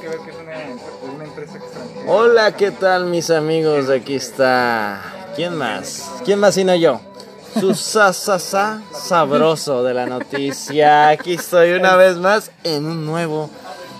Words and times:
que 0.00 0.08
ver 0.08 0.18
que 0.20 0.30
es 0.30 0.36
una, 0.36 1.14
una 1.14 1.24
empresa 1.24 1.58
extranjera. 1.58 2.10
Hola, 2.10 2.56
¿qué 2.56 2.70
tal 2.70 3.06
mis 3.06 3.30
amigos? 3.30 3.90
Aquí 3.90 4.14
está. 4.14 5.02
¿Quién 5.36 5.56
más? 5.56 6.10
¿Quién 6.24 6.38
más 6.40 6.54
sino 6.54 6.74
yo? 6.74 7.00
Su 7.58 7.74
sa, 7.74 8.12
sa, 8.12 8.38
sa, 8.38 8.80
sabroso 8.92 9.82
de 9.82 9.92
la 9.92 10.06
noticia. 10.06 11.08
Aquí 11.08 11.34
estoy 11.34 11.72
una 11.72 11.96
vez 11.96 12.16
más 12.16 12.50
en 12.64 12.86
un 12.86 13.04
nuevo 13.04 13.50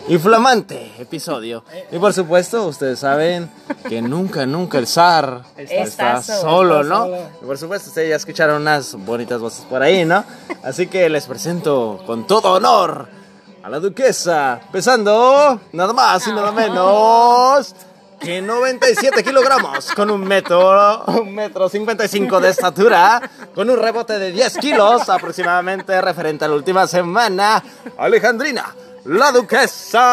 y 0.09 0.17
flamante 0.19 0.93
episodio. 0.99 1.65
Y 1.93 1.99
por 1.99 2.15
supuesto, 2.15 2.67
ustedes 2.67 3.01
saben 3.01 3.51
que 3.89 4.01
nunca, 4.01 4.47
nunca 4.47 4.79
el 4.79 4.87
zar 4.87 5.43
está, 5.57 6.19
Está 6.19 6.23
solo, 6.23 6.83
¿no? 6.83 7.09
Y 7.43 7.45
por 7.45 7.59
supuesto, 7.59 7.91
ustedes 7.91 8.09
ya 8.09 8.17
escucharon 8.17 8.63
unas 8.63 8.95
bonitas 8.95 9.41
voces 9.41 9.67
por 9.67 9.83
ahí, 9.83 10.05
¿no? 10.05 10.25
Así 10.63 10.87
que 10.87 11.11
les 11.11 11.27
presento 11.27 12.03
con 12.07 12.27
todo 12.27 12.55
honor 12.55 13.20
a 13.63 13.69
la 13.69 13.79
duquesa, 13.79 14.61
pesando 14.73 15.61
nada 15.73 15.93
más 15.93 16.27
y 16.27 16.33
nada 16.33 16.51
menos 16.53 17.75
que 18.19 18.41
97 18.43 19.23
kilogramos, 19.23 19.93
con 19.95 20.11
un 20.11 20.23
metro, 20.23 21.05
un 21.07 21.35
metro 21.35 21.69
55 21.69 22.41
de 22.41 22.51
estatura, 22.51 23.21
con 23.55 23.69
un 23.71 23.79
rebote 23.79 24.19
de 24.19 24.31
10 24.33 24.59
kilos 24.59 25.09
aproximadamente 25.09 25.99
referente 26.01 26.45
a 26.45 26.49
la 26.49 26.55
última 26.55 26.87
semana, 26.87 27.63
Alejandrina, 27.97 28.75
la 29.07 29.33
duquesa 29.33 30.07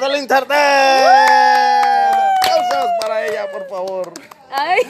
del 0.00 0.16
internet. 0.16 1.04
Aplausos 2.42 2.90
para 3.00 3.24
ella, 3.26 3.50
por 3.52 3.68
favor. 3.68 4.12
Ay, 4.50 4.80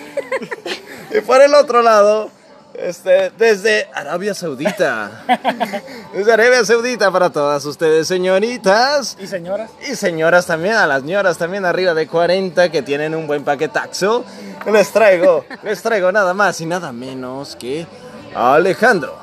Y 1.15 1.21
por 1.21 1.43
el 1.43 1.55
otro 1.55 1.83
lado, 1.83 2.31
este, 2.75 3.31
desde 3.39 3.89
Arabia 3.95 4.35
Saudita. 4.35 5.25
Desde 6.15 6.33
Arabia 6.33 6.65
Saudita 6.65 7.11
para 7.11 7.31
todas 7.31 7.65
ustedes, 7.65 8.07
señoritas. 8.07 9.17
¿Y 9.21 9.27
señoras? 9.27 9.71
Y 9.91 9.97
señoras 9.97 10.47
también, 10.47 10.75
a 10.75 10.87
las 10.87 11.01
señoras 11.03 11.39
también 11.39 11.65
arriba 11.65 11.95
de 11.95 12.07
40 12.07 12.71
que 12.71 12.83
tienen 12.83 13.15
un 13.15 13.27
buen 13.27 13.45
paquetaxo. 13.45 14.25
Les 14.71 14.91
traigo, 14.93 15.45
les 15.63 15.83
traigo 15.83 16.13
nada 16.13 16.35
más 16.35 16.61
y 16.61 16.67
nada 16.67 16.93
menos 16.93 17.57
que 17.57 17.87
a 18.35 18.55
Alejandro, 18.55 19.17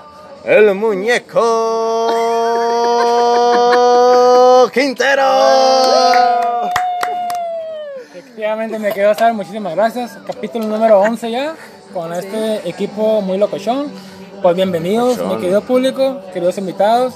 el 0.43 0.73
muñeco 0.75 1.39
Quintero. 4.73 5.23
Efectivamente 8.11 8.79
me 8.79 8.91
quedó 8.93 9.11
estar, 9.11 9.33
muchísimas 9.33 9.75
gracias. 9.75 10.17
Capítulo 10.25 10.65
número 10.65 10.99
11 11.01 11.31
ya, 11.31 11.55
con 11.93 12.13
este 12.13 12.67
equipo 12.69 13.21
muy 13.21 13.37
locochón. 13.37 13.87
Pues 14.41 14.55
bienvenidos, 14.55 15.17
Locochón. 15.17 15.35
mi 15.35 15.41
querido 15.41 15.61
público, 15.61 16.21
queridos 16.33 16.57
invitados, 16.57 17.15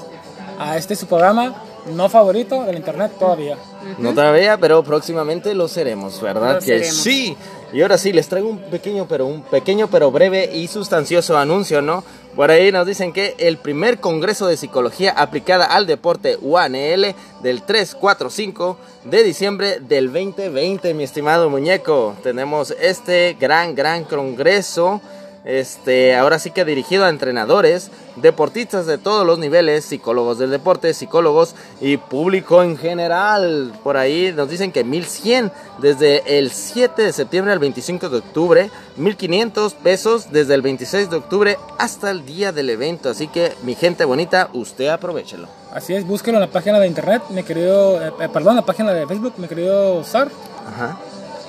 a 0.58 0.76
este 0.76 0.94
su 0.94 1.06
programa 1.06 1.54
no 1.94 2.08
favorito 2.08 2.64
del 2.64 2.76
internet 2.76 3.12
todavía. 3.18 3.56
No 3.98 4.14
todavía, 4.14 4.56
pero 4.58 4.82
próximamente 4.82 5.54
lo 5.54 5.68
seremos, 5.68 6.20
¿verdad? 6.20 6.54
Lo 6.54 6.58
que 6.60 6.64
seremos. 6.66 6.96
sí. 6.96 7.36
Y 7.72 7.82
ahora 7.82 7.98
sí, 7.98 8.12
les 8.12 8.28
traigo 8.28 8.48
un 8.48 8.58
pequeño, 8.58 9.06
pero 9.08 9.26
un 9.26 9.42
pequeño, 9.42 9.88
pero 9.88 10.10
breve 10.12 10.48
y 10.54 10.68
sustancioso 10.68 11.36
anuncio, 11.36 11.82
¿no? 11.82 12.04
Por 12.36 12.50
ahí 12.50 12.72
nos 12.72 12.84
dicen 12.84 13.12
que 13.12 13.36
el 13.38 13.58
primer 13.58 14.00
Congreso 14.00 14.48
de 14.48 14.56
Psicología 14.56 15.12
aplicada 15.12 15.66
al 15.66 15.86
deporte 15.86 16.36
UANL 16.40 17.14
del 17.42 17.62
3, 17.62 17.94
4, 17.94 18.28
5 18.28 18.76
de 19.04 19.22
diciembre 19.22 19.78
del 19.78 20.12
2020, 20.12 20.94
mi 20.94 21.04
estimado 21.04 21.48
muñeco. 21.48 22.16
Tenemos 22.24 22.72
este 22.72 23.36
gran, 23.38 23.76
gran 23.76 24.02
congreso. 24.02 25.00
Este, 25.44 26.16
ahora 26.16 26.38
sí 26.38 26.50
que 26.50 26.64
dirigido 26.64 27.04
a 27.04 27.10
entrenadores, 27.10 27.90
deportistas 28.16 28.86
de 28.86 28.96
todos 28.96 29.26
los 29.26 29.38
niveles, 29.38 29.84
psicólogos 29.84 30.38
del 30.38 30.50
deporte, 30.50 30.94
psicólogos 30.94 31.54
y 31.82 31.98
público 31.98 32.62
en 32.62 32.78
general. 32.78 33.72
Por 33.82 33.98
ahí 33.98 34.32
nos 34.34 34.48
dicen 34.48 34.72
que 34.72 34.84
1100 34.84 35.52
desde 35.78 36.38
el 36.38 36.50
7 36.50 37.02
de 37.02 37.12
septiembre 37.12 37.52
al 37.52 37.58
25 37.58 38.08
de 38.08 38.18
octubre, 38.18 38.70
1500 38.96 39.74
pesos 39.74 40.32
desde 40.32 40.54
el 40.54 40.62
26 40.62 41.10
de 41.10 41.16
octubre 41.16 41.58
hasta 41.78 42.10
el 42.10 42.24
día 42.24 42.50
del 42.50 42.70
evento. 42.70 43.10
Así 43.10 43.28
que, 43.28 43.52
mi 43.64 43.74
gente 43.74 44.06
bonita, 44.06 44.48
usted 44.54 44.88
aprovechelo. 44.88 45.48
Así 45.72 45.92
es, 45.94 46.06
búsquelo 46.06 46.38
en 46.38 46.42
la 46.42 46.50
página 46.50 46.78
de 46.80 46.86
internet, 46.86 47.22
mi 47.28 47.42
querido, 47.42 48.00
eh, 48.00 48.12
eh, 48.18 48.28
perdón, 48.32 48.56
la 48.56 48.64
página 48.64 48.94
de 48.94 49.06
Facebook, 49.06 49.34
mi 49.36 49.48
querido 49.48 50.02
Sar, 50.04 50.30
Ajá. 50.66 50.96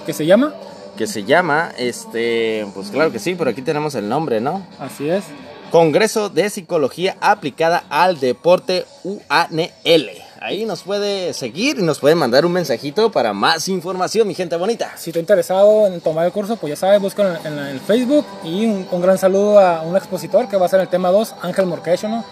que 0.06 0.12
se 0.12 0.26
llama. 0.26 0.54
Que 0.98 1.08
se 1.08 1.24
llama, 1.24 1.72
este, 1.78 2.66
pues 2.74 2.90
claro 2.90 3.12
que 3.12 3.20
sí, 3.20 3.36
por 3.36 3.48
aquí 3.48 3.62
tenemos 3.62 3.96
el 3.96 4.08
nombre, 4.08 4.40
¿no? 4.40 4.66
Así 4.80 5.10
es. 5.10 5.26
Congreso 5.72 6.30
de 6.30 6.50
Psicología 6.50 7.18
aplicada 7.20 7.84
al 7.90 8.20
deporte 8.20 8.86
UANL. 9.04 10.10
Ahí 10.40 10.64
nos 10.64 10.84
puede 10.84 11.34
seguir 11.34 11.80
y 11.80 11.82
nos 11.82 12.00
puede 12.00 12.14
mandar 12.14 12.46
un 12.46 12.52
mensajito 12.52 13.12
para 13.12 13.34
más 13.34 13.68
información, 13.68 14.28
mi 14.28 14.36
gente 14.36 14.56
bonita. 14.56 14.94
Si 14.96 15.10
está 15.10 15.20
interesado 15.20 15.88
en 15.88 16.00
tomar 16.02 16.28
el 16.28 16.32
curso, 16.32 16.56
pues 16.56 16.70
ya 16.70 16.76
sabes, 16.78 17.02
búscalo 17.02 17.36
en, 17.36 17.54
en 17.54 17.60
el 17.60 17.80
Facebook. 17.80 18.26
Y 18.44 18.66
un, 18.66 18.88
un 18.90 19.02
gran 19.02 19.18
saludo 19.18 19.60
a 19.60 19.82
un 19.82 19.98
expositor 19.98 20.48
que 20.48 20.56
va 20.56 20.68
a 20.68 20.70
ser 20.70 20.80
el 20.82 20.88
tema 20.88 21.10
2, 21.10 21.36
Ángel 21.42 21.66
Morquecho, 21.66 22.08
¿no? 22.08 22.24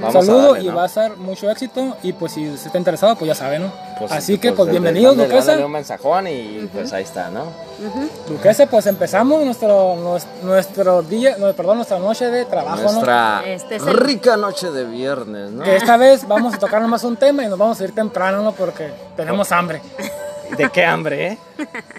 Vamos 0.00 0.24
saludo 0.26 0.52
darle, 0.54 0.64
y 0.64 0.68
¿no? 0.70 0.76
va 0.76 0.84
a 0.84 0.88
ser 0.88 1.16
mucho 1.16 1.50
éxito. 1.50 1.96
Y 2.02 2.12
pues 2.12 2.32
si 2.32 2.56
se 2.56 2.66
está 2.66 2.78
interesado, 2.78 3.16
pues 3.16 3.28
ya 3.28 3.34
sabe, 3.34 3.58
¿no? 3.58 3.70
Pues, 3.98 4.10
Así 4.12 4.38
que, 4.38 4.52
pues 4.52 4.66
le- 4.66 4.72
bienvenidos, 4.72 5.16
Duquesa. 5.16 5.56
un 5.64 5.70
mensajón 5.72 6.26
y 6.28 6.68
pues 6.72 6.92
ahí 6.92 7.02
está, 7.04 7.30
¿no? 7.30 7.44
Duquesa, 8.28 8.66
pues 8.66 8.86
empezamos 8.86 9.44
nuestro, 9.44 9.96
nues- 9.96 10.26
nuestro 10.42 11.02
día, 11.02 11.36
no, 11.38 11.52
perdón, 11.52 11.76
nuestra 11.76 11.98
noche 11.98 12.26
de 12.30 12.44
trabajo, 12.44 12.82
¿no? 12.82 12.92
Nuestra 12.92 13.42
Este 13.46 13.76
es 13.76 13.86
el- 13.86 13.96
rica 13.96 14.36
noche 14.36 14.70
de 14.70 14.84
viernes, 14.84 15.50
¿no? 15.50 15.62
Que 15.64 15.76
esta 15.76 15.96
vez 15.96 16.26
vamos 16.26 16.54
a 16.54 16.58
tocar 16.58 16.80
nomás 16.82 17.04
un 17.04 17.16
tema 17.16 17.44
y 17.44 17.48
nos 17.48 17.58
vamos 17.58 17.80
a 17.80 17.84
ir 17.84 17.94
temprano, 17.94 18.42
¿no? 18.42 18.52
Porque 18.52 18.90
tenemos 19.16 19.50
hambre. 19.52 19.80
¿De 20.56 20.70
qué 20.70 20.84
hambre, 20.84 21.26
eh? 21.26 21.38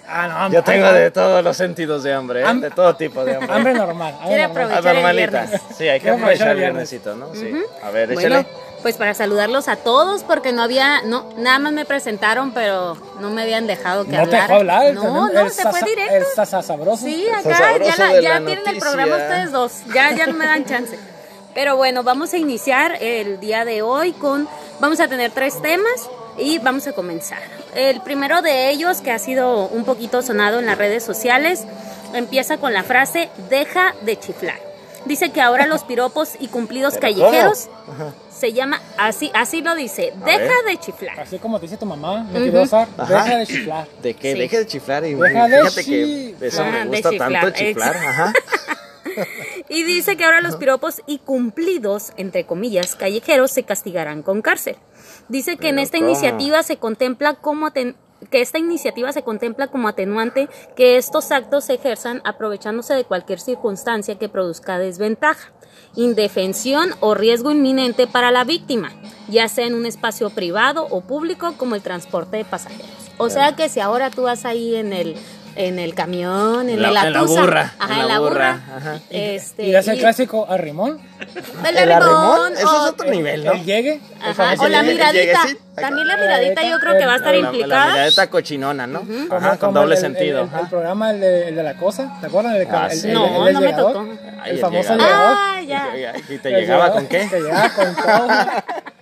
Ah, 0.07 0.27
no, 0.27 0.35
hambre. 0.37 0.59
Yo 0.59 0.63
tengo 0.63 0.91
de 0.93 1.11
todos 1.11 1.43
los 1.43 1.57
sentidos 1.57 2.03
de 2.03 2.13
hambre, 2.13 2.43
¿eh? 2.43 2.53
De 2.55 2.71
todo 2.71 2.95
tipo 2.95 3.23
de 3.25 3.35
hambre. 3.35 3.53
Hambre 3.53 3.73
normal. 3.73 4.15
hambre 4.21 4.47
normal. 4.47 5.49
Sí, 5.77 5.87
hay 5.87 5.99
que 5.99 6.03
Quiero 6.03 6.15
aprovechar 6.17 6.47
el 6.49 6.53
el 6.53 6.57
viernes. 6.59 6.89
viernesito, 6.91 7.15
¿no? 7.15 7.33
Sí. 7.33 7.51
A 7.83 7.89
ver, 7.91 8.13
bueno, 8.13 8.37
échale. 8.39 8.47
pues 8.81 8.95
para 8.97 9.13
saludarlos 9.13 9.67
a 9.67 9.77
todos, 9.77 10.23
porque 10.23 10.51
no 10.53 10.61
había, 10.63 11.01
no, 11.03 11.29
nada 11.37 11.59
más 11.59 11.73
me 11.73 11.85
presentaron, 11.85 12.51
pero 12.51 12.95
no 13.19 13.29
me 13.31 13.41
habían 13.41 13.67
dejado 13.67 14.05
que 14.05 14.11
No 14.11 14.17
te 14.17 14.37
hablar. 14.37 14.41
dejó 14.43 14.53
hablar. 14.59 14.85
el 14.85 14.95
No, 14.95 15.29
no, 15.29 15.49
se 15.49 15.63
fue 15.69 15.81
directo. 15.83 16.15
El 16.15 16.23
sasa 16.35 16.61
sabroso. 16.61 17.03
Sí, 17.05 17.25
Está 17.25 17.49
acá 17.49 17.57
sabroso 17.57 17.91
ya, 17.97 18.05
la- 18.13 18.21
ya 18.21 18.39
la 18.39 18.45
tienen 18.45 18.67
el 18.67 18.77
programa 18.79 19.15
ustedes 19.17 19.51
dos, 19.51 19.71
ya, 19.93 20.11
ya 20.15 20.27
no 20.27 20.33
me 20.33 20.45
dan 20.45 20.65
chance. 20.65 20.97
Pero 21.53 21.77
bueno, 21.77 22.03
vamos 22.03 22.33
a 22.33 22.37
iniciar 22.37 22.97
el 23.01 23.39
día 23.39 23.63
de 23.65 23.81
hoy 23.81 24.11
con, 24.13 24.47
vamos 24.79 24.99
a 24.99 25.07
tener 25.07 25.31
tres 25.31 25.61
temas 25.61 26.09
y 26.37 26.59
vamos 26.59 26.85
a 26.87 26.91
comenzar. 26.93 27.39
El 27.75 28.01
primero 28.01 28.41
de 28.41 28.69
ellos, 28.69 29.01
que 29.01 29.11
ha 29.11 29.19
sido 29.19 29.67
un 29.67 29.83
poquito 29.85 30.21
sonado 30.21 30.59
en 30.59 30.65
las 30.65 30.77
redes 30.77 31.03
sociales, 31.03 31.63
empieza 32.13 32.57
con 32.57 32.73
la 32.73 32.83
frase, 32.83 33.29
deja 33.49 33.93
de 34.03 34.17
chiflar. 34.17 34.59
Dice 35.05 35.29
que 35.29 35.39
ahora 35.41 35.67
los 35.67 35.83
piropos 35.83 36.31
y 36.39 36.47
cumplidos 36.47 36.95
¿Pero 36.95 37.01
callejeros 37.15 37.67
se 38.35 38.53
llama, 38.53 38.81
así, 38.97 39.29
así 39.35 39.61
lo 39.61 39.75
dice, 39.75 40.13
deja 40.25 40.37
ver. 40.39 40.49
de 40.67 40.77
chiflar. 40.79 41.19
Así 41.19 41.37
como 41.37 41.59
te 41.59 41.67
dice 41.67 41.77
tu 41.77 41.85
mamá, 41.85 42.25
Ajá. 42.97 43.05
deja 43.23 43.37
de 43.37 43.45
chiflar. 43.45 43.87
De 44.01 44.13
que 44.15 44.33
Sí. 44.33 44.39
deje 44.39 44.57
de 44.59 44.65
chiflar 44.67 45.05
y 45.05 45.13
Deja 45.13 45.47
de 45.47 45.57
fíjate 45.57 45.85
que 45.85 46.29
eso 46.47 46.63
chiflar. 46.63 46.71
me 46.71 46.77
Ah, 46.79 46.83
de 46.85 46.87
gusta 46.89 47.09
chiflar, 47.11 47.31
tanto 47.33 47.51
chiflar, 47.59 47.97
ajá. 47.97 48.33
Y 49.75 49.83
dice 49.83 50.15
que 50.15 50.23
ahora 50.23 50.39
los 50.39 50.55
piropos 50.55 51.01
y 51.05 51.17
cumplidos, 51.17 52.13
entre 52.15 52.45
comillas, 52.45 52.95
callejeros 52.95 53.51
se 53.51 53.63
castigarán 53.63 54.23
con 54.23 54.41
cárcel. 54.41 54.77
Dice 55.27 55.57
que 55.57 55.67
en 55.69 55.79
esta 55.79 55.97
¿cómo? 55.97 56.09
iniciativa 56.11 56.63
se 56.63 56.77
contempla 56.77 57.33
como 57.33 57.67
aten- 57.67 57.95
que 58.31 58.39
esta 58.39 58.57
iniciativa 58.57 59.11
se 59.11 59.23
contempla 59.23 59.67
como 59.67 59.89
atenuante 59.89 60.47
que 60.77 60.95
estos 60.97 61.31
actos 61.31 61.65
se 61.65 61.73
ejerzan 61.73 62.21
aprovechándose 62.23 62.93
de 62.93 63.03
cualquier 63.03 63.41
circunstancia 63.41 64.17
que 64.17 64.29
produzca 64.29 64.79
desventaja, 64.79 65.51
indefensión 65.95 66.91
o 67.01 67.13
riesgo 67.13 67.51
inminente 67.51 68.07
para 68.07 68.31
la 68.31 68.45
víctima, 68.45 68.93
ya 69.27 69.49
sea 69.49 69.67
en 69.67 69.75
un 69.75 69.85
espacio 69.85 70.29
privado 70.29 70.87
o 70.89 71.01
público 71.01 71.53
como 71.57 71.75
el 71.75 71.81
transporte 71.81 72.37
de 72.37 72.45
pasajeros. 72.45 72.89
O 73.17 73.29
sea 73.29 73.55
que 73.57 73.67
si 73.67 73.81
ahora 73.81 74.09
tú 74.09 74.23
vas 74.23 74.45
ahí 74.45 74.75
en 74.75 74.93
el 74.93 75.15
en 75.55 75.79
el 75.79 75.93
camión, 75.95 76.69
en 76.69 76.81
La- 76.81 76.89
el 76.89 77.07
en 77.07 77.13
la 77.13 77.21
burra, 77.23 77.73
ajá, 77.79 78.01
en 78.01 78.07
la 78.07 78.19
burra, 78.19 78.59
ajá. 78.75 78.99
este, 79.09 79.63
Y 79.67 79.75
hace 79.75 79.93
el 79.93 79.99
clásico 79.99 80.45
arrimón, 80.49 80.99
el 81.67 81.77
¿El 81.77 81.91
arrimón? 81.91 82.53
Eso 82.53 82.67
o- 82.69 82.85
es 82.87 82.91
otro 82.91 83.09
nivel, 83.09 83.45
¿no? 83.45 83.53
el 83.53 83.63
llegue. 83.63 84.01
Ajá, 84.21 84.53
o 84.59 84.67
la 84.67 84.83
miradita. 84.83 85.39
También 85.75 86.07
la 86.07 86.17
miradita 86.17 86.63
yo 86.63 86.79
creo 86.79 86.97
que 86.97 87.05
va 87.05 87.13
a 87.13 87.15
estar 87.17 87.33
La- 87.35 87.41
La, 87.41 87.47
implicada. 87.47 87.91
miradita 87.93 88.29
cochinona, 88.29 88.87
¿no? 88.87 89.03
Ajá, 89.31 89.57
con 89.57 89.73
doble 89.73 89.97
sentido. 89.97 90.49
El, 90.61 90.69
programa 90.69 91.11
el 91.11 91.19
de, 91.21 91.63
la 91.63 91.75
cosa, 91.75 92.17
¿te 92.21 92.27
acuerdas? 92.27 92.55
El, 92.55 92.67
Ah, 92.71 92.87
el- 92.91 93.13
No, 93.13 93.47
el 93.47 93.53
no 93.53 93.61
me 93.61 93.73
tocó. 93.73 94.05
El 94.45 94.59
famoso. 94.59 94.95
Ah, 94.99 95.59
ya. 95.65 96.13
¿Y 96.29 96.37
te 96.37 96.49
llegaba 96.51 96.91
con 96.91 97.07
qué? 97.07 97.25
Te 97.29 97.39
llegaba 97.41 97.69
con 97.69 97.95
todo. 97.95 98.27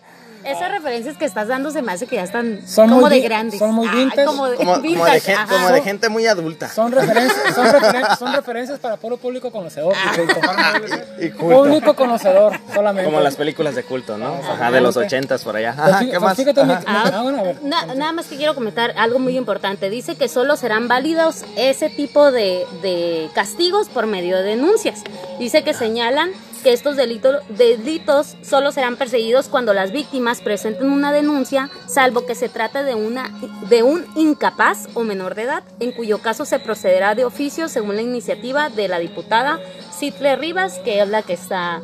Esas 0.45 0.71
referencias 0.71 1.17
que 1.17 1.25
estás 1.25 1.47
dando 1.47 1.71
se 1.71 1.81
me 1.81 1.91
hace 1.91 2.07
que 2.07 2.15
ya 2.17 2.23
están 2.23 2.61
Son 2.67 2.89
como 2.89 3.09
de 3.09 3.21
grandes. 3.21 3.59
son 3.59 3.73
muy 3.73 3.87
como 3.87 4.47
de, 4.49 4.55
Como, 4.57 4.57
como 4.57 4.75
de, 4.75 4.81
vintage, 4.81 5.19
gen- 5.21 5.35
ajá. 5.35 5.47
como 5.53 5.69
de 5.69 5.81
gente 5.81 6.09
muy 6.09 6.27
adulta. 6.27 6.69
Son 6.69 6.91
referencias, 6.91 7.55
son, 7.55 7.67
referen- 7.67 8.17
son 8.17 8.33
referencias 8.33 8.79
para 8.79 8.97
pueblo 8.97 9.17
público 9.17 9.51
conocedor. 9.51 9.93
y 9.95 10.17
culto. 10.17 10.39
Y 11.19 11.29
culto. 11.31 11.57
Público 11.63 11.95
conocedor, 11.95 12.59
solamente. 12.73 13.05
Como 13.09 13.21
las 13.21 13.35
películas 13.35 13.75
de 13.75 13.83
culto, 13.83 14.17
¿no? 14.17 14.33
Ajá, 14.35 14.71
de 14.71 14.81
los 14.81 14.97
ochentas 14.97 15.43
por 15.43 15.55
allá. 15.55 15.75
Ajá, 15.77 15.99
¿qué 16.09 16.19
más? 16.19 16.35
fíjate, 16.37 16.63
mi- 16.63 16.73
Ajá. 16.73 16.83
Ah, 16.87 17.11
ah, 17.15 17.21
bueno, 17.23 17.39
a 17.39 17.43
ver. 17.43 17.63
na- 17.63 17.85
nada 17.95 18.11
más 18.11 18.27
que 18.27 18.35
quiero 18.37 18.55
comentar 18.55 18.93
algo 18.97 19.19
muy 19.19 19.37
importante. 19.37 19.89
Dice 19.89 20.15
que 20.15 20.27
solo 20.27 20.55
serán 20.55 20.87
válidos 20.87 21.43
ese 21.55 21.89
tipo 21.89 22.31
de, 22.31 22.65
de 22.81 23.29
castigos 23.33 23.89
por 23.89 24.07
medio 24.07 24.37
de 24.37 24.43
denuncias. 24.43 25.01
Dice 25.39 25.63
que 25.63 25.73
señalan 25.73 26.31
que 26.63 26.71
estos 26.71 26.95
delito- 26.95 27.41
delitos 27.49 28.37
solo 28.41 28.71
serán 28.71 28.95
perseguidos 28.95 29.49
cuando 29.49 29.73
las 29.73 29.91
víctimas 29.91 30.32
presenten 30.41 30.89
una 30.89 31.11
denuncia, 31.11 31.69
salvo 31.87 32.25
que 32.25 32.35
se 32.35 32.49
trate 32.49 32.83
de, 32.83 32.95
una, 32.95 33.29
de 33.69 33.83
un 33.83 34.05
incapaz 34.15 34.87
o 34.93 35.03
menor 35.03 35.35
de 35.35 35.43
edad, 35.43 35.63
en 35.79 35.91
cuyo 35.91 36.19
caso 36.19 36.45
se 36.45 36.59
procederá 36.59 37.15
de 37.15 37.25
oficio 37.25 37.69
según 37.69 37.95
la 37.95 38.01
iniciativa 38.01 38.69
de 38.69 38.87
la 38.87 38.99
diputada 38.99 39.59
Citle 39.97 40.35
Rivas, 40.35 40.79
que 40.79 41.01
es 41.01 41.07
la 41.07 41.21
que 41.21 41.33
está, 41.33 41.81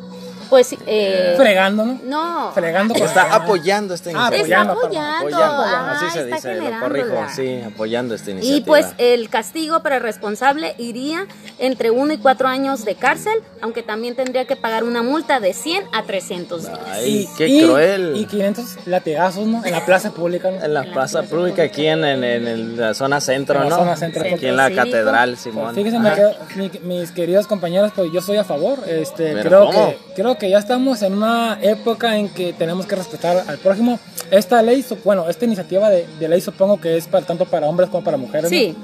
pues, 0.50 0.74
eh, 0.86 1.34
Fregando, 1.36 1.86
¿no? 1.86 2.00
no, 2.04 2.52
Fregando 2.52 2.92
con 2.94 3.02
el 3.02 3.08
Está 3.08 3.22
tema. 3.24 3.36
apoyando 3.36 3.94
esta 3.94 4.10
Ah, 4.10 4.28
iniciativa. 4.30 4.36
Está 4.60 4.72
apoyando, 4.72 4.72
apoyando, 4.72 5.36
Apoyando, 5.36 5.62
ah, 5.64 5.92
así 5.96 6.10
se 6.10 6.22
está 6.24 6.36
dice, 6.36 6.54
lo 6.70 6.80
corrijo, 6.80 7.14
sí, 7.34 7.60
apoyando 7.66 8.14
esta 8.14 8.30
iniciativa. 8.32 8.58
Y 8.58 8.60
pues 8.62 8.86
el 8.98 9.28
castigo 9.30 9.80
para 9.82 9.96
el 9.96 10.02
responsable 10.02 10.74
iría 10.78 11.26
entre 11.58 11.90
1 11.90 12.12
y 12.12 12.18
4 12.18 12.48
años 12.48 12.84
de 12.84 12.96
cárcel, 12.96 13.34
aunque 13.62 13.82
también 13.82 14.16
tendría 14.16 14.44
que 14.44 14.56
pagar 14.56 14.84
una 14.84 15.02
multa 15.02 15.40
de 15.40 15.54
100 15.54 15.84
a 15.92 16.02
300 16.02 16.62
días. 16.66 16.78
Ay, 16.90 17.28
qué 17.38 17.46
y- 17.48 17.62
cruel. 17.62 18.16
Y 18.16 18.24
500 18.26 18.86
latigazos, 18.86 19.46
¿no? 19.46 19.64
En 19.64 19.72
la 19.72 19.84
plaza 19.86 20.10
pública, 20.10 20.50
¿no? 20.50 20.64
En 20.64 20.74
la 20.74 20.82
plaza 20.84 21.22
pública 21.22 21.62
aquí 21.62 21.86
en, 21.86 22.04
en, 22.04 22.24
en 22.24 22.76
la 22.76 22.94
zona 22.94 23.20
centro, 23.20 23.56
En 23.62 23.64
la 23.64 23.70
¿no? 23.70 23.76
zona 23.76 23.96
centro. 23.96 24.22
Aquí 24.22 24.46
en 24.46 24.56
la 24.56 24.66
cívico. 24.66 24.84
catedral, 24.84 25.30
Pues 25.30 25.40
Simón. 25.42 25.74
fíjense, 25.74 25.98
me 25.98 26.12
quedo- 26.14 26.34
mi- 26.56 26.70
mis 26.96 27.10
queridos 27.12 27.46
compañeros, 27.46 27.92
pues 27.94 28.10
yo 28.12 28.20
soy 28.20 28.36
a 28.38 28.44
favor. 28.44 28.78
Este, 28.86 29.32
Pero 29.34 29.42
creo 29.42 29.66
¿cómo? 29.66 29.88
que 29.90 29.98
creo 30.14 30.38
que 30.40 30.50
ya 30.50 30.58
estamos 30.58 31.00
en 31.02 31.12
una 31.12 31.58
época 31.62 32.16
en 32.16 32.28
que 32.30 32.52
tenemos 32.52 32.86
que 32.86 32.96
respetar 32.96 33.44
al 33.46 33.58
prójimo. 33.58 34.00
Esta 34.32 34.60
ley, 34.62 34.84
bueno, 35.04 35.28
esta 35.28 35.44
iniciativa 35.44 35.88
de, 35.90 36.06
de 36.18 36.28
ley 36.28 36.40
supongo 36.40 36.80
que 36.80 36.96
es 36.96 37.06
para 37.06 37.24
tanto 37.24 37.44
para 37.44 37.68
hombres 37.68 37.88
como 37.90 38.02
para 38.02 38.16
mujeres. 38.16 38.44
¿no? 38.50 38.58
Sí. 38.58 38.76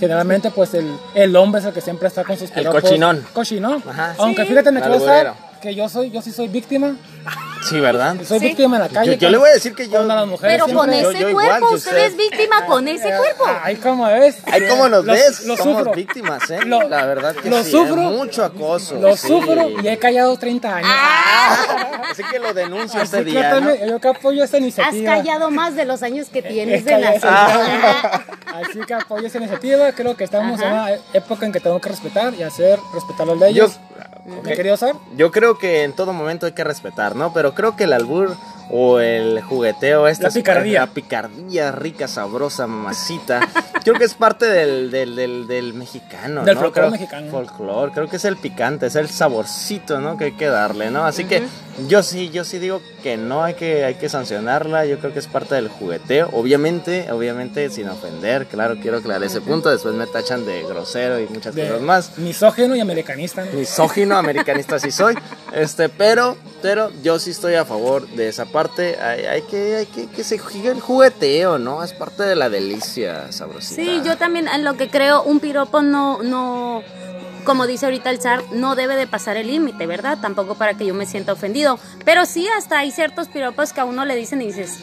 Generalmente, 0.00 0.50
pues 0.50 0.74
el, 0.74 0.90
el 1.14 1.36
hombre 1.36 1.60
es 1.60 1.66
el 1.66 1.72
que 1.72 1.80
siempre 1.80 2.08
está 2.08 2.24
con 2.24 2.36
sus 2.36 2.50
El 2.50 2.56
piropos. 2.56 2.82
cochinón. 2.82 3.24
Cochinón. 3.32 3.82
Ajá. 3.88 4.14
Aunque 4.18 4.42
Sí. 4.42 4.48
fíjate, 4.48 4.68
alburero. 4.70 4.98
saber 5.04 5.51
que 5.62 5.74
yo 5.74 5.88
soy, 5.88 6.10
yo 6.10 6.20
sí 6.20 6.32
soy 6.32 6.48
víctima. 6.48 6.96
Sí, 7.68 7.78
¿verdad? 7.78 8.16
Soy 8.26 8.40
Sí. 8.40 8.46
víctima 8.48 8.76
en 8.76 8.82
la 8.82 8.88
calle. 8.88 9.16
Yo, 9.16 9.30
le 9.30 9.38
voy 9.38 9.48
a 9.48 9.52
decir 9.52 9.72
que 9.76 9.86
yo... 9.88 9.98
con 9.98 10.08
las 10.08 10.26
mujeres 10.26 10.60
Pero 10.60 10.76
con 10.76 10.90
siempre- 10.90 11.10
ese 11.18 11.20
yo 11.28 11.32
cuerpo, 11.32 11.70
usted 11.74 11.96
es 12.06 12.16
víctima 12.16 12.66
con 12.66 12.88
ese 12.88 13.04
cuerpo. 13.16 13.44
Ay, 13.62 13.76
¿cómo 13.76 14.04
ves? 14.06 14.38
Ay, 14.50 14.62
¿cómo 14.68 14.88
nos 14.88 15.04
Lo- 15.04 15.12
ves? 15.12 15.46
Lo 15.46 15.56
Somos 15.56 15.76
sufro. 15.78 15.92
víctimas, 15.92 16.50
¿eh? 16.50 16.58
Lo- 16.66 16.88
la 16.88 17.06
verdad 17.06 17.36
que 17.36 17.48
lo 17.48 17.62
sí, 17.62 17.70
sufro. 17.70 18.02
¿eh? 18.02 18.16
Mucho 18.16 18.44
acoso. 18.44 18.96
Lo 18.96 19.16
sí. 19.16 19.28
sufro 19.28 19.68
y 19.80 19.86
he 19.86 19.96
callado 19.98 20.36
30 20.36 20.74
años. 20.76 20.90
Así 22.10 22.22
que 22.24 22.38
lo 22.40 22.52
denuncio 22.52 23.00
Así 23.00 23.04
este 23.16 23.24
que 23.24 23.30
día, 23.30 23.42
yo, 23.54 23.60
¿no? 23.60 23.66
también- 23.68 23.88
yo 23.90 24.00
que 24.00 24.08
apoyo 24.08 24.42
esta 24.44 24.56
Has 24.56 24.62
iniciativa. 24.62 25.14
callado 25.14 25.50
más 25.52 25.76
de 25.76 25.84
los 25.84 26.02
años 26.02 26.28
que 26.30 26.42
tienes 26.42 26.80
He 26.82 26.84
de 26.84 26.98
nacido. 27.00 27.28
Ah. 27.30 28.22
Así 28.60 28.80
que 28.86 28.94
apoyo 28.94 29.26
esta 29.26 29.38
iniciativa. 29.38 29.92
Creo 29.92 30.16
que 30.16 30.24
estamos 30.24 30.60
en 30.60 30.72
una 30.72 30.90
época 31.12 31.46
en 31.46 31.52
que 31.52 31.60
tenemos 31.60 31.80
que 31.80 31.88
respetar 31.90 32.34
y 32.34 32.42
hacer 32.42 32.80
respetar 32.92 33.26
las 33.28 33.38
leyes. 33.38 33.78
¿Me 34.24 34.54
querido 34.54 34.76
saber? 34.76 34.96
Yo 35.16 35.30
creo 35.30 35.58
que 35.58 35.82
en 35.82 35.92
todo 35.92 36.12
momento 36.12 36.46
hay 36.46 36.52
que 36.52 36.64
respetar, 36.64 37.16
¿no? 37.16 37.32
Pero 37.32 37.54
creo 37.54 37.76
que 37.76 37.84
el 37.84 37.92
albur 37.92 38.36
o 38.74 39.00
el 39.00 39.42
jugueteo, 39.42 40.08
esta 40.08 40.28
La 40.28 40.32
picardía. 40.34 40.80
la 40.80 40.86
picardía 40.88 41.72
rica, 41.72 42.08
sabrosa, 42.08 42.66
mamacita, 42.66 43.46
creo 43.84 43.94
que 43.96 44.04
es 44.04 44.14
parte 44.14 44.46
del, 44.46 44.90
del, 44.90 45.14
del, 45.14 45.46
del 45.46 45.74
mexicano, 45.74 46.42
Del 46.42 46.54
¿no? 46.54 46.62
folclore 46.62 46.90
mexicano. 46.90 47.30
folclore, 47.30 47.92
creo 47.92 48.08
que 48.08 48.16
es 48.16 48.24
el 48.24 48.36
picante, 48.38 48.86
es 48.86 48.96
el 48.96 49.08
saborcito, 49.10 50.00
¿no? 50.00 50.16
Que 50.16 50.24
hay 50.24 50.32
que 50.32 50.46
darle, 50.46 50.90
¿no? 50.90 51.04
Así 51.04 51.24
que 51.26 51.42
yo 51.88 52.02
sí, 52.02 52.30
yo 52.30 52.44
sí 52.44 52.58
digo 52.58 52.80
que 53.02 53.16
no 53.18 53.44
hay 53.44 53.54
que, 53.54 53.84
hay 53.84 53.94
que 53.96 54.08
sancionarla, 54.08 54.86
yo 54.86 54.98
creo 54.98 55.12
que 55.12 55.18
es 55.18 55.26
parte 55.26 55.54
del 55.54 55.68
jugueteo, 55.68 56.30
obviamente, 56.32 57.10
obviamente 57.12 57.68
sin 57.68 57.88
ofender, 57.90 58.46
claro, 58.46 58.76
quiero 58.80 58.98
aclarar 58.98 59.22
ese 59.24 59.40
punto, 59.42 59.68
después 59.70 59.94
me 59.94 60.06
tachan 60.06 60.46
de 60.46 60.62
grosero 60.62 61.20
y 61.20 61.26
muchas 61.28 61.54
De 61.54 61.66
cosas 61.68 61.82
más 61.82 62.18
misógino 62.18 62.74
y 62.74 62.80
americanista. 62.80 63.44
¿no? 63.44 63.52
misógino, 63.52 64.16
americanista 64.16 64.78
sí 64.78 64.90
soy, 64.90 65.14
este, 65.52 65.88
pero, 65.90 66.36
pero 66.62 66.90
yo 67.02 67.18
sí 67.18 67.30
estoy 67.32 67.54
a 67.54 67.64
favor 67.66 68.06
de 68.08 68.28
esa 68.28 68.46
parte, 68.46 68.61
hay, 68.70 69.24
hay 69.24 69.42
que, 69.42 69.76
hay 69.76 69.86
que, 69.86 70.08
que 70.08 70.24
se 70.24 70.38
juegue 70.38 70.70
el 70.70 70.80
jugueteo, 70.80 71.58
¿no? 71.58 71.82
Es 71.82 71.92
parte 71.92 72.22
de 72.22 72.36
la 72.36 72.48
delicia 72.48 73.32
sabrosita. 73.32 73.82
Sí, 73.82 74.02
yo 74.04 74.16
también 74.16 74.48
en 74.48 74.64
lo 74.64 74.76
que 74.76 74.88
creo, 74.88 75.22
un 75.22 75.40
piropo 75.40 75.82
no, 75.82 76.22
no, 76.22 76.82
como 77.44 77.66
dice 77.66 77.86
ahorita 77.86 78.10
el 78.10 78.20
zar, 78.20 78.42
no 78.52 78.74
debe 78.74 78.96
de 78.96 79.06
pasar 79.06 79.36
el 79.36 79.48
límite, 79.48 79.86
¿verdad? 79.86 80.18
Tampoco 80.20 80.54
para 80.54 80.74
que 80.74 80.86
yo 80.86 80.94
me 80.94 81.06
sienta 81.06 81.32
ofendido. 81.32 81.78
Pero 82.04 82.24
sí, 82.26 82.46
hasta 82.56 82.78
hay 82.78 82.90
ciertos 82.90 83.28
piropos 83.28 83.72
que 83.72 83.80
a 83.80 83.84
uno 83.84 84.04
le 84.04 84.16
dicen 84.16 84.42
y 84.42 84.46
dices, 84.46 84.80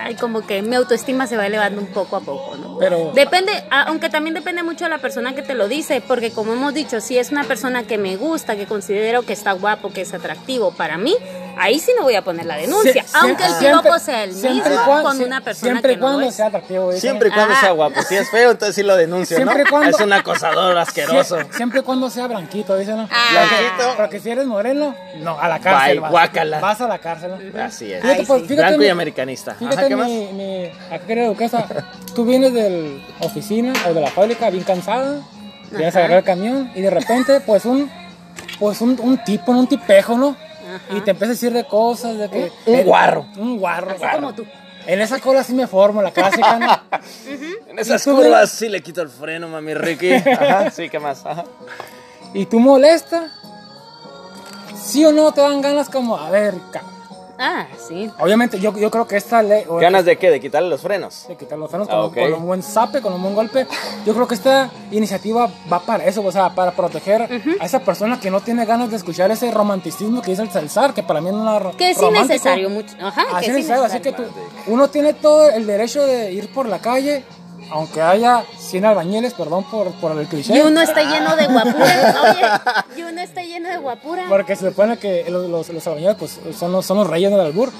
ay, 0.00 0.14
como 0.14 0.46
que 0.46 0.62
mi 0.62 0.76
autoestima 0.76 1.26
se 1.26 1.36
va 1.36 1.46
elevando 1.46 1.80
un 1.80 1.88
poco 1.88 2.16
a 2.16 2.20
poco, 2.20 2.56
¿no? 2.56 2.78
Pero 2.78 3.12
Depende, 3.14 3.52
aunque 3.70 4.08
también 4.08 4.34
depende 4.34 4.62
mucho 4.62 4.84
de 4.84 4.90
la 4.90 4.98
persona 4.98 5.34
que 5.34 5.42
te 5.42 5.54
lo 5.54 5.68
dice, 5.68 6.02
porque 6.06 6.30
como 6.30 6.52
hemos 6.52 6.74
dicho, 6.74 7.00
si 7.00 7.18
es 7.18 7.30
una 7.30 7.44
persona 7.44 7.84
que 7.84 7.98
me 7.98 8.16
gusta, 8.16 8.56
que 8.56 8.66
considero 8.66 9.22
que 9.22 9.32
está 9.32 9.52
guapo, 9.52 9.92
que 9.92 10.02
es 10.02 10.14
atractivo 10.14 10.72
para 10.72 10.98
mí, 10.98 11.14
ahí 11.58 11.78
sí 11.78 11.92
no 11.96 12.04
voy 12.04 12.14
a 12.14 12.22
poner 12.22 12.46
la 12.46 12.56
denuncia, 12.56 13.02
Sie- 13.04 13.18
aunque 13.20 13.44
el 13.44 13.50
siempre- 13.54 13.68
piropo 13.82 13.98
sea 13.98 14.24
el 14.24 14.34
siempre 14.34 14.70
mismo 14.70 14.82
y 14.82 14.84
cuando- 14.86 15.08
con 15.10 15.22
una 15.22 15.40
persona 15.40 15.70
Siempre 15.72 15.92
que 15.94 15.96
no 15.96 16.02
cuando 16.06 16.22
es. 16.28 16.34
sea 16.34 16.46
atractivo. 16.46 16.88
dice. 16.90 17.00
Siempre 17.00 17.28
y 17.28 17.32
cuando 17.32 17.54
Ah. 17.54 17.60
sea 17.60 17.70
guapo, 17.72 18.02
si 18.02 18.16
es 18.16 18.30
feo, 18.30 18.50
entonces 18.52 18.74
sí 18.74 18.82
lo 18.82 18.96
denuncio, 18.96 19.36
Siempre 19.36 19.60
y 19.60 19.64
¿no? 19.64 19.70
cuando- 19.70 19.90
Es 19.96 20.00
un 20.02 20.12
acosador 20.12 20.76
asqueroso. 20.78 21.38
Sie- 21.38 21.52
Siempre 21.56 21.80
y 21.80 21.82
cuando 21.82 22.10
sea 22.10 22.26
blanquito, 22.26 22.76
dice, 22.76 22.92
¿no? 22.92 23.08
Ah. 23.10 23.28
Blanquito. 23.32 23.96
Porque 23.96 24.20
si 24.20 24.30
eres 24.30 24.46
moreno, 24.46 24.94
no, 25.18 25.38
a 25.40 25.48
la 25.48 25.58
cárcel. 25.58 25.90
Bye, 25.94 26.00
vas. 26.00 26.10
guácala. 26.10 26.60
Vas 26.60 26.80
a 26.80 26.88
la 26.88 26.98
cárcel. 26.98 27.32
¿no? 27.54 27.62
Así 27.62 27.92
es. 27.92 28.02
Fíjate, 28.02 28.24
pues, 28.24 28.42
fíjate 28.42 28.54
Blanco 28.68 28.82
y 28.84 28.88
americanista. 28.88 29.50
Ajá, 29.52 29.58
Fíjate 29.58 29.88
¿qué 29.88 29.96
más? 29.96 30.06
mi, 30.08 30.26
mi, 30.32 30.66
acá 30.90 31.66
tú 32.14 32.24
vienes 32.24 32.52
de 32.52 33.00
la 33.20 33.26
oficina 33.26 33.72
o 33.88 33.94
de 33.94 34.00
la 34.00 34.10
fábrica 34.10 34.50
bien 34.50 34.64
cansada, 34.64 35.20
vienes 35.70 35.86
a 35.94 35.98
Ajá. 35.98 35.98
agarrar 36.00 36.18
el 36.18 36.24
camión 36.24 36.70
y 36.74 36.80
de 36.82 36.90
repente 36.90 37.40
pues 37.40 37.64
un, 37.64 37.90
pues 38.58 38.80
un, 38.80 38.98
un 39.00 39.18
tipo, 39.24 39.52
un 39.52 39.66
tipejo, 39.66 40.16
¿no? 40.16 40.36
Ajá. 40.76 40.96
Y 40.96 41.00
te 41.00 41.10
empieza 41.12 41.30
a 41.32 41.34
decir 41.34 41.52
de 41.52 41.64
cosas, 41.66 42.18
de 42.18 42.28
que... 42.28 42.52
Un 42.66 42.74
el- 42.74 42.84
guarro. 42.84 43.26
Un 43.36 43.58
guarro. 43.58 43.90
Así 43.90 43.98
guarro. 44.00 44.16
como 44.20 44.34
tú. 44.34 44.44
En 44.86 45.00
esa 45.00 45.18
cola 45.20 45.42
sí 45.44 45.52
me 45.54 45.66
formo, 45.66 46.00
la 46.02 46.10
clásica, 46.12 46.58
¿no? 46.58 46.98
En 47.68 47.78
esas 47.78 48.00
¿Y 48.06 48.10
tú, 48.10 48.16
curvas 48.16 48.50
sí 48.50 48.68
le 48.68 48.82
quito 48.82 49.02
el 49.02 49.08
freno, 49.10 49.48
mami 49.48 49.74
Ricky. 49.74 50.12
Ajá, 50.14 50.70
sí, 50.70 50.88
¿qué 50.88 50.98
más? 50.98 51.24
Ajá. 51.26 51.44
Y 52.34 52.46
tú 52.46 52.58
molesta, 52.60 53.30
sí 54.80 55.04
o 55.04 55.12
no 55.12 55.32
te 55.32 55.40
dan 55.40 55.60
ganas 55.60 55.88
como, 55.88 56.16
a 56.16 56.30
ver, 56.30 56.54
ca- 56.72 56.82
Ah, 57.38 57.66
sí. 57.88 58.10
obviamente 58.18 58.58
yo, 58.58 58.76
yo 58.76 58.90
creo 58.90 59.06
que 59.06 59.16
esta 59.16 59.42
ley... 59.42 59.64
o- 59.68 59.76
¿Ganas 59.76 60.04
de 60.04 60.16
qué? 60.18 60.30
¿De 60.30 60.40
quitarle 60.40 60.68
los 60.68 60.80
frenos? 60.82 61.26
de 61.28 61.36
quitar 61.36 61.56
los 61.58 61.70
frenos 61.70 61.88
Ah, 61.88 61.92
con, 61.92 62.00
ok. 62.06 62.14
con 62.14 62.32
un 62.34 62.46
buen 62.46 62.62
zape, 62.62 63.00
con 63.00 63.12
un 63.12 63.22
buen 63.22 63.34
golpe. 63.34 63.66
Yo 64.04 64.14
creo 64.14 64.26
que 64.26 64.34
esta 64.34 64.70
iniciativa 64.90 65.48
va 65.72 65.78
para 65.80 66.04
eso, 66.04 66.22
o 66.24 66.32
sea, 66.32 66.54
para 66.54 66.72
proteger 66.72 67.22
a 67.60 67.64
esa 67.64 67.78
persona 67.80 68.18
que 68.20 68.30
no 68.30 68.40
tiene 68.40 68.64
ganas 68.64 68.90
de 68.90 68.96
escuchar 68.96 69.30
ese 69.30 69.50
romanticismo 69.50 70.20
que 70.22 70.32
dice 70.32 70.42
el 70.42 70.50
Celsar, 70.50 70.94
que 70.94 71.02
para 71.02 71.20
mí 71.20 71.30
no 71.30 71.70
es 71.70 71.76
Que 71.76 71.90
es 71.90 72.02
innecesario 72.02 72.70
mucho. 72.70 72.94
Ajá, 73.00 73.22
Así 73.32 73.46
que 73.46 73.46
es 73.46 73.48
es 73.48 73.54
necesario, 73.54 73.84
así 73.84 74.00
que 74.00 74.08
innecesario. 74.10 74.42
tú, 74.64 74.72
uno 74.72 74.88
tiene 74.88 75.12
todo 75.14 75.50
el 75.50 75.66
derecho 75.66 76.04
de 76.06 76.32
ir 76.32 76.52
por 76.52 76.66
la 76.68 76.80
calle, 76.80 77.24
aunque 77.70 78.00
haya 78.02 78.44
100 78.58 78.84
albañiles, 78.84 79.34
perdón 79.34 79.64
por, 79.64 79.90
por 79.92 80.18
el 80.18 80.26
cliché. 80.26 80.56
Y 80.56 80.60
uno 80.60 80.80
está 80.80 81.02
lleno 81.02 81.36
de 81.36 81.46
guapura. 81.46 82.14
Oye, 82.94 83.00
y 83.00 83.02
uno 83.02 83.20
está 83.20 83.42
lleno 83.42 83.68
de 83.68 83.78
guapura. 83.78 84.24
Porque 84.28 84.56
se 84.56 84.68
supone 84.68 84.98
que 84.98 85.24
los, 85.30 85.48
los, 85.48 85.68
los 85.68 85.86
albañiles 85.86 86.16
pues, 86.18 86.38
son, 86.58 86.72
los, 86.72 86.86
son 86.86 86.98
los 86.98 87.06
reyes 87.06 87.30
del 87.30 87.40
albur. 87.40 87.70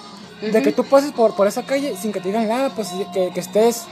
De 0.40 0.62
que 0.62 0.71
tú 0.73 0.85
pases 0.85 1.11
por, 1.12 1.35
por 1.35 1.49
esa 1.49 1.62
calle 1.64 1.97
sin 2.00 2.12
que 2.12 2.21
te 2.21 2.28
digan 2.28 2.47
nada, 2.49 2.71
pues 2.71 2.88
que, 3.12 3.30
que 3.30 3.40
estés 3.40 3.87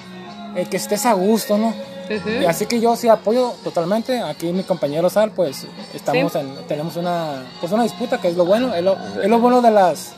eh, 0.55 0.65
que 0.71 0.77
estés 0.77 1.05
a 1.05 1.13
gusto, 1.13 1.59
¿no? 1.59 1.69
Ujú. 2.09 2.29
Y 2.41 2.45
así 2.47 2.67
que 2.67 2.79
yo 2.81 2.95
sí 2.95 3.09
apoyo 3.09 3.53
totalmente. 3.65 4.21
Aquí 4.23 4.53
mi 4.53 4.63
compañero 4.63 5.11
Sal, 5.11 5.33
pues 5.33 5.67
estamos 5.93 6.33
Sí. 6.33 6.39
en, 6.39 6.55
tenemos 6.69 6.95
una, 6.97 7.43
pues 7.61 7.73
una 7.73 7.83
disputa 7.83 8.19
que 8.21 8.29
es 8.29 8.37
lo 8.37 8.45
bueno, 8.45 8.73
es 8.75 8.85
lo, 8.85 8.97
es 9.21 9.29
lo 9.29 9.39
bueno 9.41 9.61
de 9.61 9.73
las 9.73 10.13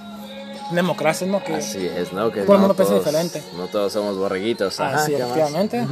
democracias, 0.71 1.29
¿no? 1.31 1.43
Que, 1.43 1.55
Así 1.57 1.87
es, 1.87 2.13
¿no? 2.13 2.31
Que 2.31 2.43
Todo 2.43 2.57
el 2.57 2.61
no 2.63 2.69
mundo 2.69 2.75
piensa 2.75 2.95
todos- 2.95 3.05
diferente. 3.07 3.43
No 3.57 3.67
todos 3.67 3.93
somos 3.93 4.17
borreguitos. 4.17 4.79
Ajá, 4.81 4.97
así, 5.03 5.15
efectivamente. 5.15 5.87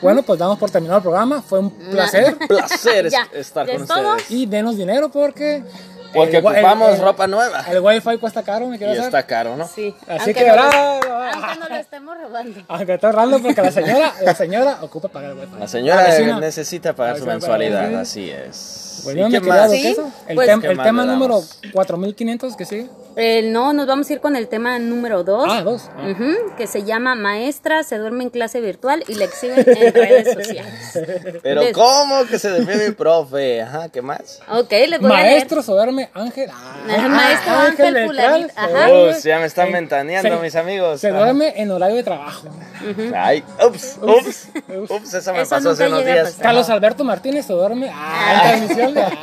Bueno, 0.00 0.22
pues 0.22 0.38
damos 0.38 0.58
por 0.58 0.70
terminado 0.70 0.98
el 0.98 1.02
programa. 1.02 1.42
Fue 1.42 1.58
un 1.58 1.70
placer. 1.70 2.36
Placer 2.48 3.06
es- 3.06 3.12
Ya, 3.12 3.28
estar 3.34 3.66
¿ya 3.66 3.74
con 3.74 3.82
ustedes. 3.82 4.30
y 4.30 4.46
denos 4.46 4.76
dinero 4.76 5.10
porque. 5.10 5.62
Porque 6.14 6.36
el 6.38 6.44
wi- 6.44 6.52
el- 6.52 6.64
ocupamos 6.64 6.94
el- 6.94 7.00
ropa 7.02 7.26
nueva. 7.26 7.64
El 7.68 7.80
wifi 7.80 8.18
cuesta 8.18 8.42
caro, 8.44 8.68
me 8.68 8.76
Y 8.76 8.78
quiero 8.78 8.92
hacer. 8.92 9.04
está 9.06 9.26
caro, 9.26 9.56
¿no? 9.56 9.66
Sí. 9.66 9.92
Así 10.02 10.30
aunque 10.30 10.34
que, 10.34 10.46
no 10.46 10.56
lo- 10.56 10.62
bravo. 10.62 11.00
Aunque 11.34 11.58
no 11.60 11.68
lo 11.68 11.74
estemos 11.76 12.16
robando. 12.22 12.60
Aunque 12.68 12.94
está 12.94 13.12
raro 13.12 13.38
porque 13.42 13.60
la 13.62 13.72
señora, 13.72 14.14
la 14.22 14.34
señora 14.34 14.78
ocupa 14.82 15.08
pagar 15.08 15.32
el 15.32 15.38
wifi. 15.38 15.58
La 15.58 15.68
señora 15.68 16.04
vecina. 16.04 16.38
necesita 16.40 16.94
pagar 16.94 17.14
La 17.14 17.20
su 17.20 17.26
mensualidad, 17.26 17.94
así 17.96 18.30
es. 18.30 19.00
Bueno, 19.04 19.22
¿Y 19.28 19.32
mi 19.32 19.40
qué 19.40 19.40
más? 19.46 19.70
Sí, 19.70 19.96
el, 20.28 20.34
pues- 20.36 20.48
tem- 20.48 20.60
¿Qué 20.60 20.66
el 20.68 20.76
más 20.76 20.86
tema 20.86 21.04
número 21.04 21.34
damos? 21.34 21.58
4500 21.72 22.56
que 22.56 22.64
sigue. 22.64 22.88
Eh, 23.16 23.42
no, 23.42 23.72
nos 23.72 23.86
vamos 23.86 24.10
a 24.10 24.12
ir 24.12 24.20
con 24.20 24.34
el 24.36 24.48
tema 24.48 24.78
número 24.78 25.22
dos. 25.24 25.46
Ah, 25.48 25.62
dos. 25.62 25.88
Ah. 25.96 26.12
Que 26.56 26.66
se 26.66 26.82
llama 26.84 27.14
Maestra 27.14 27.82
se 27.84 27.96
duerme 27.98 28.24
en 28.24 28.30
clase 28.30 28.60
virtual 28.60 29.04
y 29.06 29.14
le 29.14 29.24
exhiben 29.26 29.58
en 29.66 29.94
redes 29.94 30.32
sociales. 30.34 30.98
Pero 31.42 31.62
¿cómo 31.72 32.24
que 32.26 32.38
se 32.38 32.50
defiende 32.50 32.88
mi 32.88 32.94
profe? 32.94 33.62
Ajá, 33.62 33.88
¿qué 33.88 34.02
más? 34.02 34.40
Ok, 34.50 34.70
les 34.88 35.00
voy 35.00 35.10
a. 35.10 35.14
Maestro 35.14 35.62
Soberme 35.62 36.10
Ángel. 36.14 36.50
Ah, 36.52 37.08
maestro 37.08 37.54
Ángel 37.54 37.94
Lecal, 37.94 38.06
fulanito, 38.08 38.48
se 38.54 38.60
ajá. 38.60 38.68
duerme- 38.88 39.14
Uy, 39.16 39.22
ya 39.22 39.38
me 39.38 39.46
están 39.46 39.66
se- 39.66 39.72
ventaneando, 39.72 40.36
se- 40.36 40.42
mis 40.42 40.56
amigos. 40.56 41.00
Se 41.00 41.08
Ajá. 41.08 41.18
duerme 41.18 41.52
en 41.56 41.70
horario 41.70 41.96
de 41.96 42.02
trabajo. 42.02 42.48
Ay, 43.16 43.44
ups, 43.66 43.98
ups, 44.02 44.48
ups, 44.90 45.14
eso 45.14 45.32
me 45.32 45.40
Eso 45.42 45.50
pasó 45.50 45.70
hace 45.70 45.86
unos 45.86 46.04
días. 46.04 46.36
Carlos 46.40 46.68
Alberto 46.68 47.04
Martínez 47.04 47.46
se 47.46 47.52
duerme. 47.52 47.90
Ah, 47.92 48.52
en 48.54 48.66
transmisión. 48.66 48.98
ah. 48.98 49.10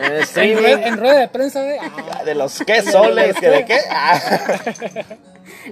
En 0.00 0.14
En, 0.42 0.58
rueda, 0.58 0.86
en 0.88 0.96
rueda 0.96 1.18
de 1.18 1.28
prensa 1.28 1.60
de. 1.62 1.78
ah. 1.78 2.24
de 2.24 2.34
los 2.34 2.58
qué 2.66 2.80
soles, 2.82 3.19
que 3.40 3.48
de 3.48 3.64
qué. 3.64 3.78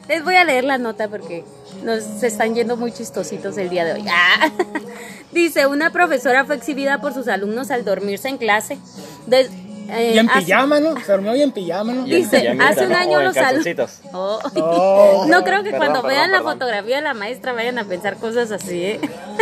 Les 0.08 0.24
voy 0.24 0.34
a 0.34 0.44
leer 0.44 0.64
la 0.64 0.78
nota 0.78 1.08
porque 1.08 1.44
nos 1.82 2.22
están 2.22 2.54
yendo 2.54 2.76
muy 2.76 2.92
chistositos 2.92 3.56
el 3.58 3.70
día 3.70 3.84
de 3.84 3.94
hoy. 3.94 4.04
Ah. 4.08 4.50
Dice, 5.32 5.66
una 5.66 5.90
profesora 5.90 6.44
fue 6.44 6.56
exhibida 6.56 7.00
por 7.00 7.14
sus 7.14 7.28
alumnos 7.28 7.70
al 7.70 7.84
dormirse 7.84 8.28
en 8.28 8.38
clase. 8.38 8.78
De- 9.26 9.48
eh, 9.88 10.12
Y 10.14 10.18
en 10.18 10.28
hace- 10.30 10.40
pijama, 10.45 10.80
¿no? 10.80 10.95
Se 11.00 11.12
durmió 11.12 11.35
y 11.35 11.42
en 11.42 11.50
pijama, 11.52 11.92
¿no? 11.92 12.04
Dice, 12.04 12.49
hace 12.61 12.87
un 12.87 12.92
año 12.95 13.23
los 13.23 13.37
alumnos... 13.37 14.00
Oh. 14.12 14.38
Oh. 14.57 15.25
No 15.28 15.45
creo 15.45 15.62
que 15.62 15.71
Perdón, 15.71 15.78
cuando 15.78 16.02
perdón, 16.02 16.16
vean 16.16 16.33
la 16.33 16.42
fotografía 16.42 16.97
de 16.97 17.02
la 17.02 17.14
maestra 17.14 17.52
vayan 17.52 17.78
a 17.78 17.85
pensar 17.85 18.16
cosas 18.16 18.50
así, 18.52 18.83
¿eh? 18.85 19.00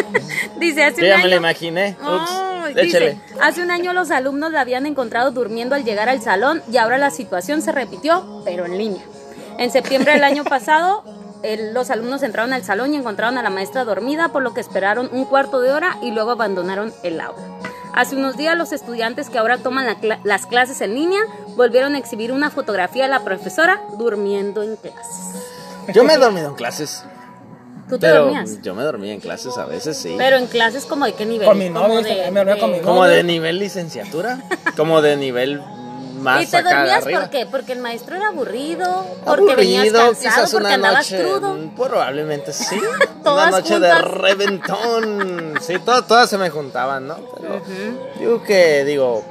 Dice, 0.58 0.84
hace 0.84 1.00
Yo 1.00 1.06
un 1.06 1.08
ya 1.08 1.14
año... 1.16 1.24
me 1.24 1.30
lo 1.30 1.36
imaginé. 1.36 1.96
Ups, 2.00 2.74
dice, 2.74 3.18
hace 3.40 3.62
un 3.62 3.70
año 3.70 3.92
los 3.92 4.10
alumnos 4.10 4.52
la 4.52 4.60
habían 4.60 4.86
encontrado 4.86 5.30
durmiendo 5.30 5.74
al 5.74 5.84
llegar 5.84 6.08
al 6.08 6.20
salón 6.22 6.62
y 6.72 6.76
ahora 6.78 6.98
la 6.98 7.10
situación 7.10 7.62
se 7.62 7.72
repitió, 7.72 8.42
pero 8.44 8.64
en 8.66 8.78
línea. 8.78 9.02
En 9.58 9.70
septiembre 9.70 10.12
del 10.12 10.24
año 10.24 10.44
pasado, 10.56 11.04
el- 11.42 11.74
los 11.74 11.90
alumnos 11.90 12.22
entraron 12.22 12.52
al 12.52 12.64
salón 12.64 12.94
y 12.94 12.96
encontraron 12.96 13.36
a 13.38 13.42
la 13.42 13.50
maestra 13.50 13.84
dormida, 13.84 14.28
por 14.28 14.42
lo 14.42 14.54
que 14.54 14.60
esperaron 14.60 15.08
un 15.12 15.24
cuarto 15.26 15.60
de 15.60 15.72
hora 15.72 15.98
y 16.02 16.10
luego 16.10 16.30
abandonaron 16.32 16.92
el 17.02 17.20
aula. 17.20 17.42
Hace 17.92 18.16
unos 18.16 18.36
días 18.36 18.56
los 18.58 18.72
estudiantes 18.72 19.30
que 19.30 19.38
ahora 19.38 19.58
toman 19.58 19.86
la 20.02 20.18
las 20.24 20.46
clases 20.46 20.80
en 20.82 20.94
línea 20.94 21.20
volvieron 21.56 21.94
a 21.94 21.98
exhibir 21.98 22.32
una 22.32 22.50
fotografía 22.50 23.04
de 23.04 23.08
la 23.10 23.24
profesora 23.24 23.80
durmiendo 23.98 24.62
en 24.62 24.76
clases. 24.76 25.42
Yo 25.94 26.04
me 26.04 26.14
he 26.14 26.18
dormido 26.18 26.48
en 26.48 26.54
clases. 26.56 27.04
¿Tú 27.88 27.98
te 27.98 28.08
Pero 28.08 28.24
dormías? 28.24 28.60
yo 28.62 28.74
me 28.74 28.82
dormía 28.82 29.12
en 29.14 29.20
clases 29.20 29.56
a 29.56 29.64
veces, 29.64 29.96
sí. 29.96 30.14
Pero 30.18 30.36
en 30.36 30.46
clases 30.48 30.84
como 30.86 31.04
de 31.06 31.12
qué 31.14 31.24
nivel? 31.24 31.46
Con 31.46 31.56
mi 31.58 31.70
Como 31.70 31.86
novia, 31.88 32.24
de- 32.24 32.30
me 32.32 32.40
dormía 32.40 32.58
con 32.58 32.72
mi 32.72 32.80
Como 32.80 33.02
novia. 33.04 33.16
de 33.16 33.22
nivel 33.22 33.58
licenciatura. 33.60 34.40
Como 34.76 35.00
de 35.02 35.16
nivel 35.16 35.62
más 36.16 36.42
¿Y 36.42 36.46
te 36.46 36.56
acá 36.56 36.74
dormías 36.74 37.04
por 37.20 37.30
qué? 37.30 37.46
¿Porque 37.46 37.72
el 37.72 37.78
maestro 37.80 38.16
era 38.16 38.28
aburrido? 38.28 39.04
¿Porque 39.24 39.54
venías 39.54 39.82
Aburrido, 39.84 39.98
cansado? 40.06 40.34
quizás 40.34 40.52
¿Porque 40.52 40.74
una 40.74 40.94
noche. 40.94 41.22
crudo? 41.22 41.54
mm, 41.54 41.68
Probablemente 41.76 42.52
sí. 42.52 42.76
una 42.78 43.22
Todas 43.22 43.50
noche 43.50 43.78
de 43.80 43.90
juntas. 43.92 44.10
reventón. 44.12 45.54
Sí, 45.60 45.78
to- 45.78 46.02
todas 46.04 46.28
se 46.30 46.38
me 46.38 46.50
juntaban, 46.50 47.06
¿no? 47.08 47.16
Pero 47.40 47.60
digo 48.18 48.42
que, 48.42 48.84
digo, 48.84 49.24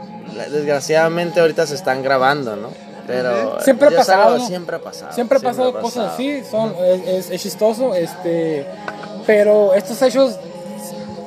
desgraciadamente 0.49 1.39
ahorita 1.39 1.65
se 1.67 1.75
están 1.75 2.03
grabando, 2.03 2.55
¿no? 2.55 2.69
Pero 3.07 3.61
Siempre 3.61 3.89
ha 3.89 3.91
pasado, 3.91 4.37
¿no? 4.39 4.47
siempre 4.47 4.77
ha 4.77 4.79
pasado. 4.79 5.13
Siempre 5.13 5.37
ha 5.37 5.41
pasado 5.41 5.79
cosas 5.79 6.13
así, 6.13 6.43
son, 6.49 6.73
es, 6.83 7.07
es- 7.07 7.29
es 7.31 7.41
chistoso, 7.41 7.93
este, 7.93 8.65
pero 9.27 9.73
estos 9.75 10.01
hechos 10.01 10.35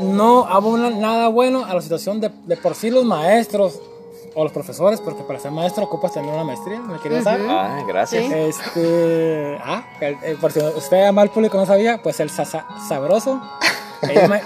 no 0.01 0.47
abonan 0.47 1.01
nada 1.01 1.29
bueno 1.29 1.65
a 1.65 1.75
la 1.75 1.81
situación 1.83 2.21
de, 2.21 2.31
de 2.47 2.57
por 2.57 2.75
sí 2.75 2.91
los 2.91 3.05
maestros 3.05 3.81
o 4.35 4.45
los 4.45 4.53
profesores, 4.53 5.01
porque 5.01 5.23
para 5.23 5.39
ser 5.39 5.51
maestro 5.53 5.85
ocupas 5.85 6.13
tener 6.13 6.33
una 6.33 6.45
maestría, 6.45 6.81
¿me 6.81 6.99
quería 6.99 7.23
saber? 7.23 7.47
Ah, 7.49 7.83
gracias. 7.87 8.25
Sí. 8.25 8.33
Este, 8.35 9.59
ah, 9.65 9.83
el- 10.01 10.19
el- 10.23 10.37
por 10.37 10.53
si 10.53 10.61
usted 10.61 11.05
ama 11.07 11.23
al 11.23 11.31
público 11.31 11.57
no 11.59 11.67
sabía, 11.67 12.03
pues 12.03 12.21
el 12.21 12.31
sa- 12.31 12.45
sa- 12.45 12.67
sabroso, 12.89 13.41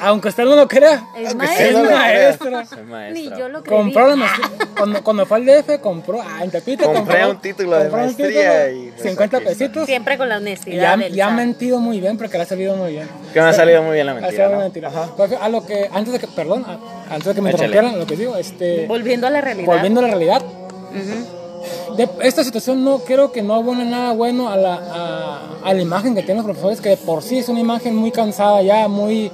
aunque 0.02 0.28
usted 0.28 0.44
no 0.44 0.56
lo 0.56 0.66
crea, 0.68 1.06
Es 1.16 1.30
sí, 1.30 1.36
no 1.36 1.44
creas, 1.44 2.38
soy 2.38 2.50
Ni 2.84 2.90
maestro. 2.90 3.38
yo 3.38 3.48
lo 3.48 3.62
creí. 3.62 3.76
compró 3.78 4.06
la 4.08 4.16
maestría, 4.16 4.48
cuando, 4.76 5.04
cuando 5.04 5.26
fue 5.26 5.36
al 5.38 5.46
DF, 5.46 5.78
compró, 5.80 6.20
ah, 6.22 6.42
en 6.42 6.50
Tepito, 6.50 6.84
Compré 6.84 7.00
compró- 7.20 7.30
un 7.30 7.40
título 7.40 7.78
de 7.78 7.88
maestría 7.90 8.66
título, 8.68 8.82
y, 8.86 8.90
pues, 8.90 9.02
50 9.02 9.36
aquí 9.36 9.46
está. 9.46 9.58
pesitos. 9.58 9.86
Siempre 9.86 10.16
con 10.18 10.28
la 10.28 10.34
Y 10.36 10.38
honestidad 10.38 10.92
ha, 10.92 10.96
del 10.96 11.14
y 11.16 11.20
ha 11.20 11.30
mentido 11.30 11.78
muy 11.80 12.00
bien 12.00 12.16
porque 12.18 12.36
le 12.38 12.44
ha 12.44 12.46
salido 12.46 12.76
muy 12.76 12.92
bien. 12.92 13.08
Que 13.32 13.40
me 13.40 13.46
ha 13.46 13.52
salido 13.52 13.82
muy 13.82 13.94
bien 13.94 14.06
la 14.06 14.12
Ha 14.12 14.14
mentira, 14.16 14.36
salido 14.44 14.58
¿no? 14.58 14.64
mentira. 14.64 14.90
Porque 15.16 15.36
a 15.36 15.48
lo 15.48 15.64
que, 15.66 15.88
antes 15.92 16.12
de 16.12 16.18
que, 16.18 16.26
perdón, 16.28 16.64
a- 16.66 17.14
antes 17.14 17.26
de 17.26 17.34
que 17.34 17.40
me 17.42 17.50
interrumpieran, 17.50 17.98
lo 17.98 18.06
que 18.06 18.16
digo, 18.16 18.36
este, 18.36 18.86
Volviendo 18.86 19.26
a 19.26 19.30
la 19.30 19.40
realidad. 19.40 19.66
volviendo 19.66 20.00
a 20.00 20.02
la 20.04 20.08
realidad, 20.08 20.42
Ujú. 20.42 21.41
De 21.96 22.08
esta 22.22 22.42
situación 22.44 22.84
no 22.84 22.98
creo 23.00 23.32
que 23.32 23.42
no 23.42 23.54
abona 23.54 23.84
nada 23.84 24.12
bueno 24.12 24.48
a 24.48 24.56
la, 24.56 24.74
a, 24.74 25.40
a 25.68 25.74
la 25.74 25.80
imagen 25.82 26.14
que 26.14 26.22
tienen 26.22 26.38
los 26.38 26.46
profesores, 26.46 26.80
que 26.80 26.90
de 26.90 26.96
por 26.96 27.22
sí 27.22 27.38
es 27.38 27.48
una 27.48 27.60
imagen 27.60 27.94
muy 27.96 28.10
cansada 28.10 28.62
ya, 28.62 28.88
muy 28.88 29.30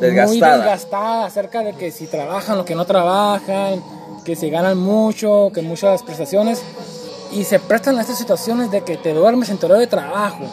muy 0.00 0.10
Desgastada. 0.10 0.56
desgastada 0.56 1.26
acerca 1.26 1.60
de 1.62 1.74
que 1.74 1.90
si 1.92 2.06
trabajan 2.08 2.58
o 2.58 2.64
que 2.64 2.74
no 2.74 2.84
trabajan, 2.84 3.82
que 4.24 4.34
si 4.34 4.50
ganan 4.50 4.76
mucho, 4.78 5.50
que 5.54 5.62
muchas 5.62 6.02
prestaciones, 6.02 6.60
y 7.32 7.44
se 7.44 7.60
prestan 7.60 7.96
a 7.98 8.00
estas 8.02 8.18
situaciones 8.18 8.70
de 8.70 8.82
que 8.82 8.96
te 8.96 9.14
duermes 9.14 9.48
en 9.50 9.58
tu 9.58 9.66
horario 9.66 9.80
de 9.82 9.86
trabajo, 9.86 10.44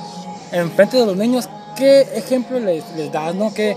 enfrente 0.52 0.98
de 0.98 1.06
los 1.06 1.18
niños, 1.18 1.50
¿qué 1.76 2.02
ejemplo 2.16 2.60
les, 2.60 2.84
les 2.96 3.12
das, 3.12 3.34
no? 3.34 3.52
¿Qué, 3.54 3.76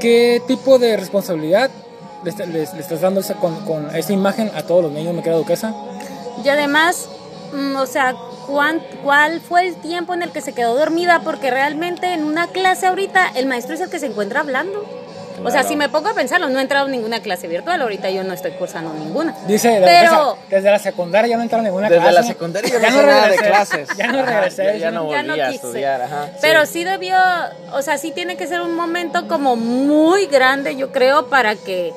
¿Qué 0.00 0.42
tipo 0.46 0.78
de 0.78 0.96
responsabilidad 0.96 1.70
les 2.24 2.74
estás 2.74 3.00
dando 3.00 3.20
esa- 3.20 3.34
con, 3.34 3.54
con 3.64 3.94
esa 3.96 4.12
imagen 4.12 4.50
a 4.54 4.62
todos 4.62 4.82
los 4.84 4.92
niños, 4.92 5.14
me 5.14 5.22
queda 5.22 5.36
duquesa? 5.36 5.74
Y 6.44 6.48
además, 6.48 7.08
mm, 7.52 7.76
o 7.76 7.86
sea, 7.86 8.14
¿cuán- 8.46 8.82
¿cuál 9.02 9.40
fue 9.40 9.66
el 9.66 9.76
tiempo 9.76 10.14
en 10.14 10.22
el 10.22 10.30
que 10.30 10.40
se 10.40 10.52
quedó 10.52 10.74
dormida? 10.76 11.20
Porque 11.24 11.50
realmente 11.50 12.12
en 12.12 12.24
una 12.24 12.46
clase 12.48 12.86
ahorita 12.86 13.32
el 13.34 13.46
maestro 13.46 13.74
es 13.74 13.80
el 13.80 13.90
que 13.90 13.98
se 13.98 14.06
encuentra 14.06 14.40
hablando. 14.40 14.84
O 15.44 15.50
sea, 15.50 15.62
si 15.64 15.76
me 15.76 15.90
pongo 15.90 16.08
a 16.08 16.14
pensarlo, 16.14 16.48
no 16.48 16.58
he 16.58 16.62
entrado 16.62 16.86
en 16.86 16.92
ninguna 16.92 17.20
clase 17.20 17.46
virtual, 17.46 17.82
ahorita 17.82 18.08
yo 18.08 18.24
no 18.24 18.32
estoy 18.32 18.52
cursando 18.52 18.94
ninguna. 18.94 19.34
Dice, 19.46 19.82
Pero- 19.84 20.38
desde 20.48 20.70
la 20.70 20.78
secundaria 20.78 21.28
ya 21.28 21.36
no 21.36 21.42
entraron 21.42 21.66
en 21.66 21.72
ninguna 21.72 21.90
Desde 21.90 22.00
clase. 22.00 22.14
la 22.20 22.22
secundaria 22.26 22.70
yo 22.70 22.80
no 22.80 22.86
sé 22.88 22.94
nada 23.06 23.14
de 23.22 23.28
regresé, 23.36 23.46
clases. 23.46 23.88
Ya 23.98 24.06
no 24.06 24.18
Ajá, 24.20 24.30
regresé. 24.30 24.64
ya- 24.64 24.76
ya 24.76 24.90
no 24.90 25.10
Ya 25.10 25.18
volví 25.22 25.28
no 25.38 25.44
a 25.44 25.50
estudiar, 25.50 26.00
ajá. 26.02 26.30
Pero 26.40 26.64
sí. 26.64 26.72
sí 26.72 26.84
debió, 26.84 27.16
o 27.74 27.82
sea, 27.82 27.98
sí 27.98 28.12
tiene 28.12 28.38
que 28.38 28.46
ser 28.46 28.62
un 28.62 28.74
momento 28.74 29.28
como 29.28 29.56
muy 29.56 30.24
grande, 30.26 30.74
yo 30.74 30.90
creo, 30.90 31.26
para 31.26 31.54
que, 31.54 31.92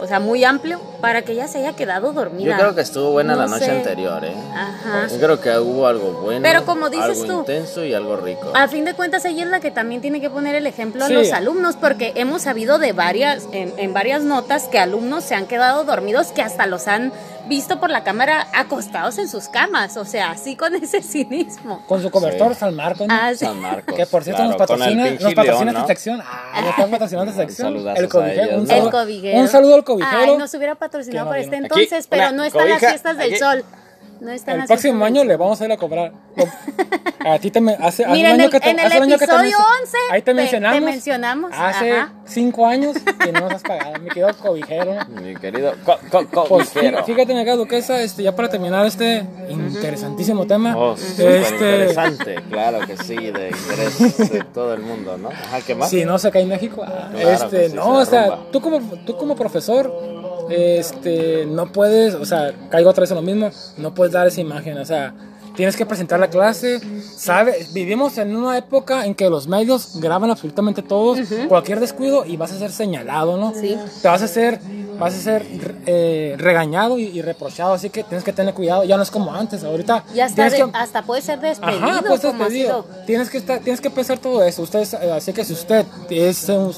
o 0.00 0.06
sea, 0.06 0.18
muy 0.18 0.42
amplio, 0.42 0.80
para 1.06 1.22
que 1.22 1.30
ella 1.34 1.46
se 1.46 1.58
haya 1.58 1.72
quedado 1.74 2.12
dormida. 2.12 2.50
Yo 2.50 2.56
creo 2.58 2.74
que 2.74 2.80
estuvo 2.80 3.12
buena 3.12 3.36
la 3.36 3.44
No 3.44 3.50
noche 3.52 3.66
sé. 3.66 3.70
anterior, 3.70 4.24
¿eh? 4.24 4.34
Ajá. 4.52 5.06
Yo 5.06 5.20
creo 5.20 5.40
que 5.40 5.56
hubo 5.56 5.86
algo 5.86 6.10
bueno, 6.20 6.40
Pero 6.42 6.64
como 6.66 6.90
dices 6.90 7.20
algo 7.20 7.24
tú, 7.26 7.38
intenso 7.42 7.84
y 7.84 7.94
algo 7.94 8.16
rico. 8.16 8.50
A 8.56 8.66
fin 8.66 8.84
de 8.84 8.92
cuentas, 8.94 9.24
ella 9.24 9.44
es 9.44 9.48
la 9.48 9.60
que 9.60 9.70
también 9.70 10.00
tiene 10.00 10.20
que 10.20 10.30
poner 10.30 10.56
el 10.56 10.66
ejemplo 10.66 11.04
a 11.04 11.08
los 11.08 11.30
alumnos, 11.30 11.76
porque 11.76 12.10
hemos 12.16 12.42
sabido 12.42 12.80
de 12.80 12.92
varias, 12.92 13.46
en, 13.52 13.72
en 13.76 13.92
varias 13.94 14.22
notas 14.22 14.64
que 14.64 14.80
alumnos 14.80 15.22
se 15.22 15.36
han 15.36 15.46
quedado 15.46 15.84
dormidos, 15.84 16.32
que 16.32 16.42
hasta 16.42 16.66
los 16.66 16.88
han 16.88 17.12
visto 17.48 17.78
por 17.78 17.90
la 17.90 18.02
cámara 18.02 18.48
acostados 18.52 19.18
en 19.18 19.28
sus 19.28 19.48
camas, 19.48 19.96
o 19.96 20.04
sea, 20.04 20.32
así 20.32 20.56
con 20.56 20.74
ese 20.82 21.00
cinismo. 21.02 21.84
Con 21.86 22.02
su 22.02 22.10
cobertor 22.10 22.54
Sí. 22.54 22.60
San 22.60 22.74
Marcos. 22.74 23.06
¿no? 23.06 23.14
Ah, 23.14 23.30
sí. 23.30 23.44
San 23.44 23.60
Marcos. 23.60 23.94
Que 23.96 24.06
por 24.06 24.24
cierto 24.24 24.42
claro, 24.42 24.58
nos 24.58 24.68
patrocina, 24.68 25.10
nos 25.10 25.34
patrocina 25.34 25.44
león, 25.54 25.68
esta 25.68 25.80
¿no? 25.82 25.86
sección. 25.86 26.20
Ah, 26.24 26.60
nos 26.60 26.70
están 26.70 26.90
patrocinando 26.90 27.30
esta 27.30 27.42
sección. 27.46 27.76
El 27.96 28.08
cobijero. 28.08 28.58
Un 28.58 28.64
¿no? 28.66 28.72
El 28.74 28.78
saludo, 28.78 28.90
cobijero. 28.90 29.38
un 29.40 29.48
saludo 29.48 29.74
al 29.76 29.84
cobijero. 29.84 30.18
Ay, 30.18 30.36
nos 30.36 30.52
hubiera 30.54 30.74
Que 30.74 30.95
patrocinado 30.98 31.24
no 31.26 31.30
por 31.30 31.38
este 31.38 31.56
Aquí, 31.56 31.64
entonces, 31.64 32.06
pero 32.08 32.22
una 32.22 32.32
no 32.32 32.44
están 32.44 32.68
las 32.68 32.78
cobija, 32.78 32.88
fiestas 32.90 33.16
del 33.18 33.30
aquí. 33.30 33.38
sol. 33.38 33.64
No 34.18 34.30
están 34.30 34.54
el 34.54 34.58
las 34.60 34.68
próximo 34.68 35.04
año 35.04 35.24
le 35.24 35.36
vamos 35.36 35.60
a 35.60 35.64
ir 35.66 35.72
a 35.72 35.76
cobrar. 35.76 36.12
A 37.26 37.40
ti 37.40 37.50
te 37.50 37.60
me, 37.60 37.72
hace, 37.72 38.04
hace 38.04 38.06
Mira, 38.06 38.28
un 38.28 38.34
en 38.36 38.40
año 38.40 38.44
el- 38.44 38.50
que 38.52 38.60
te, 38.60 38.70
en 38.70 38.78
el 38.78 38.92
año 38.92 39.18
que 39.18 39.26
te 39.26 39.32
episodio 39.32 39.58
menc- 39.58 39.80
11 39.82 39.96
Ahí 40.12 40.22
te 40.22 40.26
te- 40.26 40.34
mencionamos. 40.34 40.78
te 40.78 40.84
mencionamos, 40.86 41.50
Hace 41.52 41.92
ajá. 41.92 42.12
cinco 42.24 42.66
años 42.66 42.96
que 43.18 43.32
no 43.32 43.40
nos 43.40 43.52
has 43.54 43.62
pagado. 43.62 43.98
Me 44.00 44.10
quedo 44.10 44.28
cobijero. 44.38 44.94
Mi 45.08 45.34
querido 45.34 45.74
co 45.84 45.96
co 46.08 46.24
co 46.28 46.44
Pues 46.44 46.70
cobijero. 46.70 46.98
fí- 46.98 47.04
fíjate, 47.06 47.34
me 47.34 47.44
queda 47.44 47.56
duquesa, 47.56 48.00
este, 48.00 48.22
ya 48.22 48.36
para 48.36 48.48
terminar 48.48 48.86
este 48.86 49.26
interesantísimo 49.50 50.46
tema. 50.46 50.76
Oh, 50.76 50.96
súper 50.96 51.36
este, 51.42 51.54
interesante, 51.54 52.36
claro 52.48 52.86
que 52.86 52.96
sí, 52.96 53.16
de 53.16 53.48
interés 53.48 54.30
de 54.30 54.44
todo 54.54 54.72
el 54.74 54.82
mundo, 54.82 55.18
¿no? 55.18 55.30
Ajá, 55.30 55.58
¿qué 55.66 55.74
más? 55.74 55.90
Si 55.90 56.04
no 56.04 56.18
se 56.20 56.30
cae 56.30 56.42
en 56.42 56.48
México, 56.48 56.84
ah, 56.86 57.08
Claro 57.12 57.30
este, 57.30 57.70
sí, 57.70 57.74
no, 57.74 57.96
se 57.96 58.02
o 58.02 58.04
sea, 58.06 58.38
tú 58.52 58.60
como, 58.60 58.78
tú 59.04 59.16
como 59.16 59.34
profesor, 59.34 59.92
este, 60.50 61.46
no 61.46 61.72
puedes, 61.72 62.14
o 62.14 62.24
sea, 62.24 62.52
caigo 62.70 62.90
otra 62.90 63.02
vez 63.02 63.10
en 63.10 63.16
lo 63.16 63.22
mismo, 63.22 63.50
no 63.78 63.94
puedes 63.94 64.12
dar 64.12 64.26
esa 64.26 64.40
imagen, 64.40 64.78
o 64.78 64.84
sea, 64.84 65.14
tienes 65.56 65.76
que 65.76 65.86
presentar 65.86 66.20
la 66.20 66.28
clase, 66.28 66.80
¿sabes? 67.16 67.72
Vivimos 67.72 68.18
en 68.18 68.36
una 68.36 68.56
época 68.58 69.06
en 69.06 69.14
que 69.14 69.28
los 69.30 69.46
medios 69.48 69.98
graban 70.00 70.30
absolutamente 70.30 70.82
todos, 70.82 71.18
cualquier 71.48 71.80
descuido 71.80 72.24
y 72.24 72.36
vas 72.36 72.52
a 72.52 72.58
ser 72.58 72.70
señalado, 72.72 73.36
¿no? 73.36 73.52
Sí. 73.54 73.76
Te 74.02 74.08
vas 74.08 74.22
a 74.22 74.28
ser, 74.28 74.60
vas 74.98 75.14
a 75.14 75.18
ser 75.18 75.46
eh, 75.86 76.34
regañado 76.38 76.98
y, 76.98 77.04
y 77.04 77.22
reprochado, 77.22 77.74
así 77.74 77.90
que 77.90 78.04
tienes 78.04 78.22
que 78.24 78.32
tener 78.32 78.54
cuidado, 78.54 78.84
ya 78.84 78.96
no 78.96 79.02
es 79.02 79.10
como 79.10 79.32
antes, 79.34 79.64
ahorita 79.64 80.04
Y 80.14 80.20
hasta, 80.20 80.48
de- 80.50 80.56
que- 80.56 80.70
hasta 80.74 81.02
puede 81.02 81.22
ser 81.22 81.40
despedido. 81.40 81.86
Ajá, 81.86 82.02
pues 82.06 82.20
como 82.20 82.32
ha 82.44 82.48
despedido. 82.48 82.84
Tienes 83.06 83.30
que 83.30 83.38
estar, 83.38 83.58
tienes 83.60 83.80
que 83.80 83.90
pensar 83.90 84.18
todo 84.18 84.42
eso. 84.44 84.62
Ustedes, 84.62 84.94
eh, 84.94 85.12
así 85.12 85.32
que 85.32 85.44
si 85.44 85.52
usted 85.54 85.84
es 86.10 86.48
un, 86.48 86.72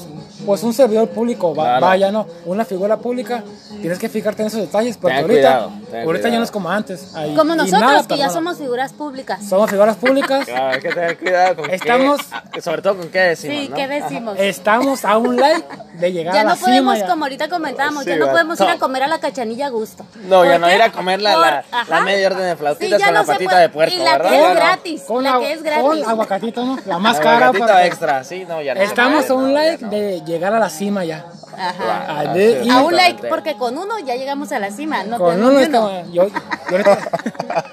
pues 0.45 0.63
un 0.63 0.73
servidor 0.73 1.09
público, 1.09 1.53
va- 1.53 1.63
Claro. 1.63 1.85
vaya, 1.85 2.11
¿no? 2.11 2.25
Una 2.45 2.63
figura 2.65 2.97
pública, 2.97 3.43
tienes 3.81 3.99
que 3.99 4.09
fijarte 4.09 4.41
en 4.41 4.47
esos 4.47 4.61
detalles, 4.61 4.97
porque 4.97 5.15
Ten 5.17 5.23
ahorita, 5.25 5.69
cuidado, 5.89 6.03
ahorita 6.05 6.29
ya 6.29 6.37
no 6.37 6.43
es 6.43 6.51
como 6.51 6.69
antes. 6.69 7.13
Ahí- 7.15 7.35
Como 7.35 7.55
nosotros, 7.55 7.81
nada, 7.81 8.07
que 8.07 8.17
ya 8.17 8.29
somos 8.29 8.57
figuras 8.57 8.68
públicas. 8.93 9.43
Somos 9.47 9.69
figuras 9.69 9.95
públicas, 9.97 10.45
Claro, 10.45 10.67
hay 10.75 10.79
que 10.79 10.89
tener 10.89 11.17
cuidado 11.17 11.55
con 11.57 11.69
Estamos- 11.71 12.21
qué, 12.51 12.61
sobre 12.61 12.81
todo 12.81 12.97
con 12.97 13.09
qué 13.09 13.19
decimos, 13.19 13.57
Sí, 13.57 13.69
¿no? 13.69 13.75
¿qué 13.75 13.87
decimos? 13.87 14.35
estamos 14.39 15.05
a 15.05 15.17
un 15.17 15.35
like 15.37 15.65
de 15.93 16.11
llegar 16.11 16.33
Ya 16.33 16.41
a 16.41 16.43
la 16.43 16.55
no 16.55 16.59
podemos, 16.59 16.95
cima. 16.97 17.07
como 17.09 17.25
ahorita 17.25 17.49
comentábamos, 17.49 18.03
Sí, 18.03 18.09
ya 18.11 18.15
no 18.17 18.25
va, 18.27 18.31
podemos 18.31 18.59
ir 18.59 18.67
a 18.67 18.77
comer 18.77 19.03
a 19.03 19.07
la 19.07 19.19
cachanilla 19.19 19.67
a 19.67 19.69
gusto. 19.69 20.05
No, 20.23 20.45
ya 20.45 20.51
¿Por 20.53 20.59
no 20.61 20.71
ir 20.73 20.81
a 20.81 20.91
comer 20.91 21.21
la, 21.21 21.63
Por- 21.71 21.89
la, 21.89 21.99
media 22.01 22.27
orden 22.27 22.43
de 22.47 22.55
flautitas 22.55 23.01
con 23.03 23.13
no 23.13 23.19
la 23.21 23.25
patita 23.25 23.49
puede. 23.49 23.61
de 23.61 23.69
puerco, 23.69 23.95
Y 23.95 23.97
la 23.99 24.11
¿verdad? 24.17 24.29
que 24.29 24.41
es 24.49 24.55
gratis. 24.55 25.01
Con, 25.07 25.23
la 25.23 25.31
agu- 25.33 25.39
que 25.39 25.53
es 25.53 25.63
gratis. 25.63 25.83
con 25.83 26.09
aguacatito, 26.09 26.65
¿no? 26.65 26.77
La 26.85 26.99
más 26.99 27.17
cara. 27.19 27.35
Aguacatito 27.47 27.65
para- 27.67 27.85
extra, 27.85 28.23
sí, 28.23 28.45
no, 28.47 28.61
ya 28.61 28.75
no. 28.75 28.81
Estamos 28.81 29.29
a 29.29 29.33
un 29.33 29.53
like 29.53 29.85
de 29.85 30.21
llegar 30.25 30.53
a 30.53 30.59
la 30.59 30.69
cima 30.69 31.03
ya. 31.03 31.25
Ajá. 31.59 32.19
Así 32.31 32.39
de- 32.39 32.59
es, 32.61 32.65
y- 32.65 32.69
A 32.69 32.81
un 32.81 32.95
like, 32.95 33.27
porque 33.27 33.55
con 33.55 33.77
uno 33.77 33.99
ya 33.99 34.15
llegamos 34.15 34.51
a 34.51 34.59
la 34.59 34.71
cima. 34.71 35.03
No 35.03 35.17
Con 35.17 35.37
uno 35.43 35.51
ni 35.57 35.63
estaba- 35.63 36.03
yo, 36.03 36.27
yo 36.27 36.31
ahorita- 36.71 37.09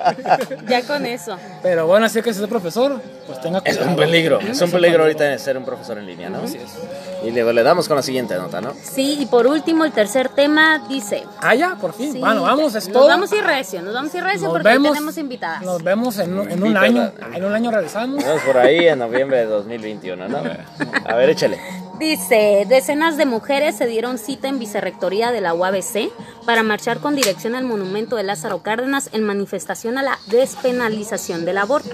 Ya 0.69 0.83
con 0.83 1.05
eso. 1.07 1.37
pero 1.62 1.87
bueno, 1.87 2.07
así 2.07 2.23
que 2.23 2.33
si 2.33 2.43
es 2.43 2.49
profesor, 2.49 3.00
pues 3.26 3.40
tenga 3.40 3.59
Es 3.64 3.76
cuidado. 3.76 3.90
un 3.90 3.97
peligro, 3.97 4.40
es 4.40 4.61
un 4.61 4.71
peligro 4.71 5.02
ahorita 5.02 5.37
ser 5.38 5.57
un 5.59 5.64
profesor 5.64 5.99
en 5.99 6.07
línea, 6.07 6.28
¿no? 6.31 6.38
Así 6.38 6.57
es. 6.59 6.71
Y 7.25 7.31
le 7.33 7.62
damos 7.62 7.88
con 7.88 7.97
la 7.97 8.02
siguiente 8.02 8.37
nota, 8.37 8.61
¿no? 8.61 8.73
Sí, 8.83 9.16
y 9.21 9.26
por 9.26 9.47
último, 9.47 9.85
el 9.85 9.93
tercer 9.93 10.28
tema 10.28 10.83
dice. 10.88 11.25
Ah, 11.40 11.55
ya, 11.55 11.75
por 11.76 11.93
fin. 11.93 12.12
sí, 12.12 12.19
bueno, 12.21 12.43
vamos, 12.43 12.75
es 12.75 12.88
nos 12.88 13.09
vamos 13.09 13.33
a 13.33 13.37
ir 13.37 13.45
recio, 13.45 13.83
nos 13.83 13.95
vamos 13.95 14.14
a 14.14 14.19
ir 14.19 14.25
recio 14.25 14.43
Nos 14.43 14.52
porque 14.52 14.69
vemos- 14.69 14.93
tenemos 14.93 15.19
invitadas. 15.19 15.62
Nos 15.62 15.83
vemos 15.83 16.19
en, 16.19 16.38
un- 16.38 16.50
en 16.50 16.62
un 16.62 16.76
año. 16.76 17.12
En 17.35 17.45
un 17.45 17.52
año 17.52 17.71
regresamos. 17.71 18.16
Nos 18.16 18.25
vemos 18.25 18.43
por 18.43 18.59
ahí 18.59 18.87
en 18.88 18.99
noviembre 18.99 19.38
de 19.38 19.47
2021, 19.47 20.28
¿no? 20.28 20.38
A 21.07 21.14
ver, 21.14 21.31
échale. 21.31 21.59
Dice, 21.99 22.67
decenas 22.69 23.17
de 23.17 23.25
mujeres 23.25 23.76
se 23.76 23.87
dieron 23.87 24.19
cita 24.19 24.49
en 24.49 24.59
Vicerrectoría 24.59 25.33
de 25.33 25.41
la 25.41 25.55
UABC 25.55 26.11
para 26.45 26.62
marchar 26.62 26.99
con 27.00 27.17
dirección 27.17 27.55
al 27.55 27.65
monumento 27.65 28.17
de 28.17 28.23
Lázaro 28.23 28.62
Cárdenas 28.62 29.09
en 29.12 29.23
manifestación 29.23 29.97
a 29.97 30.03
la 30.03 30.19
despenalización 30.26 31.47
del 31.47 31.57
aborto. 31.57 31.88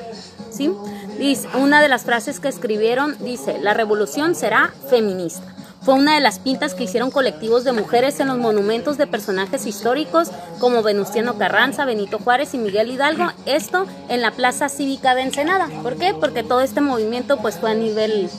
¿Sí? 0.50 0.75
Dice, 1.18 1.47
una 1.54 1.80
de 1.80 1.88
las 1.88 2.02
frases 2.02 2.40
que 2.40 2.49
escribieron 2.49 3.16
dice, 3.25 3.59
la 3.61 3.75
revolución 3.75 4.35
será 4.35 4.73
feminista. 4.90 5.54
Fue 5.82 5.94
una 5.94 6.14
de 6.14 6.20
las 6.20 6.38
pintas 6.38 6.74
que 6.74 6.84
hicieron 6.84 7.10
colectivos 7.10 7.64
de 7.64 7.72
mujeres 7.72 8.20
en 8.20 8.28
los 8.28 8.38
monumentos 8.38 8.98
de 8.98 9.08
personajes 9.08 9.66
históricos 9.66 10.30
como 10.60 10.82
Venustiano 10.82 11.38
Carranza, 11.38 11.84
Benito 11.84 12.18
Juárez 12.18 12.54
y 12.54 12.58
Miguel 12.58 12.90
Hidalgo. 12.90 13.32
Esto 13.46 13.86
en 14.08 14.22
la 14.22 14.30
Plaza 14.30 14.68
Cívica 14.68 15.16
de 15.16 15.22
Ensenada. 15.22 15.68
¿Por 15.82 15.96
qué? 15.96 16.14
Porque 16.14 16.44
todo 16.44 16.60
este 16.60 16.80
movimiento 16.80 17.38
pues 17.38 17.58
fue 17.58 17.72
a 17.72 17.74
nivel 17.74 18.30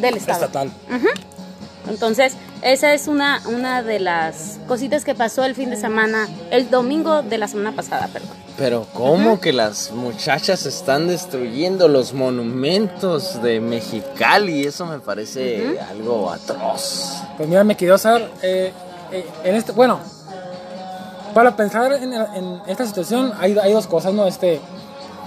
del 0.00 0.16
Estado. 0.16 0.46
Estatal. 0.46 0.72
Entonces, 1.88 2.34
esa 2.62 2.94
es 2.94 3.08
una, 3.08 3.42
una 3.46 3.82
de 3.82 4.00
las 4.00 4.58
cositas 4.66 5.04
que 5.04 5.14
pasó 5.14 5.44
el 5.44 5.54
fin 5.54 5.70
de 5.70 5.76
semana, 5.76 6.28
el 6.50 6.70
domingo 6.70 7.22
de 7.22 7.38
la 7.38 7.48
semana 7.48 7.72
pasada, 7.72 8.08
perdón. 8.12 8.30
Pero 8.56 8.86
¿cómo 8.94 9.40
que 9.40 9.52
las 9.52 9.90
muchachas 9.90 10.64
están 10.64 11.08
destruyendo 11.08 11.88
los 11.88 12.12
monumentos 12.12 13.42
de 13.42 13.60
Mexicali? 13.60 14.64
Eso 14.64 14.86
me 14.86 15.00
parece 15.00 15.78
algo 15.90 16.30
atroz. 16.30 17.16
Pues 17.36 17.48
mira, 17.48 17.64
me 17.64 17.76
quedó 17.76 17.98
saber. 17.98 18.30
eh, 18.42 18.72
eh, 19.10 19.26
en 19.42 19.56
este, 19.56 19.72
bueno, 19.72 19.98
para 21.34 21.56
pensar 21.56 21.92
en, 21.92 22.12
en 22.12 22.60
esta 22.68 22.86
situación 22.86 23.32
hay, 23.40 23.58
hay 23.58 23.72
dos 23.72 23.88
cosas, 23.88 24.14
¿no? 24.14 24.26
Este, 24.26 24.60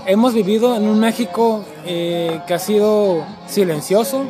hemos 0.06 0.34
vivido 0.34 0.76
en 0.76 0.88
un 0.88 1.00
México 1.00 1.66
eh, 1.86 2.42
que 2.48 2.54
ha 2.54 2.60
sido 2.60 3.26
silencioso. 3.48 4.24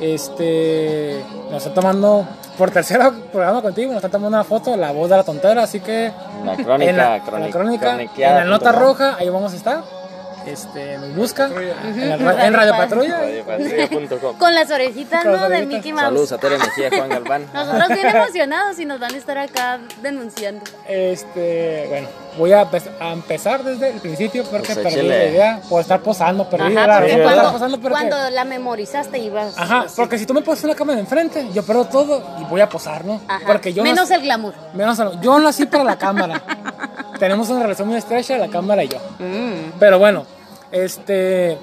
Este, 0.00 1.20
nos 1.50 1.66
está 1.66 1.74
tomando 1.74 2.26
por 2.56 2.70
tercer 2.70 3.00
programa 3.32 3.62
contigo, 3.62 3.92
nos 3.92 4.02
está 4.04 4.08
tomando 4.08 4.36
una 4.36 4.44
foto, 4.44 4.76
la 4.76 4.92
voz 4.92 5.10
de 5.10 5.16
la 5.16 5.24
tontera, 5.24 5.62
así 5.62 5.80
que 5.80 6.12
La 6.44 6.56
crónica, 6.56 6.90
en 6.90 6.96
la, 6.96 7.20
crónica, 7.20 7.46
la 7.46 7.50
crónica, 7.50 8.28
en 8.28 8.34
la 8.36 8.44
nota 8.44 8.72
roja, 8.72 9.16
ahí 9.18 9.28
vamos 9.28 9.52
a 9.52 9.56
estar. 9.56 9.99
Este, 10.46 10.96
nos 10.98 11.14
busca 11.14 11.46
en, 11.46 12.08
la 12.08 12.16
ra- 12.16 12.46
en 12.46 12.54
Radio 12.54 12.72
Patrulla. 12.72 13.18
Radiopatrulla.com. 13.18 14.36
Con 14.38 14.54
las 14.54 14.70
orejitas, 14.70 15.24
¿no? 15.24 15.48
De. 15.48 15.66
Mickey 15.66 15.92
Mouse. 15.92 16.04
Saludos 16.06 16.32
a 16.32 16.38
Tere 16.38 16.58
Mejía, 16.58 16.88
Juan 16.90 17.08
Galván. 17.08 17.46
Nosotros 17.54 17.88
bien 17.88 18.06
emocionados 18.16 18.78
y 18.78 18.84
nos 18.86 18.98
van 18.98 19.14
a 19.14 19.16
estar 19.18 19.38
acá 19.38 19.78
denunciando. 20.02 20.62
Este, 20.88 21.86
bueno, 21.88 22.08
voy 22.38 22.52
a, 22.52 22.64
empe- 22.70 22.90
a 23.00 23.12
empezar 23.12 23.62
desde 23.62 23.90
el 23.90 24.00
principio 24.00 24.44
porque 24.44 24.74
Pues 24.74 24.78
perdí 24.78 25.02
la 25.08 25.24
idea 25.26 25.60
por 25.68 25.80
estar 25.82 26.00
posando, 26.00 26.48
perdí 26.48 26.74
Ajá, 26.76 26.86
la 26.86 27.06
estar 27.06 27.22
cuando, 27.22 27.52
posando 27.52 27.80
cuando 27.80 28.30
la 28.30 28.44
memorizaste 28.44 29.18
ibas... 29.18 29.56
Ajá, 29.58 29.86
porque 29.94 30.18
si 30.18 30.26
tú 30.26 30.32
me 30.34 30.42
pones 30.42 30.64
una 30.64 30.74
cámara 30.74 30.98
enfrente, 30.98 31.48
yo 31.52 31.62
pierdo 31.62 31.84
todo 31.86 32.22
y 32.40 32.44
voy 32.44 32.60
a 32.60 32.68
posar, 32.68 33.04
¿no? 33.04 33.20
Ajá. 33.28 33.40
Porque 33.46 33.72
yo 33.72 33.82
Menos 33.82 34.08
nací, 34.08 34.14
el 34.14 34.22
glamour. 34.22 34.54
menos 34.74 34.98
el- 34.98 35.20
yo 35.20 35.38
nací 35.38 35.66
para 35.66 35.84
la 35.84 35.98
cámara. 35.98 36.42
Tenemos 37.18 37.48
una 37.50 37.62
relación 37.62 37.86
muy 37.88 37.98
estrecha, 37.98 38.38
la 38.38 38.48
cámara 38.48 38.82
y 38.82 38.88
yo. 38.88 38.96
Mm. 39.18 39.72
Pero 39.78 39.98
bueno, 39.98 40.24
este. 40.72 41.58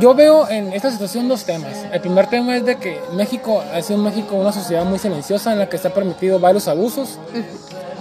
Yo 0.00 0.14
veo 0.14 0.48
en 0.48 0.72
esta 0.72 0.90
situación 0.92 1.28
dos 1.28 1.44
temas. 1.44 1.84
El 1.90 2.00
primer 2.00 2.28
tema 2.28 2.56
es 2.56 2.64
de 2.64 2.76
que 2.76 3.00
México 3.14 3.62
ha 3.74 3.82
sido 3.82 3.98
México 3.98 4.36
una 4.36 4.52
sociedad 4.52 4.84
muy 4.84 4.98
silenciosa 4.98 5.52
en 5.52 5.58
la 5.58 5.68
que 5.68 5.78
se 5.78 5.88
ha 5.88 5.94
permitido 5.94 6.38
varios 6.38 6.68
abusos. 6.68 7.18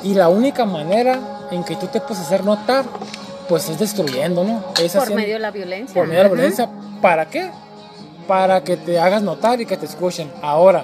Y 0.03 0.13
la 0.13 0.29
única 0.29 0.65
manera 0.65 1.47
en 1.49 1.63
que 1.63 1.75
tú 1.75 1.87
te 1.87 1.99
puedes 1.99 2.19
hacer 2.19 2.43
notar, 2.43 2.85
pues 3.49 3.67
es 3.69 3.79
destruyendo, 3.79 4.43
¿no? 4.43 4.63
Es 4.79 4.91
Por 4.93 5.03
haciendo- 5.03 5.15
medio 5.21 5.33
de 5.35 5.39
la 5.39 5.51
violencia. 5.51 5.93
por 5.95 6.07
medio 6.07 6.23
de 6.23 6.29
la 6.29 6.35
violencia. 6.35 6.69
¿Para 7.01 7.25
qué? 7.29 7.49
Para 8.27 8.63
que 8.63 8.77
te 8.77 8.99
hagas 8.99 9.23
notar 9.23 9.59
y 9.61 9.65
que 9.65 9.77
te 9.77 9.85
escuchen. 9.87 10.29
Ahora, 10.43 10.83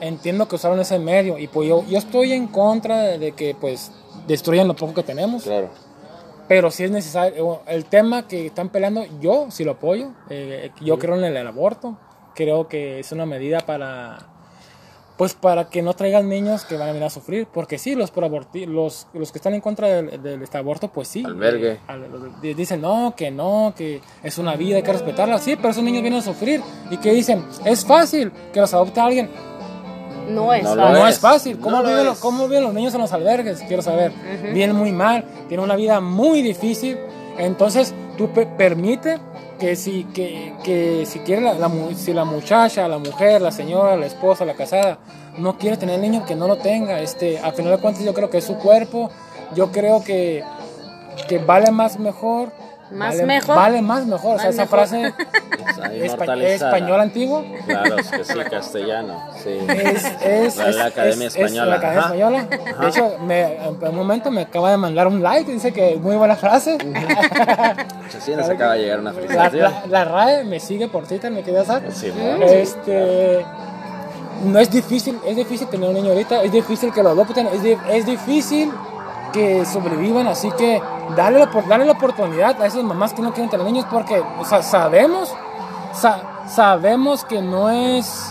entiendo 0.00 0.46
que 0.46 0.54
usaron 0.54 0.78
ese 0.78 0.98
medio 1.00 1.36
y 1.38 1.48
pues 1.48 1.68
yo, 1.68 1.84
yo 1.88 1.98
estoy 1.98 2.32
en 2.32 2.46
contra 2.46 2.98
de, 3.02 3.18
de 3.18 3.32
que 3.32 3.56
pues 3.58 3.90
destruyan 4.28 4.68
lo 4.68 4.76
poco 4.76 4.94
que 4.94 5.02
tenemos. 5.02 5.42
Claro. 5.42 5.70
Pero 6.48 6.70
si 6.70 6.84
es 6.84 6.90
necesario, 6.90 7.62
el 7.66 7.86
tema 7.86 8.28
que 8.28 8.46
están 8.46 8.68
peleando, 8.68 9.04
yo 9.20 9.46
sí 9.50 9.64
lo 9.64 9.72
apoyo. 9.72 10.10
Eh, 10.28 10.70
yo 10.80 10.98
creo 10.98 11.16
en 11.16 11.24
el, 11.24 11.46
aborto. 11.46 11.96
Creo 12.34 12.68
que 12.68 13.00
es 13.00 13.12
una 13.12 13.24
medida 13.24 13.60
para, 13.60 14.18
pues 15.16 15.34
para 15.34 15.70
que 15.70 15.80
no 15.80 15.94
traigan 15.94 16.28
niños 16.28 16.64
que 16.64 16.76
van 16.76 16.88
a 16.88 16.92
venir 16.92 17.04
a 17.04 17.10
sufrir. 17.10 17.46
Porque 17.46 17.78
sí, 17.78 17.94
los 17.94 18.10
por 18.10 18.24
aborti- 18.24 18.66
los, 18.66 19.06
los 19.14 19.32
que 19.32 19.38
están 19.38 19.54
en 19.54 19.62
contra 19.62 19.88
del, 19.88 20.22
del 20.22 20.42
este 20.42 20.58
aborto, 20.58 20.88
pues 20.88 21.08
sí. 21.08 21.24
Albergue. 21.24 21.78
Eh, 22.42 22.54
dicen 22.54 22.82
no, 22.82 23.14
que 23.16 23.30
no, 23.30 23.72
que 23.74 24.02
es 24.22 24.36
una 24.36 24.54
vida, 24.56 24.76
hay 24.76 24.82
que 24.82 24.92
respetarla. 24.92 25.38
Sí, 25.38 25.56
pero 25.56 25.70
esos 25.70 25.82
niños 25.82 26.02
vienen 26.02 26.20
a 26.20 26.22
sufrir. 26.22 26.60
Y 26.90 26.98
que 26.98 27.12
dicen, 27.12 27.42
es 27.64 27.86
fácil 27.86 28.30
que 28.52 28.60
los 28.60 28.74
adopte 28.74 29.00
alguien. 29.00 29.30
No 30.28 30.52
es 30.54 30.64
No 30.64 30.74
lo 30.74 30.82
No, 30.82 30.88
fácil. 30.92 31.08
es 31.08 31.18
fácil. 31.20 31.58
¿Cómo, 31.60 31.76
No 31.76 31.82
lo 31.82 31.88
viven 31.88 32.00
es. 32.02 32.06
los, 32.06 32.18
¿Cómo 32.18 32.48
viven 32.48 32.64
los 32.64 32.74
niños 32.74 32.94
en 32.94 33.00
los 33.00 33.12
albergues? 33.12 33.60
Quiero 33.66 33.82
saber. 33.82 34.12
Vienen 34.52 34.76
muy 34.76 34.92
mal, 34.92 35.24
tienen 35.48 35.64
una 35.64 35.76
vida 35.76 36.00
muy 36.00 36.42
difícil. 36.42 36.98
Entonces, 37.38 37.94
tú 38.16 38.28
pe- 38.30 38.46
permite 38.46 39.18
que 39.58 39.76
si, 39.76 40.04
que, 40.04 40.52
que 40.62 41.04
si 41.06 41.20
quiere 41.20 41.42
la, 41.42 41.54
la 41.54 41.68
mu- 41.68 41.92
si 41.94 42.12
la 42.12 42.24
muchacha, 42.24 42.86
la 42.88 42.98
mujer, 42.98 43.40
la 43.42 43.52
señora, 43.52 43.96
la 43.96 44.06
esposa, 44.06 44.44
la 44.44 44.54
casada, 44.54 44.98
no 45.38 45.58
quiere 45.58 45.76
tener 45.76 45.98
niño, 46.00 46.24
que 46.26 46.34
no 46.34 46.46
lo 46.48 46.56
tenga. 46.56 47.00
Este, 47.00 47.38
al 47.38 47.52
final 47.52 47.72
de 47.72 47.78
cuentas, 47.78 48.04
yo 48.04 48.14
creo 48.14 48.30
que 48.30 48.38
es 48.38 48.44
su 48.44 48.56
cuerpo. 48.56 49.10
Yo 49.54 49.70
creo 49.72 50.02
que, 50.02 50.42
que 51.28 51.38
vale 51.38 51.70
más 51.70 51.98
mejor. 51.98 52.50
¿Más 52.90 53.14
vale, 53.14 53.26
mejor? 53.26 53.56
Vale 53.56 53.82
más 53.82 54.06
mejor. 54.06 54.36
o 54.36 54.38
sea, 54.38 54.46
Más 54.46 54.54
esa 54.54 54.62
mejor. 54.64 54.78
frase 54.78 54.96
Ahí 55.82 56.00
espa- 56.00 56.04
inmortalizada. 56.14 56.76
español 56.76 57.00
antiguo. 57.00 57.44
Claro, 57.66 57.98
es 57.98 58.10
que 58.10 58.24
sí, 58.24 58.38
castellano. 58.50 59.20
Sí. 59.42 59.58
Es, 59.68 60.04
es, 60.22 60.56
La- 60.56 60.68
es- 60.68 60.76
la 60.76 60.84
Academia 60.86 61.26
es- 61.28 61.34
es 61.36 61.40
Española, 61.42 61.66
la 61.70 61.76
Academia 61.76 62.00
ajá. 62.00 62.14
Española. 62.14 62.46
De 62.80 62.88
hecho, 62.88 63.16
me, 63.26 63.56
en 63.66 63.88
un 63.88 63.96
momento 63.96 64.30
me 64.30 64.42
acaba 64.42 64.70
de 64.70 64.76
mandar 64.76 65.06
un 65.08 65.22
like, 65.22 65.50
dice 65.50 65.72
que 65.72 65.96
muy 65.96 66.16
buena 66.16 66.36
frase. 66.36 66.78
Sí, 68.20 68.32
nos 68.36 68.48
acaba 68.48 68.74
de 68.74 68.80
llegar 68.82 69.00
una 69.00 69.10
la, 69.12 69.16
felicitación. 69.16 69.62
la, 69.72 69.86
la 69.88 70.04
RAE 70.04 70.44
me 70.44 70.60
sigue 70.60 70.88
por 70.88 71.06
Twitter, 71.06 71.30
me 71.32 71.42
queda 71.42 71.64
saber. 71.64 71.90
Sí, 71.92 72.12
Este, 72.46 73.44
no 74.44 74.58
es 74.58 74.70
difícil, 74.70 75.18
es 75.26 75.36
difícil 75.36 75.66
tener 75.68 75.88
un 75.88 75.94
niño 75.94 76.10
ahorita, 76.10 76.42
es 76.42 76.52
difícil 76.52 76.92
que 76.92 77.02
lo 77.02 77.10
adopten, 77.10 77.46
es, 77.48 77.62
di- 77.62 77.76
es 77.90 78.06
difícil 78.06 78.70
que 79.32 79.64
sobrevivan, 79.64 80.26
así 80.28 80.50
que 80.52 80.80
dale 81.16 81.38
la, 81.38 81.50
por- 81.50 81.66
dale 81.66 81.84
la 81.84 81.92
oportunidad 81.92 82.60
a 82.62 82.66
esas 82.66 82.82
mamás 82.82 83.12
que 83.14 83.22
no 83.22 83.32
quieren 83.32 83.50
tener 83.50 83.64
niños 83.66 83.86
porque 83.90 84.22
o 84.38 84.44
sea, 84.44 84.62
sabemos, 84.62 85.32
sa- 85.92 86.22
sabemos 86.48 87.24
que 87.24 87.40
no 87.42 87.70
es 87.70 88.30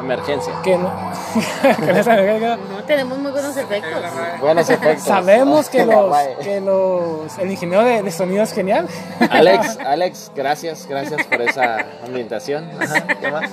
Emergencia. 0.00 0.52
que 0.62 0.78
no, 0.78 0.90
que 1.76 1.92
no 1.92 1.98
es 1.98 2.06
alérgica. 2.06 2.56
No 2.70 2.84
tenemos 2.84 3.18
muy 3.18 3.32
buenos 3.32 3.56
efectos. 3.56 4.00
Buenos 4.40 4.70
efectos. 4.70 5.02
Sabemos 5.04 5.68
que 5.68 5.84
los, 5.84 6.16
que 6.42 6.60
los, 6.60 7.36
el 7.38 7.50
ingeniero 7.50 7.82
de, 7.84 8.02
de 8.04 8.10
sonido 8.12 8.44
es 8.44 8.52
genial. 8.52 8.86
Alex, 9.30 9.76
Alex, 9.84 10.30
gracias, 10.36 10.86
gracias 10.88 11.24
por 11.26 11.42
esa 11.42 11.84
ambientación. 12.06 12.70
Ajá, 12.80 13.06
¿qué 13.20 13.30
más? 13.30 13.50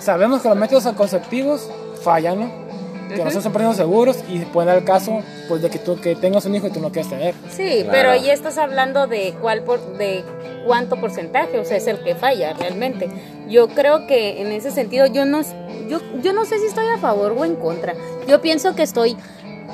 Sabemos 0.00 0.42
que 0.42 0.48
los 0.50 0.56
métodos 0.58 0.84
anticonceptivos 0.84 1.70
fallan, 2.04 2.40
¿no? 2.40 2.65
Que 3.08 3.24
no 3.24 3.30
son 3.30 3.52
precios 3.52 3.76
seguros 3.76 4.18
y 4.28 4.38
puede 4.40 4.68
dar 4.68 4.78
el 4.78 4.84
caso 4.84 5.20
pues 5.48 5.62
de 5.62 5.70
que 5.70 5.78
tú 5.78 6.00
que 6.00 6.14
tengas 6.16 6.44
un 6.46 6.54
hijo 6.54 6.66
y 6.66 6.70
tú 6.70 6.80
no 6.80 6.90
quieres 6.90 7.10
tener. 7.10 7.34
Sí, 7.50 7.82
Claro. 7.82 7.88
pero 7.92 8.10
ahí 8.10 8.30
estás 8.30 8.58
hablando 8.58 9.06
de 9.06 9.34
cuál 9.40 9.62
por, 9.62 9.80
de 9.96 10.24
cuánto 10.66 10.96
porcentaje, 11.00 11.58
o 11.58 11.64
sea, 11.64 11.76
es 11.76 11.86
el 11.86 12.00
que 12.00 12.14
falla 12.14 12.52
realmente. 12.54 13.08
Yo 13.48 13.68
creo 13.68 14.06
que 14.06 14.40
en 14.40 14.48
ese 14.48 14.70
sentido 14.70 15.06
yo 15.06 15.24
no 15.24 15.42
yo, 15.88 16.00
yo 16.22 16.32
no 16.32 16.44
sé 16.44 16.58
si 16.58 16.66
estoy 16.66 16.86
a 16.86 16.98
favor 16.98 17.32
o 17.38 17.44
en 17.44 17.54
contra. 17.56 17.94
Yo 18.26 18.40
pienso 18.40 18.74
que 18.74 18.82
estoy 18.82 19.16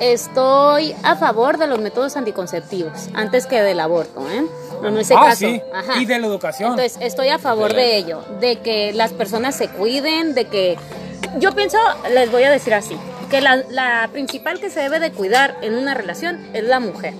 estoy 0.00 0.94
a 1.02 1.16
favor 1.16 1.58
de 1.58 1.66
los 1.66 1.80
métodos 1.80 2.16
anticonceptivos 2.16 3.08
antes 3.14 3.46
que 3.46 3.62
del 3.62 3.78
aborto, 3.80 4.20
¿eh? 4.30 4.42
No, 4.82 4.88
en 4.88 4.98
ese 4.98 5.14
ah, 5.14 5.26
caso. 5.26 5.46
sí, 5.46 5.62
Ajá. 5.72 6.00
y 6.00 6.04
de 6.06 6.18
la 6.18 6.26
educación. 6.26 6.70
Entonces, 6.70 6.98
estoy 7.00 7.28
a 7.28 7.38
favor 7.38 7.72
de 7.72 7.96
ello, 7.96 8.20
de 8.40 8.56
que 8.56 8.92
las 8.92 9.12
personas 9.12 9.54
se 9.54 9.68
cuiden, 9.68 10.34
de 10.34 10.46
que... 10.46 10.76
Yo 11.38 11.52
pienso, 11.52 11.78
les 12.12 12.30
voy 12.32 12.42
a 12.42 12.50
decir 12.50 12.74
así, 12.74 12.96
que 13.32 13.40
la, 13.40 13.56
la 13.70 14.10
principal 14.12 14.60
que 14.60 14.68
se 14.68 14.80
debe 14.80 15.00
de 15.00 15.10
cuidar 15.10 15.56
en 15.62 15.74
una 15.74 15.94
relación 15.94 16.50
es 16.52 16.64
la 16.64 16.80
mujer. 16.80 17.14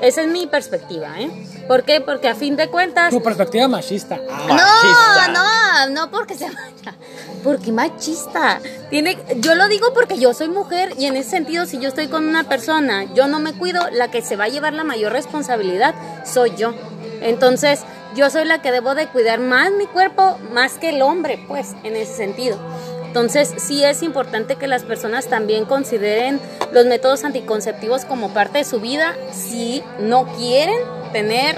Esa 0.00 0.22
es 0.22 0.28
mi 0.28 0.46
perspectiva, 0.46 1.18
¿eh? 1.18 1.28
¿Por 1.66 1.82
qué? 1.82 2.00
Porque 2.00 2.28
a 2.28 2.36
fin 2.36 2.54
de 2.54 2.68
cuentas... 2.68 3.10
tu 3.10 3.20
perspectiva 3.20 3.66
machista. 3.66 4.16
Machista. 4.48 5.28
No, 5.32 5.88
no, 5.88 5.90
no 5.92 6.10
porque 6.12 6.36
se 6.36 6.44
vaya. 6.44 6.96
Porque 7.42 7.72
machista. 7.72 8.60
Tiene, 8.90 9.18
yo 9.38 9.56
lo 9.56 9.66
digo 9.66 9.92
porque 9.92 10.20
yo 10.20 10.34
soy 10.34 10.48
mujer 10.48 10.92
y 10.96 11.06
en 11.06 11.16
ese 11.16 11.30
sentido, 11.30 11.66
si 11.66 11.80
yo 11.80 11.88
estoy 11.88 12.06
con 12.06 12.28
una 12.28 12.44
persona, 12.44 13.12
yo 13.14 13.26
no 13.26 13.40
me 13.40 13.52
cuido, 13.52 13.90
la 13.90 14.08
que 14.08 14.22
se 14.22 14.36
va 14.36 14.44
a 14.44 14.48
llevar 14.48 14.72
la 14.72 14.84
mayor 14.84 15.12
responsabilidad 15.12 15.96
soy 16.24 16.54
yo. 16.56 16.74
Entonces, 17.22 17.80
yo 18.14 18.30
soy 18.30 18.44
la 18.44 18.62
que 18.62 18.70
debo 18.70 18.94
de 18.94 19.08
cuidar 19.08 19.40
más 19.40 19.72
mi 19.72 19.86
cuerpo, 19.86 20.38
más 20.52 20.74
que 20.74 20.90
el 20.90 21.02
hombre, 21.02 21.44
pues, 21.48 21.74
en 21.82 21.96
ese 21.96 22.14
sentido. 22.14 22.56
Entonces, 23.16 23.50
sí 23.56 23.82
es 23.82 24.02
importante 24.02 24.56
que 24.56 24.66
las 24.66 24.82
personas 24.82 25.26
también 25.26 25.64
consideren 25.64 26.38
los 26.70 26.84
métodos 26.84 27.24
anticonceptivos 27.24 28.04
como 28.04 28.34
parte 28.34 28.58
de 28.58 28.64
su 28.64 28.78
vida 28.78 29.16
si 29.32 29.82
no 29.98 30.26
quieren 30.36 30.76
tener 31.14 31.56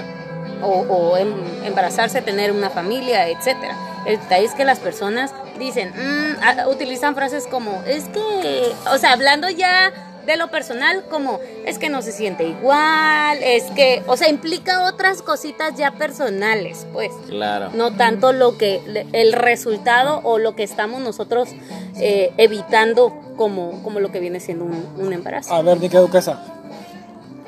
o, 0.61 1.17
em- 1.17 1.65
embarazarse, 1.65 2.21
tener 2.21 2.53
una 2.53 2.69
familia, 2.69 3.27
etcétera. 3.27 3.75
El 4.05 4.21
detalle 4.21 4.45
es 4.45 4.53
que 4.53 4.63
las 4.63 4.79
personas 4.79 5.33
dicen, 5.57 5.89
mm, 5.89 6.37
ah, 6.41 6.67
utilizan 6.69 7.13
frases 7.13 7.45
como, 7.45 7.83
es 7.85 8.05
que, 8.05 8.71
o 8.93 8.97
sea, 8.97 9.11
hablando 9.11 9.49
ya 9.49 9.91
de 10.25 10.37
lo 10.37 10.49
personal, 10.49 11.03
como, 11.09 11.39
es 11.65 11.79
que 11.79 11.89
no 11.89 12.01
se 12.01 12.11
siente 12.11 12.43
igual, 12.43 13.37
es 13.41 13.63
que, 13.71 14.03
o 14.07 14.15
sea, 14.17 14.29
implica 14.29 14.83
otras 14.83 15.21
cositas 15.21 15.75
ya 15.75 15.91
personales, 15.91 16.85
pues 16.93 17.11
Claro. 17.27 17.69
no 17.73 17.91
tanto 17.95 18.31
lo 18.33 18.57
que 18.57 18.81
el 19.13 19.33
resultado 19.33 20.21
o 20.23 20.37
lo 20.37 20.55
que 20.55 20.63
estamos 20.63 21.01
nosotros 21.01 21.49
eh, 21.97 22.31
evitando 22.37 23.13
como, 23.37 23.81
como 23.83 23.99
lo 23.99 24.11
que 24.11 24.19
viene 24.19 24.39
siendo 24.39 24.65
un, 24.65 24.87
un 24.97 25.13
embarazo. 25.13 25.53
A 25.53 25.61
ver, 25.61 25.79
Nica 25.79 25.99
Duquesa. 25.99 26.39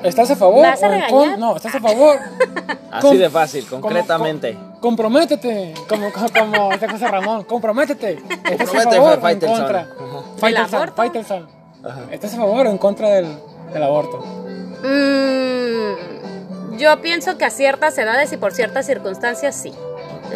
¿Estás 0.02 0.28
a 0.32 0.36
favor? 0.36 0.66
¿Vas 0.66 0.82
a 0.82 0.88
o 0.88 0.90
regañar? 0.90 1.38
No, 1.38 1.54
¿estás 1.54 1.76
a 1.76 1.80
favor? 1.80 2.18
Así 2.90 3.06
Com- 3.06 3.18
de 3.18 3.30
fácil, 3.30 3.64
concretamente. 3.66 4.54
com- 4.54 4.72
comprométete, 4.80 5.74
como, 5.88 6.10
como, 6.12 6.26
como 6.56 6.72
esta 6.72 6.88
cosa 6.88 7.08
Ramón, 7.08 7.44
comprométete. 7.44 8.14
¿Estás 8.14 8.34
a 8.34 8.42
Comprométete, 8.64 8.96
favor 8.96 9.10
o 9.10 9.14
en 9.14 9.20
Faitelson. 9.20 9.58
contra? 9.58 9.80
Ajá. 9.80 10.92
Faitelson, 10.96 11.46
Faitelson. 11.82 12.12
¿Estás 12.12 12.34
a 12.34 12.36
favor 12.36 12.66
o 12.66 12.70
en 12.70 12.78
contra 12.78 13.08
del, 13.10 13.26
del 13.72 13.82
aborto? 13.82 14.18
Mm, 14.82 16.78
yo 16.78 17.00
pienso 17.00 17.36
que 17.38 17.44
a 17.44 17.50
ciertas 17.50 17.96
edades 17.98 18.32
y 18.32 18.36
por 18.36 18.52
ciertas 18.52 18.86
circunstancias 18.86 19.54
sí. 19.54 19.70
Ok. 19.70 20.32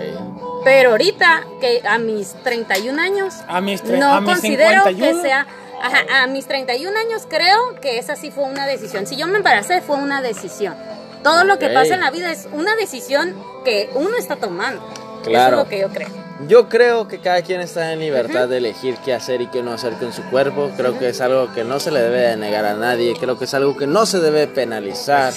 Pero 0.64 0.90
ahorita, 0.90 1.44
que 1.60 1.80
a 1.86 1.98
mis 1.98 2.34
31 2.42 3.00
años, 3.00 3.34
A 3.46 3.60
mis, 3.60 3.84
no 3.84 4.12
a 4.12 4.20
mis 4.20 4.30
considero 4.30 4.82
51, 4.84 5.22
que 5.22 5.22
sea... 5.22 5.46
Ajá, 5.80 6.22
a 6.22 6.26
mis 6.26 6.46
31 6.46 6.98
años 6.98 7.26
creo 7.28 7.78
que 7.82 7.98
esa 7.98 8.16
sí 8.16 8.30
fue 8.30 8.44
una 8.44 8.66
decisión. 8.66 9.06
Si 9.06 9.14
yo 9.16 9.26
me 9.26 9.36
embaracé, 9.36 9.82
fue 9.82 9.96
una 9.96 10.22
decisión. 10.22 10.74
Todo 11.22 11.44
lo 11.44 11.58
que 11.58 11.68
pasa 11.68 11.94
en 11.94 12.00
la 12.00 12.10
vida 12.10 12.32
es 12.32 12.48
una 12.52 12.74
decisión 12.76 13.34
que 13.64 13.90
uno 13.94 14.16
está 14.16 14.36
tomando. 14.36 14.82
Claro. 15.22 15.56
Eso 15.56 15.60
es 15.60 15.64
lo 15.64 15.68
que 15.68 15.78
yo 15.80 15.88
creo. 15.90 16.25
Yo 16.48 16.68
creo 16.68 17.08
que 17.08 17.18
cada 17.18 17.40
quien 17.40 17.62
está 17.62 17.92
en 17.92 17.98
libertad 17.98 18.46
de 18.46 18.58
elegir 18.58 18.96
qué 19.04 19.14
hacer 19.14 19.40
y 19.40 19.46
qué 19.46 19.62
no 19.62 19.72
hacer 19.72 19.94
con 19.94 20.12
su 20.12 20.22
cuerpo. 20.24 20.70
Creo 20.76 20.98
que 20.98 21.08
es 21.08 21.20
algo 21.22 21.52
que 21.54 21.64
no 21.64 21.80
se 21.80 21.90
le 21.90 22.00
debe 22.00 22.20
de 22.20 22.36
negar 22.36 22.66
a 22.66 22.74
nadie. 22.74 23.14
Creo 23.18 23.38
que 23.38 23.46
es 23.46 23.54
algo 23.54 23.74
que 23.76 23.86
no 23.86 24.04
se 24.04 24.20
debe 24.20 24.46
penalizar. 24.46 25.32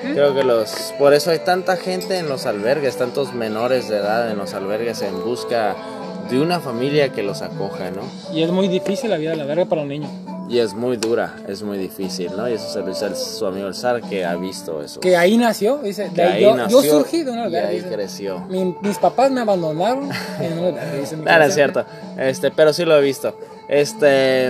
Creo 0.00 0.34
que 0.34 0.44
los 0.44 0.94
por 0.98 1.12
eso 1.12 1.30
hay 1.30 1.40
tanta 1.40 1.76
gente 1.76 2.16
en 2.16 2.28
los 2.28 2.46
albergues, 2.46 2.96
tantos 2.96 3.34
menores 3.34 3.88
de 3.88 3.98
edad 3.98 4.30
en 4.30 4.38
los 4.38 4.54
albergues 4.54 5.02
en 5.02 5.22
busca 5.22 5.76
de 6.30 6.40
una 6.40 6.60
familia 6.60 7.10
que 7.10 7.22
los 7.22 7.42
acoja, 7.42 7.90
¿no? 7.90 8.02
Y 8.34 8.42
es 8.42 8.50
muy 8.50 8.68
difícil 8.68 9.10
la 9.10 9.16
vida 9.16 9.30
de 9.30 9.36
la 9.36 9.44
verga 9.44 9.64
para 9.66 9.82
un 9.82 9.88
niño. 9.88 10.08
Y 10.50 10.60
es 10.60 10.72
muy 10.72 10.96
dura, 10.96 11.36
es 11.46 11.62
muy 11.62 11.76
difícil, 11.76 12.30
¿no? 12.34 12.48
Y 12.48 12.54
eso 12.54 12.68
se 12.72 12.80
lo 12.80 12.86
dice 12.86 13.14
su 13.14 13.44
amigo 13.46 13.68
el 13.68 13.74
Zar 13.74 14.00
que 14.00 14.24
ha 14.24 14.34
visto 14.36 14.82
eso. 14.82 14.98
Que 15.00 15.14
ahí 15.14 15.36
nació, 15.36 15.76
dice. 15.78 16.10
Que 16.14 16.22
ahí 16.22 16.42
yo, 16.42 16.56
nació 16.56 16.82
yo 16.82 16.90
surgí 16.90 17.22
de 17.22 17.30
una 17.32 17.42
y 17.42 17.44
albergue. 17.46 17.68
ahí 17.68 17.76
dice. 17.76 17.88
creció. 17.90 18.40
Mi- 18.48 18.74
mis 18.80 18.96
papás 18.98 19.30
me 19.30 19.42
abandonaron 19.42 20.08
en 20.40 20.58
una 20.58 20.84
dice 20.94 21.16
es 21.46 21.54
cierto. 21.54 21.84
Este, 22.16 22.50
pero 22.50 22.72
sí 22.72 22.86
lo 22.86 22.96
he 22.96 23.02
visto. 23.02 23.34
Este 23.68 24.48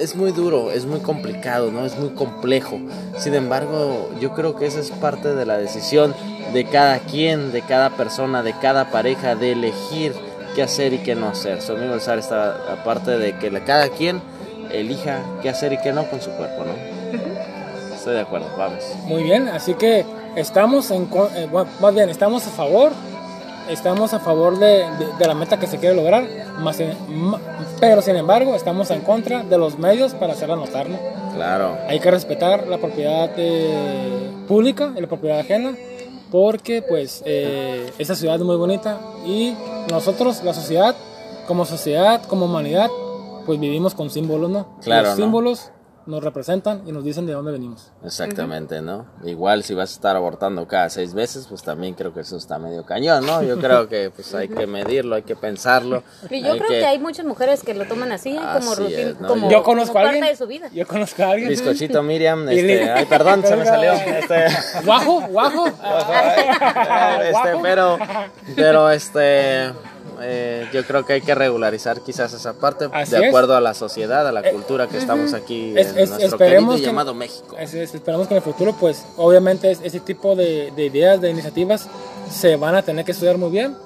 es 0.00 0.14
muy 0.16 0.32
duro, 0.32 0.72
es 0.72 0.86
muy 0.86 1.00
complicado, 1.00 1.70
¿no? 1.70 1.86
Es 1.86 1.96
muy 1.96 2.10
complejo. 2.10 2.80
Sin 3.16 3.34
embargo, 3.34 4.10
yo 4.20 4.32
creo 4.34 4.56
que 4.56 4.66
esa 4.66 4.80
es 4.80 4.90
parte 4.90 5.34
de 5.34 5.46
la 5.46 5.56
decisión 5.58 6.14
de 6.52 6.64
cada 6.64 6.98
quien, 6.98 7.52
de 7.52 7.62
cada 7.62 7.90
persona, 7.90 8.42
de 8.42 8.54
cada 8.60 8.90
pareja, 8.90 9.36
de 9.36 9.52
elegir 9.52 10.12
qué 10.54 10.62
hacer 10.62 10.92
y 10.92 10.98
qué 10.98 11.14
no 11.14 11.28
hacer. 11.28 11.60
Su 11.62 11.72
amigo 11.72 11.94
el 11.94 12.00
Zar 12.00 12.18
está 12.18 12.56
aparte 12.72 13.18
de 13.18 13.36
que 13.38 13.50
cada 13.62 13.88
quien 13.90 14.20
elija 14.70 15.20
qué 15.42 15.48
hacer 15.48 15.72
y 15.72 15.78
qué 15.78 15.92
no 15.92 16.04
con 16.08 16.20
su 16.20 16.30
cuerpo, 16.32 16.64
¿no? 16.64 17.94
Estoy 17.94 18.14
de 18.14 18.20
acuerdo, 18.20 18.46
vamos. 18.56 18.84
Muy 19.06 19.22
bien, 19.22 19.48
así 19.48 19.74
que 19.74 20.04
estamos 20.36 20.90
en, 20.90 21.08
eh, 21.36 21.48
bueno, 21.50 21.68
más 21.80 21.94
bien, 21.94 22.08
estamos 22.10 22.46
a 22.46 22.50
favor, 22.50 22.92
estamos 23.68 24.14
a 24.14 24.20
favor 24.20 24.58
de, 24.58 24.66
de- 24.98 25.12
de 25.18 25.26
la 25.26 25.34
meta 25.34 25.58
que 25.58 25.66
se 25.66 25.78
quiere 25.78 25.94
lograr, 25.94 26.24
más 26.58 26.78
en- 26.80 26.96
pero 27.80 28.00
sin 28.02 28.16
embargo 28.16 28.54
estamos 28.54 28.90
en 28.90 29.00
contra 29.00 29.42
de 29.42 29.58
los 29.58 29.78
medios 29.78 30.14
para 30.14 30.32
hacerla 30.34 30.56
notar, 30.56 30.88
¿no? 30.88 30.98
Claro. 31.34 31.76
Hay 31.88 32.00
que 32.00 32.10
respetar 32.10 32.66
la 32.66 32.78
propiedad 32.78 33.30
eh, 33.36 34.30
pública 34.48 34.92
y 34.96 35.00
la 35.00 35.06
propiedad 35.06 35.40
ajena, 35.40 35.74
porque 36.30 36.82
pues 36.82 37.22
eh, 37.26 37.90
esta 37.98 38.14
ciudad 38.14 38.36
es 38.36 38.42
muy 38.42 38.56
bonita 38.56 39.00
y 39.26 39.54
nosotros, 39.90 40.42
la 40.44 40.54
sociedad, 40.54 40.94
como 41.46 41.64
sociedad, 41.64 42.22
como 42.24 42.46
humanidad, 42.46 42.90
pues 43.46 43.58
vivimos 43.58 43.94
con 43.94 44.10
símbolos, 44.10 44.50
¿no? 44.50 44.66
Claro, 44.82 45.08
Los 45.08 45.18
¿no? 45.18 45.24
símbolos 45.24 45.70
nos 46.08 46.24
representan 46.24 46.84
y 46.86 46.92
nos 46.92 47.04
dicen 47.04 47.26
de 47.26 47.34
dónde 47.34 47.52
venimos. 47.52 47.92
Exactamente, 48.02 48.80
¿no? 48.80 49.04
Igual 49.24 49.62
si 49.62 49.74
vas 49.74 49.90
a 49.90 49.92
estar 49.92 50.16
abortando 50.16 50.66
cada 50.66 50.88
seis 50.88 51.12
veces, 51.12 51.46
pues 51.46 51.62
también 51.62 51.92
creo 51.94 52.14
que 52.14 52.20
eso 52.20 52.38
está 52.38 52.58
medio 52.58 52.86
cañón, 52.86 53.26
¿no? 53.26 53.42
Yo 53.42 53.58
creo 53.58 53.88
que 53.88 54.10
pues 54.10 54.34
hay 54.34 54.48
que 54.48 54.66
medirlo, 54.66 55.16
hay 55.16 55.22
que 55.22 55.36
pensarlo. 55.36 56.02
Y 56.30 56.42
yo 56.42 56.56
creo 56.56 56.68
que... 56.70 56.86
hay 56.86 56.98
muchas 56.98 57.26
mujeres 57.26 57.62
que 57.62 57.74
lo 57.74 57.84
toman 57.84 58.10
así, 58.10 58.34
como 58.34 58.72
Así 58.72 58.82
rutina, 58.82 59.00
es, 59.00 59.20
¿no? 59.20 59.28
como, 59.28 59.50
Yo 59.50 59.62
conozco 59.62 59.92
como 59.92 60.00
a 60.00 60.04
parte 60.04 60.18
alguien. 60.18 60.32
de 60.32 60.36
su 60.38 60.46
vida. 60.46 60.70
Yo 60.72 60.86
conozco 60.86 61.22
a 61.22 61.30
alguien. 61.32 61.50
Bizcochito 61.50 62.02
Miriam, 62.02 62.48
este, 62.48 62.90
ay, 62.90 63.04
perdón, 63.04 63.42
se 63.44 63.56
me 63.56 63.66
salió. 63.66 63.92
Este, 64.18 64.46
Guajo, 64.84 65.20
guajo. 65.28 65.66
este, 67.22 67.32
Guajo. 67.32 67.62
pero, 67.62 67.98
pero 68.56 68.90
este, 68.90 69.72
eh, 70.22 70.66
yo 70.72 70.84
creo 70.84 71.04
que 71.04 71.14
hay 71.14 71.20
que 71.20 71.34
regularizar 71.34 72.00
quizás 72.00 72.32
esa 72.32 72.52
parte 72.54 72.88
Así 72.92 73.12
de 73.12 73.18
es. 73.22 73.28
acuerdo 73.28 73.56
a 73.56 73.60
la 73.60 73.74
sociedad, 73.74 74.26
a 74.26 74.32
la 74.32 74.42
cultura 74.50 74.86
que 74.88 74.98
estamos 74.98 75.34
aquí 75.34 75.72
Es- 75.76 75.88
en 75.92 75.98
es- 75.98 76.08
nuestro 76.10 76.28
esperemos 76.36 76.74
querido 76.74 76.76
que- 76.76 76.82
llamado 76.86 77.14
México. 77.14 77.56
Es- 77.58 77.74
es- 77.74 77.94
esperamos 77.94 78.26
que 78.28 78.34
en 78.34 78.38
el 78.38 78.42
futuro, 78.42 78.74
pues, 78.78 79.04
obviamente, 79.16 79.70
es- 79.70 79.80
ese 79.82 80.00
tipo 80.00 80.34
de, 80.36 80.72
de 80.74 80.86
ideas, 80.86 81.20
de 81.20 81.30
iniciativas, 81.30 81.88
se 82.30 82.56
van 82.56 82.74
a 82.74 82.82
tener 82.82 83.04
que 83.04 83.12
estudiar 83.12 83.38
muy 83.38 83.50
bien 83.50 83.76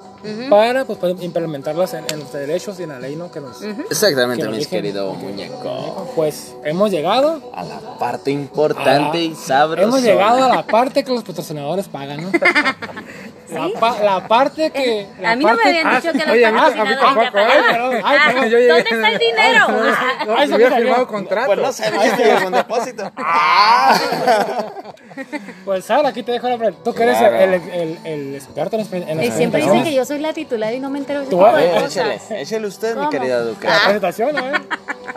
para 0.49 0.85
pues, 0.85 0.97
poder 0.99 1.21
implementarlas 1.21 1.93
en, 1.95 2.05
en 2.09 2.19
los 2.19 2.31
derechos 2.31 2.79
y 2.79 2.83
en 2.83 2.89
la 2.89 2.99
ley, 2.99 3.17
¿no? 3.17 3.29
Que 3.29 3.41
nos, 3.41 3.61
Exactamente, 3.61 4.41
que 4.43 4.47
nos 4.47 4.57
mis 4.57 4.67
querido 4.69 5.11
muñeco. 5.15 6.09
Pues 6.15 6.55
hemos 6.63 6.91
llegado. 6.91 7.41
A 7.53 7.63
la 7.65 7.79
parte 7.99 8.31
importante 8.31 9.17
a- 9.17 9.21
y 9.21 9.35
sabrosa. 9.35 9.83
Hemos 9.83 10.01
llegado 10.01 10.41
a 10.45 10.47
la 10.47 10.65
parte 10.65 11.03
que 11.03 11.11
los 11.11 11.23
patrocinadores 11.25 11.89
pagan, 11.89 12.23
¿no? 12.23 12.31
La, 13.53 13.79
pa- 13.79 13.99
la 14.03 14.27
parte 14.27 14.71
que. 14.71 15.07
la 15.19 15.31
a 15.31 15.35
mí 15.35 15.43
no 15.45 15.53
me 15.55 15.63
habían 15.63 15.87
Ah, 15.87 15.95
dicho 15.99 16.11
que 16.11 16.17
los 16.19 16.27
oye, 16.29 16.45
a 16.45 16.51
mí- 16.51 16.59
a 16.59 16.61
mí 16.63 16.71
patrocinadores 16.71 16.95
ya 16.95 17.01
tampoco, 17.01 17.37
ay, 17.37 17.47
pagaban. 17.47 17.71
perdón, 17.71 17.93
ay, 18.03 18.17
Ah, 18.19 18.31
¿Dónde 18.33 18.89
está 18.89 19.09
el 19.09 19.17
dinero? 19.19 19.67
No, 20.25 20.35
Ay, 20.37 20.41
si 20.43 20.49
se 20.49 20.55
hubiera 20.55 20.75
me 20.75 20.81
firmado 20.81 21.07
contrato. 21.07 21.45
Pues 21.47 21.59
no 21.59 21.71
sé, 21.73 21.91
viste, 21.91 22.35
con 22.43 22.53
depósito. 22.53 23.11
Pues, 25.65 25.85
Sara, 25.85 26.09
aquí 26.09 26.23
te 26.23 26.31
dejo 26.31 26.49
la 26.49 26.57
pregunta. 26.57 26.81
Tú 26.83 26.93
que 26.93 27.03
eres 27.03 27.17
Claro. 27.17 27.35
el, 27.37 27.53
el, 27.53 27.99
el 28.03 28.35
experto 28.35 28.77
en 28.77 29.17
las 29.17 29.25
Y 29.25 29.31
siempre 29.31 29.61
dicen 29.61 29.83
que 29.83 29.93
yo 29.93 30.05
soy 30.05 30.19
la 30.19 30.33
titular 30.33 30.73
y 30.73 30.79
no 30.79 30.89
me 30.89 30.99
entero 30.99 31.23
de 31.25 31.45
a 31.45 31.51
ver, 31.51 31.73
cosas. 31.75 31.91
Échale, 31.97 32.41
échale 32.41 32.67
usted, 32.67 32.95
mi 32.95 33.09
querida 33.09 33.37
La 33.39 33.43
Duca. 33.43 33.69
presentación, 33.83 34.37
¿eh? 34.37 34.51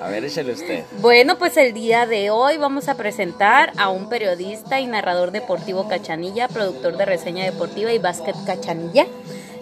A 0.03 0.09
ver, 0.09 0.25
échale 0.25 0.53
usted. 0.53 0.85
Bueno, 0.99 1.39
pues 1.39 1.57
el 1.57 1.73
día 1.73 2.07
de 2.07 2.31
hoy 2.31 2.59
vamos 2.59 2.89
a 2.89 2.95
presentar 2.97 3.73
a 3.79 3.89
un 3.89 4.09
periodista 4.09 4.79
y 4.81 4.87
narrador 4.87 5.31
deportivo 5.31 5.89
Cachanilla, 5.89 6.49
productor 6.49 6.97
de 6.97 7.05
reseña 7.07 7.45
deportiva 7.45 7.93
y 7.93 7.99
básquet 7.99 8.26
Cachanilla. 8.47 9.07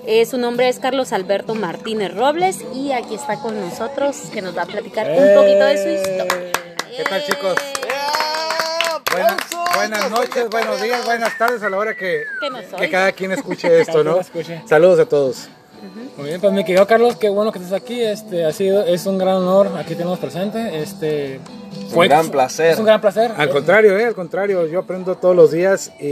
Eh, 0.06 0.26
su 0.26 0.36
nombre 0.38 0.68
es 0.68 0.78
Carlos 0.78 1.12
Alberto 1.12 1.54
Martínez 1.54 2.14
Robles 2.14 2.58
y 2.74 2.92
aquí 2.92 3.14
está 3.14 3.40
con 3.40 3.58
nosotros 3.58 4.16
que 4.32 4.42
nos 4.42 4.56
va 4.56 4.62
a 4.62 4.66
platicar 4.66 5.06
un 5.10 5.34
poquito 5.34 5.64
de 5.64 5.82
su 5.82 5.88
historia. 5.88 6.52
¿Qué 6.96 7.04
tal, 7.04 7.24
chicos? 7.24 7.56
¡Eh! 7.58 7.94
Buenas, 9.74 10.10
noches, 10.10 10.48
buenos 10.50 10.82
días, 10.82 11.04
buenas 11.04 11.38
tardes 11.38 11.62
a 11.62 11.70
la 11.70 11.76
hora 11.76 11.96
que, 11.96 12.24
Que 12.78 12.90
cada 12.90 13.12
quien 13.12 13.32
escuche 13.32 13.80
esto, 13.80 14.02
¿no? 14.02 14.20
Saludos 14.66 15.00
a 15.00 15.06
todos. 15.06 15.48
Muy 16.16 16.28
bien, 16.28 16.40
pues 16.40 16.52
mi 16.52 16.64
querido 16.64 16.86
Carlos, 16.86 17.16
qué 17.16 17.28
bueno 17.28 17.52
que 17.52 17.58
estés 17.58 17.72
aquí. 17.72 18.00
Este, 18.02 18.44
ha 18.44 18.52
sido, 18.52 18.84
es 18.84 19.06
un 19.06 19.18
gran 19.18 19.36
honor 19.36 19.70
aquí 19.78 19.94
tenemos 19.94 20.18
presente. 20.18 20.80
Este, 20.82 21.40
un 21.92 22.06
gran 22.06 22.28
placer. 22.28 22.72
Es 22.72 22.78
un 22.78 22.84
gran 22.86 23.00
placer. 23.00 23.32
Al 23.36 23.50
contrario, 23.50 23.98
¿eh? 23.98 24.04
Al 24.06 24.14
contrario, 24.14 24.66
yo 24.66 24.80
aprendo 24.80 25.16
todos 25.16 25.34
los 25.34 25.50
días 25.52 25.90
y, 26.00 26.04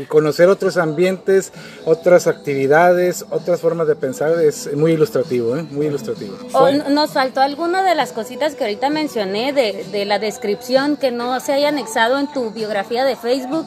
y 0.00 0.06
conocer 0.08 0.48
otros 0.48 0.76
ambientes, 0.76 1.52
otras 1.84 2.26
actividades, 2.26 3.24
otras 3.30 3.60
formas 3.60 3.86
de 3.86 3.96
pensar 3.96 4.38
es 4.40 4.72
muy 4.76 4.92
ilustrativo, 4.92 5.56
¿eh? 5.56 5.64
Muy 5.70 5.86
ilustrativo. 5.86 6.36
O 6.52 6.58
Fue- 6.60 6.70
n- 6.72 6.90
nos 6.90 7.12
faltó 7.12 7.40
alguna 7.40 7.82
de 7.82 7.94
las 7.94 8.12
cositas 8.12 8.54
que 8.54 8.64
ahorita 8.64 8.90
mencioné 8.90 9.52
de, 9.52 9.84
de 9.92 10.04
la 10.04 10.18
descripción 10.18 10.96
que 10.96 11.10
no 11.10 11.38
se 11.40 11.52
haya 11.52 11.68
anexado 11.68 12.18
en 12.18 12.32
tu 12.32 12.50
biografía 12.50 13.04
de 13.04 13.16
Facebook. 13.16 13.66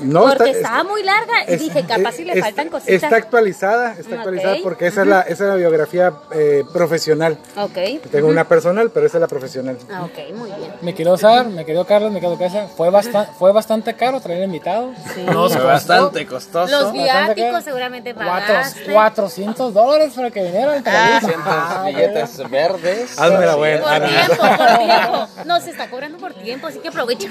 No, 0.00 0.22
porque 0.22 0.50
está- 0.50 0.58
estaba 0.58 0.84
muy 0.84 1.02
larga 1.02 1.32
y 1.48 1.52
Es- 1.54 1.60
dije, 1.60 1.84
capaz 1.86 2.12
si 2.12 2.24
le 2.24 2.32
es- 2.34 2.40
faltan 2.40 2.68
cositas. 2.68 2.94
Está 3.02 3.16
actualizada, 3.16 3.92
está 3.98 4.16
actualizada 4.16 4.56
porque 4.62 4.86
esa, 4.86 5.02
es 5.02 5.06
la, 5.06 5.20
esa 5.22 5.44
es 5.44 5.50
la 5.50 5.56
biografía 5.56 6.12
eh, 6.32 6.64
profesional. 6.72 7.38
Ok. 7.56 8.02
Tengo 8.10 8.28
una 8.28 8.44
personal, 8.48 8.90
pero 8.90 9.06
esa 9.06 9.18
es 9.18 9.20
la 9.20 9.28
profesional. 9.28 9.78
Ah, 9.92 10.04
ok, 10.04 10.34
muy 10.34 10.50
bien. 10.50 10.72
Me 10.82 10.94
querido 10.94 11.16
Sar, 11.16 11.46
me 11.48 11.64
querido 11.64 11.84
Carlos, 11.86 12.10
me 12.12 12.20
querido 12.20 12.38
Casa. 12.38 12.66
Fue, 12.76 12.90
bastante 12.90 13.32
fue 13.38 13.52
bastante 13.52 13.94
caro 13.94 14.20
traer 14.20 14.42
invitado. 14.44 14.92
Sí. 15.14 15.22
Nos 15.22 15.52
Fue 15.54 15.62
bastante 15.64 16.26
costoso. 16.26 16.70
Los 16.70 16.92
viáticos 16.92 17.64
seguramente 17.64 18.14
pagaste. 18.14 18.92
400 18.92 19.72
dólares 19.72 20.12
para 20.14 20.30
que 20.30 20.42
vinieran. 20.42 20.82
Ah. 20.86 21.20
200 21.22 21.84
billetes 21.86 22.50
verdes. 22.50 23.18
Hazme 23.18 23.46
la 23.46 23.54
buena. 23.54 23.80
Por 23.82 23.92
Ah, 23.92 23.98
no. 24.00 24.06
tiempo, 24.08 24.36
por 24.36 24.78
tiempo. 24.78 25.28
No, 25.46 25.60
se 25.60 25.70
está 25.70 25.88
cobrando 25.90 26.18
por 26.18 26.34
tiempo, 26.34 26.66
así 26.66 26.78
que 26.80 26.88
aprovecha. 26.88 27.28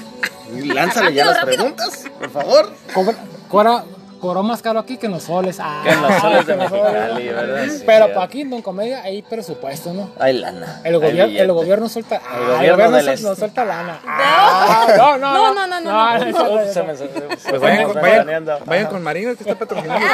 Lánzale 0.52 1.14
ya 1.14 1.24
Rápido, 1.24 1.24
las 1.24 1.36
rápido. 1.40 1.56
preguntas, 1.56 2.04
por 2.18 2.30
favor. 2.30 2.53
Cobra- 2.94 3.14
cobra- 3.48 3.84
cobró 4.20 4.42
más 4.42 4.62
caro 4.62 4.80
aquí 4.80 4.96
que 4.96 5.04
en 5.06 5.12
los 5.12 5.24
soles. 5.24 5.58
Ah, 5.60 5.82
Que 5.84 5.90
en 5.90 6.00
los 6.00 6.14
soles 6.20 6.46
Pero 7.86 8.06
para 8.14 8.22
aquí 8.24 8.40
en 8.40 8.62
Comedia 8.62 9.02
hay 9.02 9.20
presupuesto, 9.22 9.92
¿no? 9.92 10.08
Hay 10.18 10.32
lana. 10.38 10.80
El, 10.82 10.94
hay 10.94 11.00
gobierno 11.00 11.24
billete. 11.26 11.42
el 11.44 11.52
gobierno 11.52 11.88
suelta. 11.90 12.20
ah, 12.26 12.36
El 12.64 12.70
gobierno 12.72 12.96
del 12.96 13.04
suel- 13.06 13.14
este. 13.14 13.26
no 13.28 13.34
suelta 13.34 13.64
lana. 13.66 14.00
Ah, 14.06 14.86
no, 14.96 15.18
no, 15.18 15.34
No, 15.34 15.54
no, 15.54 15.66
no, 15.66 15.80
no, 15.80 15.80
no. 15.80 16.18
no, 16.30 16.54
Ups, 16.54 16.72
se 16.72 16.82
me- 16.82 16.96
se- 16.96 17.08
se- 17.12 17.48
Pues 17.50 17.60
vayan, 17.60 17.84
con- 17.92 18.00
vayan- 18.00 18.46
vayan 18.64 18.86
con 18.86 19.02
Marina, 19.02 19.34
que 19.34 19.42
está 19.42 19.54
patrocinando. 19.58 20.06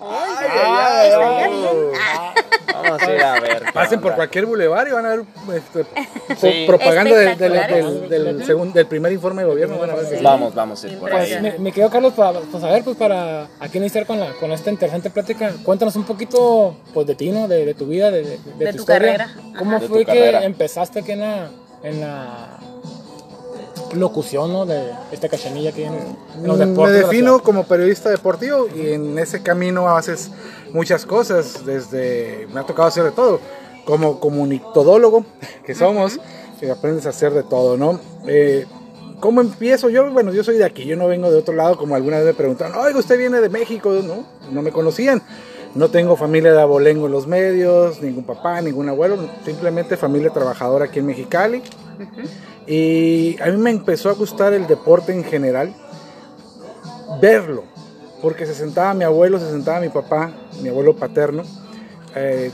Ay, 0.00 0.46
ay, 0.66 1.12
ay. 1.22 1.50
Vamos 2.82 3.02
a 3.02 3.12
ir 3.14 3.20
a 3.22 3.40
ver. 3.40 3.62
Pasen 3.72 4.00
por 4.00 4.14
cualquier 4.14 4.46
bulevar 4.46 4.86
y 4.88 4.90
van 4.92 5.06
a 5.06 5.08
ver 5.10 5.22
este, 5.54 5.84
Sí. 6.36 6.64
pro- 6.66 6.76
propaganda 6.78 7.14
del, 7.16 7.38
del, 7.38 7.52
Espectaculares. 7.54 8.10
del, 8.10 8.24
del 8.38 8.46
segun- 8.46 8.72
del 8.72 8.86
primer 8.86 9.12
informe 9.12 9.42
de 9.42 9.48
gobierno. 9.48 9.78
Van 9.78 9.90
a 9.90 9.94
ver 9.94 10.08
que- 10.08 10.22
Vamos, 10.22 10.54
vamos 10.54 10.82
a 10.84 10.88
ir 10.88 10.98
por 10.98 11.10
Pues 11.10 11.32
ahí. 11.34 11.40
me, 11.42 11.58
me 11.58 11.72
quedo 11.72 11.90
Carlos 11.90 12.12
para 12.14 12.40
pues, 12.40 12.62
a 12.64 12.70
ver 12.70 12.84
pues 12.84 12.96
para 12.96 13.46
aquí 13.60 13.78
iniciar 13.78 14.06
con 14.06 14.18
la 14.20 14.32
con 14.40 14.50
esta 14.52 14.70
interesante 14.70 15.10
plática. 15.10 15.52
Cuéntanos 15.64 15.96
un 15.96 16.04
poquito 16.04 16.76
pues 16.92 17.06
de 17.06 17.14
ti, 17.14 17.30
¿no? 17.30 17.48
De, 17.48 17.64
de 17.64 17.74
tu 17.74 17.86
vida, 17.86 18.10
de, 18.10 18.22
de, 18.22 18.38
de 18.58 18.64
De 18.64 18.66
tu, 18.72 18.76
tu 18.78 18.82
historia. 18.82 19.16
carrera. 19.16 19.34
¿Cómo 19.58 19.80
fue 19.80 20.00
que 20.00 20.06
carrera. 20.06 20.44
empezaste 20.44 21.00
aquí 21.00 21.12
en 21.12 21.20
la 21.20 21.48
en 21.82 22.00
la 22.00 22.58
locución, 23.96 24.52
¿no? 24.52 24.66
De 24.66 24.90
esta 25.12 25.28
cachanilla 25.28 25.70
aquí 25.70 25.84
en, 25.84 25.94
en 25.94 26.46
los 26.46 26.58
Me 26.58 26.66
deportes. 26.66 26.94
de 26.94 27.00
la 27.02 27.06
defino 27.08 27.30
ciudad? 27.32 27.44
como 27.44 27.64
periodista 27.64 28.10
deportivo 28.10 28.66
y 28.74 28.88
en 28.92 29.18
ese 29.18 29.42
camino 29.42 29.88
haces 29.88 30.30
muchas 30.72 31.06
cosas. 31.06 31.64
Desde 31.64 32.46
me 32.52 32.60
ha 32.60 32.64
tocado 32.64 32.88
hacer 32.88 33.04
de 33.04 33.12
todo, 33.12 33.40
como 33.84 34.20
comunicodólogo 34.20 35.24
que 35.66 35.74
somos, 35.74 36.18
que 36.60 36.70
aprendes 36.70 37.06
a 37.06 37.10
hacer 37.10 37.32
de 37.32 37.42
todo, 37.42 37.76
¿no? 37.76 37.98
Eh, 38.26 38.66
¿Cómo 39.20 39.40
empiezo? 39.40 39.88
Yo, 39.88 40.10
bueno, 40.12 40.32
yo 40.32 40.44
soy 40.44 40.58
de 40.58 40.64
aquí, 40.64 40.84
yo 40.84 40.96
no 40.96 41.06
vengo 41.08 41.30
de 41.30 41.38
otro 41.38 41.54
lado, 41.54 41.78
como 41.78 41.94
alguna 41.94 42.18
vez 42.18 42.26
me 42.26 42.34
preguntaron, 42.34 42.76
oiga, 42.76 42.98
usted 42.98 43.16
viene 43.16 43.40
de 43.40 43.48
México, 43.48 43.90
¿no? 44.04 44.24
No 44.50 44.60
me 44.60 44.70
conocían. 44.70 45.22
No 45.74 45.88
tengo 45.88 46.14
familia 46.16 46.52
de 46.52 46.60
abolengo 46.60 47.06
en 47.06 47.12
los 47.12 47.26
medios, 47.26 48.00
ningún 48.00 48.22
papá, 48.24 48.60
ningún 48.60 48.88
abuelo, 48.88 49.16
simplemente 49.44 49.96
familia 49.96 50.30
trabajadora 50.30 50.84
aquí 50.84 51.00
en 51.00 51.06
Mexicali. 51.06 51.62
Y 52.66 53.40
a 53.42 53.46
mí 53.46 53.56
me 53.58 53.70
empezó 53.70 54.08
a 54.08 54.14
gustar 54.14 54.52
el 54.54 54.66
deporte 54.66 55.12
en 55.12 55.24
general, 55.24 55.74
verlo, 57.20 57.64
porque 58.22 58.46
se 58.46 58.54
sentaba 58.54 58.94
mi 58.94 59.04
abuelo, 59.04 59.38
se 59.38 59.50
sentaba 59.50 59.80
mi 59.80 59.90
papá, 59.90 60.32
mi 60.62 60.70
abuelo 60.70 60.96
paterno, 60.96 61.42
eh, 62.14 62.50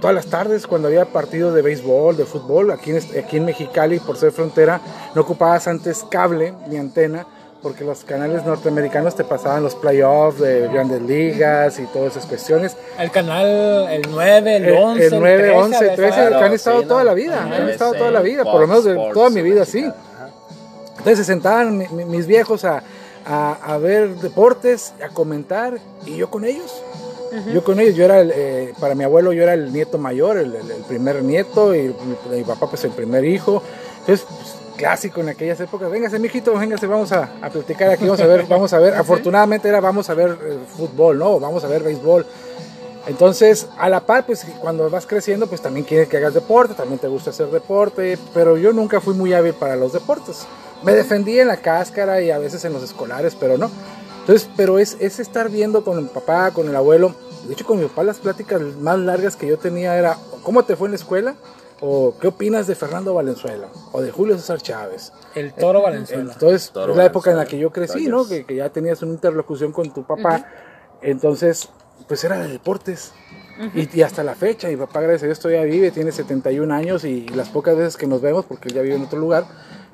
todas 0.00 0.16
las 0.16 0.26
tardes 0.26 0.66
cuando 0.66 0.88
había 0.88 1.04
partidos 1.04 1.54
de 1.54 1.62
béisbol, 1.62 2.16
de 2.16 2.24
fútbol, 2.24 2.72
aquí 2.72 2.90
en, 2.90 2.96
aquí 2.96 3.36
en 3.36 3.44
Mexicali, 3.44 4.00
por 4.00 4.16
ser 4.16 4.32
frontera, 4.32 4.80
no 5.14 5.22
ocupabas 5.22 5.68
antes 5.68 6.04
cable 6.10 6.54
ni 6.68 6.76
antena, 6.76 7.26
porque 7.62 7.84
los 7.84 8.02
canales 8.04 8.44
norteamericanos 8.44 9.14
te 9.14 9.22
pasaban 9.24 9.62
los 9.62 9.74
playoffs 9.76 10.40
de 10.40 10.66
grandes 10.68 11.00
ligas 11.02 11.78
y 11.78 11.84
todas 11.86 12.12
esas 12.16 12.26
cuestiones. 12.26 12.76
El 12.98 13.10
canal 13.10 13.46
el 13.90 14.02
9, 14.10 14.56
el 14.56 14.64
El, 14.64 14.76
11, 14.76 15.06
el 15.06 15.20
9, 15.20 15.38
13, 15.38 15.56
11, 15.58 15.78
13, 15.90 15.96
Claro, 16.14 16.38
que 16.38 16.44
han 16.44 16.52
estado 16.52 16.80
sí, 16.82 16.86
toda 16.88 17.00
¿no? 17.00 17.04
la 17.06 17.14
vida, 17.14 17.42
han 17.44 17.68
estado 17.68 17.92
toda 17.94 18.10
la 18.10 18.20
vida, 18.20 18.42
por 18.44 18.60
lo 18.60 18.66
menos 18.66 18.84
de 18.84 18.94
toda 19.14 19.30
mi 19.30 19.42
vida, 19.42 19.62
Sports, 19.62 19.70
sí. 19.70 19.84
Ajá. 19.84 20.28
Entonces 20.98 21.18
se 21.18 21.24
sentaban 21.24 21.78
mi- 21.78 21.88
mi- 21.88 22.04
mis 22.04 22.26
viejos 22.26 22.64
a, 22.64 22.82
a- 23.24 23.58
a 23.74 23.78
ver 23.78 24.08
deportes, 24.16 24.92
a 25.04 25.08
comentar, 25.08 25.78
y 26.04 26.16
yo 26.16 26.30
con 26.30 26.44
ellos. 26.44 26.82
Yo 27.54 27.64
con 27.64 27.80
ellos, 27.80 27.94
yo 27.96 28.04
era, 28.04 28.20
el, 28.20 28.30
eh, 28.34 28.74
para 28.78 28.94
mi 28.94 29.04
abuelo 29.04 29.32
yo 29.32 29.42
era 29.42 29.54
el 29.54 29.72
nieto 29.72 29.96
mayor, 29.96 30.36
el, 30.36 30.54
el- 30.54 30.70
el 30.70 30.82
primer 30.82 31.22
nieto, 31.22 31.74
y 31.74 31.94
mi, 32.28 32.36
mi 32.36 32.42
papá 32.44 32.66
pues 32.68 32.84
el 32.84 32.90
primer 32.90 33.24
hijo. 33.24 33.62
Entonces, 34.00 34.26
pues, 34.28 34.54
clásico 34.76 35.20
en 35.20 35.28
aquellas 35.30 35.60
épocas, 35.60 35.90
véngase 35.90 36.18
mijito, 36.18 36.58
véngase, 36.58 36.86
vamos 36.86 37.12
a, 37.12 37.30
a 37.40 37.50
platicar 37.50 37.90
aquí, 37.90 38.04
vamos 38.04 38.20
a 38.20 38.26
ver, 38.26 38.46
vamos 38.46 38.72
a 38.72 38.78
ver, 38.78 38.94
afortunadamente 38.96 39.68
era 39.68 39.80
vamos 39.80 40.08
a 40.10 40.14
ver 40.14 40.38
eh, 40.42 40.58
fútbol, 40.76 41.18
¿no? 41.18 41.38
Vamos 41.38 41.64
a 41.64 41.68
ver 41.68 41.82
béisbol. 41.82 42.26
Entonces, 43.06 43.66
a 43.78 43.88
la 43.88 44.06
par, 44.06 44.26
pues 44.26 44.46
cuando 44.60 44.88
vas 44.88 45.06
creciendo, 45.06 45.48
pues 45.48 45.60
también 45.60 45.84
quieres 45.84 46.08
que 46.08 46.18
hagas 46.18 46.34
deporte, 46.34 46.74
también 46.74 47.00
te 47.00 47.08
gusta 47.08 47.30
hacer 47.30 47.48
deporte, 47.48 48.16
pero 48.32 48.56
yo 48.56 48.72
nunca 48.72 49.00
fui 49.00 49.14
muy 49.14 49.32
hábil 49.32 49.54
para 49.54 49.74
los 49.74 49.92
deportes. 49.92 50.46
Me 50.84 50.92
defendí 50.92 51.38
en 51.38 51.48
la 51.48 51.56
cáscara 51.56 52.20
y 52.20 52.30
a 52.30 52.38
veces 52.38 52.64
en 52.64 52.72
los 52.72 52.82
escolares, 52.82 53.36
pero 53.38 53.58
no. 53.58 53.70
Entonces, 54.20 54.48
pero 54.56 54.78
es, 54.78 54.96
es 55.00 55.18
estar 55.18 55.48
viendo 55.48 55.82
con 55.84 55.98
el 55.98 56.06
papá, 56.06 56.52
con 56.52 56.68
el 56.68 56.76
abuelo. 56.76 57.12
De 57.46 57.54
hecho, 57.54 57.66
con 57.66 57.80
mi 57.80 57.86
papá 57.86 58.04
las 58.04 58.18
pláticas 58.18 58.60
más 58.80 58.98
largas 58.98 59.34
que 59.34 59.48
yo 59.48 59.58
tenía 59.58 59.98
era, 59.98 60.16
¿cómo 60.44 60.64
te 60.64 60.76
fue 60.76 60.86
en 60.86 60.92
la 60.92 60.96
escuela? 60.96 61.34
¿O 61.84 62.14
qué 62.20 62.28
opinas 62.28 62.68
de 62.68 62.76
Fernando 62.76 63.12
Valenzuela? 63.12 63.66
¿O 63.90 64.00
de 64.00 64.12
Julio 64.12 64.38
César 64.38 64.62
Chávez? 64.62 65.12
el 65.34 65.52
Toro 65.52 65.82
Valenzuela. 65.82 66.32
Entonces, 66.32 66.70
Toro 66.70 66.92
es 66.92 66.96
la 66.96 67.06
época 67.06 67.30
en 67.30 67.36
la 67.36 67.44
Valenzuela, 67.44 67.50
que 67.50 67.58
yo 67.58 67.72
crecí. 67.72 68.06
¿no? 68.06 68.24
Que, 68.24 68.44
que 68.44 68.54
ya 68.54 68.68
tenías 68.68 69.02
una 69.02 69.14
interlocución 69.14 69.72
con 69.72 69.92
tu 69.92 70.04
papá. 70.04 70.46
Entonces, 71.02 71.68
pues 72.06 72.22
era 72.22 72.38
de 72.38 72.46
deportes. 72.46 73.12
y, 73.74 73.98
y 73.98 74.02
hasta 74.02 74.22
la 74.22 74.36
fecha, 74.36 74.68
mi 74.68 74.76
papá, 74.76 75.00
gracias 75.00 75.24
a 75.24 75.26
Dios, 75.26 75.40
todavía 75.40 75.64
vive, 75.64 75.90
tiene 75.90 76.12
71 76.12 76.72
años 76.72 77.04
y, 77.04 77.26
las 77.30 77.48
pocas 77.48 77.76
veces 77.76 77.96
que 77.96 78.06
nos 78.06 78.20
vemos, 78.20 78.44
porque 78.44 78.68
él 78.68 78.74
ya 78.74 78.82
vive 78.82 78.94
en 78.94 79.02
otro 79.02 79.18
lugar, 79.18 79.44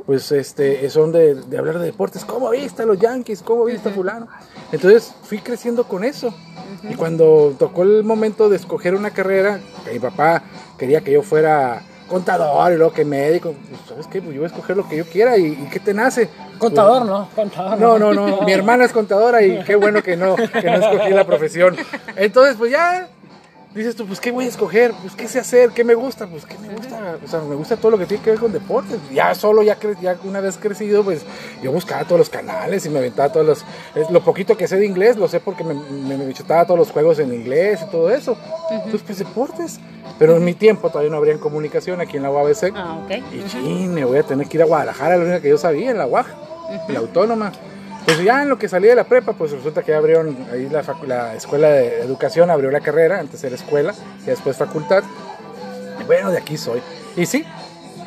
pues 0.04 0.30
este, 0.30 0.88
son 0.90 1.10
de, 1.10 1.36
de 1.36 1.58
hablar 1.58 1.78
de 1.78 1.86
deportes. 1.86 2.26
¿Cómo 2.26 2.50
viste 2.50 2.82
a 2.82 2.86
los 2.86 2.98
Yankees? 2.98 3.42
¿Cómo 3.42 3.64
viste 3.64 3.88
a 3.88 3.92
fulano? 3.92 4.28
Entonces, 4.72 5.14
fui 5.22 5.38
creciendo 5.38 5.84
con 5.84 6.04
eso. 6.04 6.34
Y 6.82 6.96
cuando 6.96 7.54
tocó 7.58 7.82
el 7.82 8.04
momento 8.04 8.50
de 8.50 8.56
escoger 8.56 8.94
una 8.94 9.10
carrera, 9.10 9.60
que 9.84 9.92
mi 9.92 9.98
papá 9.98 10.44
quería 10.78 11.00
que 11.02 11.12
yo 11.12 11.22
fuera 11.22 11.82
contador 12.08 12.72
y 12.72 12.76
luego 12.76 12.92
que 12.92 13.04
médico, 13.04 13.54
pues, 13.68 13.80
¿sabes 13.86 14.06
qué? 14.06 14.22
Pues 14.22 14.34
yo 14.34 14.40
voy 14.40 14.44
a 14.44 14.52
escoger 14.52 14.76
lo 14.76 14.88
que 14.88 14.96
yo 14.96 15.04
quiera 15.04 15.36
y, 15.36 15.46
y 15.46 15.68
¿qué 15.70 15.78
te 15.78 15.92
nace? 15.92 16.30
Contador, 16.58 17.04
¿no? 17.04 17.28
Contador. 17.34 17.78
No, 17.78 17.98
no, 17.98 18.14
no. 18.14 18.40
Mi 18.42 18.52
hermana 18.52 18.84
es 18.84 18.92
contadora 18.92 19.42
y 19.42 19.62
qué 19.64 19.76
bueno 19.76 20.02
que 20.02 20.16
no, 20.16 20.34
que 20.36 20.62
no 20.62 20.74
escogí 20.78 21.10
la 21.10 21.26
profesión. 21.26 21.76
Entonces, 22.16 22.56
pues 22.56 22.72
ya 22.72 23.08
dices 23.78 23.96
tú, 23.96 24.06
pues 24.06 24.20
qué 24.20 24.30
voy 24.30 24.44
a 24.44 24.48
escoger, 24.48 24.92
pues 25.00 25.14
qué 25.14 25.28
sé 25.28 25.38
hacer, 25.38 25.70
qué 25.70 25.84
me 25.84 25.94
gusta, 25.94 26.26
pues 26.26 26.44
qué 26.44 26.56
me 26.58 26.68
gusta, 26.74 27.16
o 27.24 27.28
sea, 27.28 27.40
me 27.40 27.54
gusta 27.54 27.76
todo 27.76 27.92
lo 27.92 27.98
que 27.98 28.06
tiene 28.06 28.22
que 28.22 28.30
ver 28.30 28.38
con 28.40 28.52
deportes. 28.52 28.98
Ya 29.12 29.34
solo, 29.34 29.62
ya, 29.62 29.78
cre- 29.78 29.98
ya 30.00 30.16
una 30.24 30.40
vez 30.40 30.58
crecido, 30.58 31.02
pues 31.04 31.22
yo 31.62 31.72
buscaba 31.72 32.04
todos 32.04 32.18
los 32.18 32.28
canales 32.30 32.84
y 32.86 32.90
me 32.90 32.98
aventaba 32.98 33.30
todos 33.32 33.46
los, 33.46 33.64
es 33.94 34.10
lo 34.10 34.22
poquito 34.22 34.56
que 34.56 34.68
sé 34.68 34.76
de 34.76 34.86
inglés, 34.86 35.16
lo 35.16 35.28
sé 35.28 35.40
porque 35.40 35.64
me, 35.64 35.74
me, 35.74 36.16
me 36.16 36.32
chutaba 36.34 36.64
todos 36.66 36.78
los 36.78 36.90
juegos 36.90 37.18
en 37.18 37.32
inglés 37.32 37.80
y 37.86 37.90
todo 37.90 38.10
eso. 38.10 38.36
Entonces, 38.70 39.02
pues 39.06 39.18
deportes. 39.18 39.80
Pero 40.18 40.36
en 40.36 40.44
mi 40.44 40.54
tiempo 40.54 40.88
todavía 40.88 41.10
no 41.10 41.16
habría 41.18 41.38
comunicación 41.38 42.00
aquí 42.00 42.16
en 42.16 42.24
la 42.24 42.30
UABC. 42.30 42.72
Ah, 42.74 42.98
ok. 43.04 43.10
Y 43.32 43.44
chin, 43.48 43.94
me 43.94 44.04
voy 44.04 44.18
a 44.18 44.22
tener 44.24 44.48
que 44.48 44.56
ir 44.56 44.62
a 44.62 44.66
Guadalajara, 44.66 45.16
la 45.16 45.22
única 45.22 45.40
que 45.40 45.48
yo 45.50 45.58
sabía, 45.58 45.90
en 45.92 45.98
la 45.98 46.06
UAJ, 46.06 46.26
la 46.88 46.98
autónoma. 46.98 47.52
Pues 48.08 48.24
ya 48.24 48.40
en 48.40 48.48
lo 48.48 48.58
que 48.58 48.70
salí 48.70 48.88
de 48.88 48.94
la 48.94 49.04
prepa, 49.04 49.34
pues 49.34 49.50
resulta 49.50 49.82
que 49.82 49.92
ya 49.92 49.98
abrieron 49.98 50.34
ahí 50.50 50.66
la, 50.70 50.82
la 51.06 51.34
escuela 51.34 51.68
de 51.68 52.00
educación, 52.00 52.48
abrió 52.48 52.70
la 52.70 52.80
carrera, 52.80 53.20
antes 53.20 53.44
era 53.44 53.54
escuela 53.54 53.92
y 54.22 54.30
después 54.30 54.56
facultad. 54.56 55.04
Y 56.00 56.04
bueno, 56.04 56.30
de 56.30 56.38
aquí 56.38 56.56
soy. 56.56 56.80
Y 57.18 57.26
sí, 57.26 57.44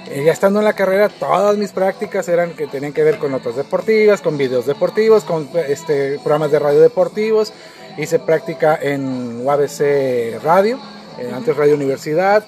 eh, 0.08 0.24
ya 0.26 0.32
estando 0.32 0.58
en 0.58 0.66
la 0.66 0.74
carrera, 0.74 1.08
todas 1.08 1.56
mis 1.56 1.72
prácticas 1.72 2.28
eran 2.30 2.54
que 2.54 2.66
tenían 2.66 2.94
que 2.94 3.04
ver 3.04 3.20
con 3.20 3.32
notas 3.32 3.56
deportivas, 3.56 4.22
con 4.22 4.40
videos 4.40 4.66
deportivos, 4.66 5.24
con 5.24 5.48
este, 5.68 6.18
programas 6.18 6.52
de 6.52 6.58
radio 6.58 6.82
deportivos. 6.82 7.54
hice 8.00 8.18
práctica 8.18 8.80
en 8.82 9.46
UABC 9.46 10.42
Radio, 10.44 10.80
eh, 11.20 11.32
antes 11.32 11.56
Radio 11.56 11.76
Universidad. 11.76 12.44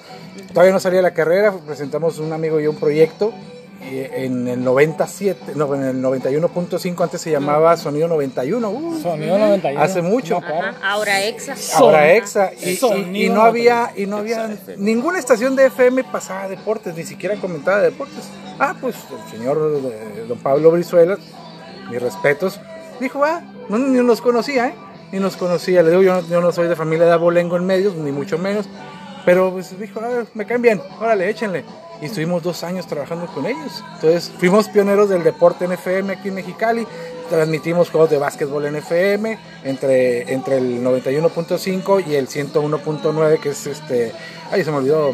Todavía 0.48 0.72
no 0.72 0.80
salía 0.80 1.02
la 1.02 1.14
carrera, 1.14 1.54
presentamos 1.64 2.18
un 2.18 2.32
amigo 2.32 2.58
y 2.58 2.64
yo 2.64 2.70
un 2.70 2.80
proyecto 2.80 3.32
en 3.86 4.48
el 4.48 4.64
97, 4.64 5.52
no, 5.56 5.74
en 5.74 5.82
el 5.84 6.02
91.5 6.02 7.02
antes 7.02 7.20
se 7.20 7.30
llamaba 7.30 7.76
Sonido 7.76 8.08
91. 8.08 8.68
uh, 8.70 8.98
Sonido 9.00 9.38
91. 9.38 9.80
Hace 9.82 10.02
mucho. 10.02 10.38
Ajá, 10.38 10.74
ahora 10.82 11.22
exa. 11.24 11.54
Ahora 11.76 12.12
EXA 12.12 12.52
y, 12.60 12.70
y- 12.70 12.76
Sonido 12.76 13.26
y 13.26 13.28
no 13.28 13.42
había 13.42 13.92
y 13.96 14.06
no 14.06 14.18
había 14.18 14.50
ninguna 14.78 15.18
estación 15.18 15.54
de 15.56 15.66
FM 15.66 16.04
pasaba 16.04 16.48
deportes, 16.48 16.94
ni 16.96 17.04
siquiera 17.04 17.36
comentaba 17.36 17.78
de 17.78 17.90
deportes. 17.90 18.24
Ah, 18.58 18.74
pues 18.80 18.94
el 19.10 19.30
señor 19.36 19.58
eh, 19.84 20.24
don 20.28 20.38
Pablo 20.38 20.70
Brizuela, 20.70 21.18
mis 21.90 22.00
respetos, 22.00 22.60
dijo, 23.00 23.24
ah, 23.24 23.42
no, 23.68 23.78
ni 23.78 24.00
nos 24.02 24.20
conocía, 24.20 24.68
¿eh? 24.68 24.74
Ni 25.12 25.20
nos 25.20 25.36
conocía. 25.36 25.82
Le 25.82 25.90
digo, 25.90 26.02
yo 26.02 26.20
no, 26.22 26.28
yo 26.28 26.40
no 26.40 26.52
soy 26.52 26.68
de 26.68 26.76
familia 26.76 27.04
de 27.06 27.12
abolengo 27.12 27.56
en 27.56 27.66
medios, 27.66 27.94
ni 27.96 28.12
mucho 28.12 28.38
menos. 28.38 28.68
Pero 29.24 29.50
pues 29.52 29.78
dijo, 29.78 30.00
ah, 30.02 30.24
me 30.34 30.46
caen 30.46 30.62
bien, 30.62 30.82
órale, 31.00 31.28
échenle. 31.30 31.64
Y 32.04 32.08
estuvimos 32.08 32.42
dos 32.42 32.62
años 32.64 32.86
trabajando 32.86 33.24
con 33.28 33.46
ellos. 33.46 33.82
Entonces 33.94 34.30
fuimos 34.38 34.68
pioneros 34.68 35.08
del 35.08 35.24
deporte 35.24 35.64
en 35.64 35.72
FM 35.72 36.12
aquí 36.12 36.28
en 36.28 36.34
Mexicali. 36.34 36.86
Transmitimos 37.30 37.88
juegos 37.88 38.10
de 38.10 38.18
básquetbol 38.18 38.66
en 38.66 38.76
FM 38.76 39.38
entre, 39.64 40.30
entre 40.30 40.58
el 40.58 40.84
91.5 40.84 42.04
y 42.06 42.14
el 42.16 42.28
101.9, 42.28 43.40
que 43.40 43.48
es 43.48 43.66
este. 43.66 44.12
Ay, 44.50 44.62
se 44.64 44.70
me 44.70 44.76
olvidó. 44.76 45.12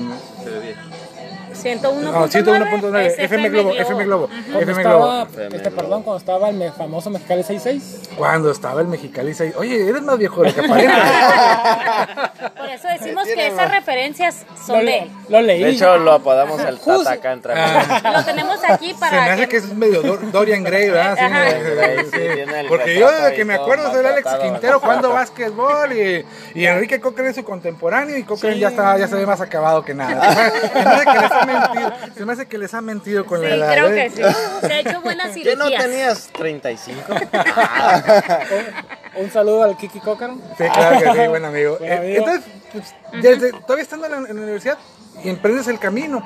101.9. 1.55 2.01
No, 2.03 2.27
101.9, 2.27 3.07
es 3.07 3.19
FM 3.19 3.49
Globo, 3.51 3.73
FM 3.75 4.05
Globo. 4.05 4.29
FM 4.49 4.73
estaba, 4.73 5.25
Globo. 5.27 5.55
este, 5.57 5.71
perdón, 5.71 6.03
cuando 6.03 6.19
estaba 6.19 6.49
el 6.49 6.73
famoso 6.73 7.11
Mexicali 7.11 7.43
66. 7.45 8.11
Cuando 8.17 8.51
estaba 8.51 8.81
el 8.81 8.89
Mexicali. 8.89 9.35
seis- 9.35 9.55
Oye, 9.57 9.89
eres 9.89 10.03
más 10.03 10.17
viejo 10.19 10.43
de 10.43 10.49
lo 10.49 10.55
que 10.55 10.61
aparenta. 10.67 12.33
Por 12.71 12.77
eso 12.79 12.87
decimos 12.89 13.25
que 13.25 13.47
esas 13.49 13.69
referencias 13.71 14.45
son 14.65 14.77
Lo, 14.79 14.85
de 14.85 14.85
le- 14.85 14.99
él. 14.99 15.11
lo 15.29 15.41
leí. 15.41 15.63
De 15.65 15.71
hecho, 15.71 15.99
lo 15.99 16.13
apodamos 16.13 16.61
el. 16.63 16.79
Tata 16.79 17.11
acá 17.13 17.33
entre 17.33 17.53
Ah, 17.57 18.13
Lo 18.17 18.25
tenemos 18.25 18.59
aquí 18.63 18.89
se 18.89 18.95
me 18.95 19.01
para 19.01 19.33
hace 19.33 19.49
que 19.49 19.57
es 19.57 19.65
medio 19.75 20.03
Dor- 20.03 20.31
Dorian 20.31 20.63
Gray, 20.63 20.89
¿verdad? 20.91 21.17
Sí, 21.17 21.25
Ajá. 21.25 21.45
Sí, 22.13 22.67
Porque 22.69 22.97
yo 22.99 23.11
desde 23.11 23.35
que 23.35 23.45
me 23.45 23.55
acuerdo 23.55 23.91
soy 23.91 24.01
el 24.01 24.07
Alex 24.07 24.29
Quintero 24.41 24.79
jugando 24.79 25.11
básquetbol 25.11 25.93
y, 25.93 26.25
y 26.55 26.65
Enrique 26.67 27.01
Cochran 27.01 27.27
es 27.27 27.35
su 27.37 27.45
contemporáneo 27.45 28.17
y 28.17 28.23
Cochran 28.23 28.55
ya 28.55 28.69
está 28.69 28.97
ya 28.99 29.09
se 29.09 29.17
ve 29.17 29.27
más 29.27 29.41
acabado 29.41 29.85
que 29.85 29.93
nada. 29.95 30.33
se, 30.73 30.85
me 30.85 30.91
hace 30.91 31.05
que 31.07 31.19
les 31.19 31.33
ha 31.33 31.45
mentido, 31.47 31.93
se 32.17 32.25
me 32.25 32.33
hace 32.33 32.47
que 32.47 32.59
les 32.59 32.75
ha 32.75 32.81
mentido 32.81 33.27
con 33.27 33.41
Sí, 33.41 33.47
la 33.49 33.55
edad. 33.57 33.73
creo 33.73 33.89
¿eh? 33.91 33.95
que 33.95 34.11
sí. 34.11 34.23
Se 34.67 34.73
ha 34.73 34.79
hecho 34.81 35.01
buenas 35.01 35.27
¿Qué 35.29 35.33
cirugías. 35.43 35.59
no 35.59 35.71
tenías 35.71 36.29
35? 36.35 37.01
Un 39.17 39.31
saludo 39.31 39.63
al 39.65 39.77
Kiki 39.77 40.01
Cochran. 40.01 40.41
Sí, 40.57 40.65
claro 40.73 40.99
que 40.99 41.21
sí, 41.23 41.29
buen 41.29 41.45
amigo. 41.45 41.77
Buen 41.79 41.91
Eh, 41.93 41.97
amigo. 41.97 42.19
Entonces, 42.19 42.45
pues, 42.73 42.95
desde, 43.23 43.53
todavía 43.53 43.83
estando 43.83 44.07
en 44.07 44.13
la, 44.13 44.19
en 44.19 44.37
la 44.37 44.43
universidad, 44.43 44.79
y 45.25 45.29
emprendes 45.29 45.67
el 45.69 45.79
camino. 45.79 46.23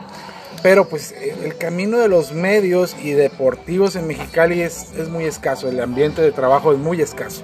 Pero 0.63 0.89
pues 0.89 1.13
eh, 1.13 1.37
el 1.43 1.59
camino 1.59 1.99
de 1.99 2.09
los 2.09 2.33
medios 2.33 2.97
y 3.03 3.13
deportivos 3.13 3.97
en 3.97 4.07
Mexicali 4.07 4.63
es, 4.63 4.93
es 4.97 5.09
muy 5.09 5.25
escaso, 5.25 5.69
el 5.69 5.81
ambiente 5.81 6.23
de 6.23 6.33
trabajo 6.33 6.73
es 6.73 6.79
muy 6.79 7.01
escaso. 7.03 7.43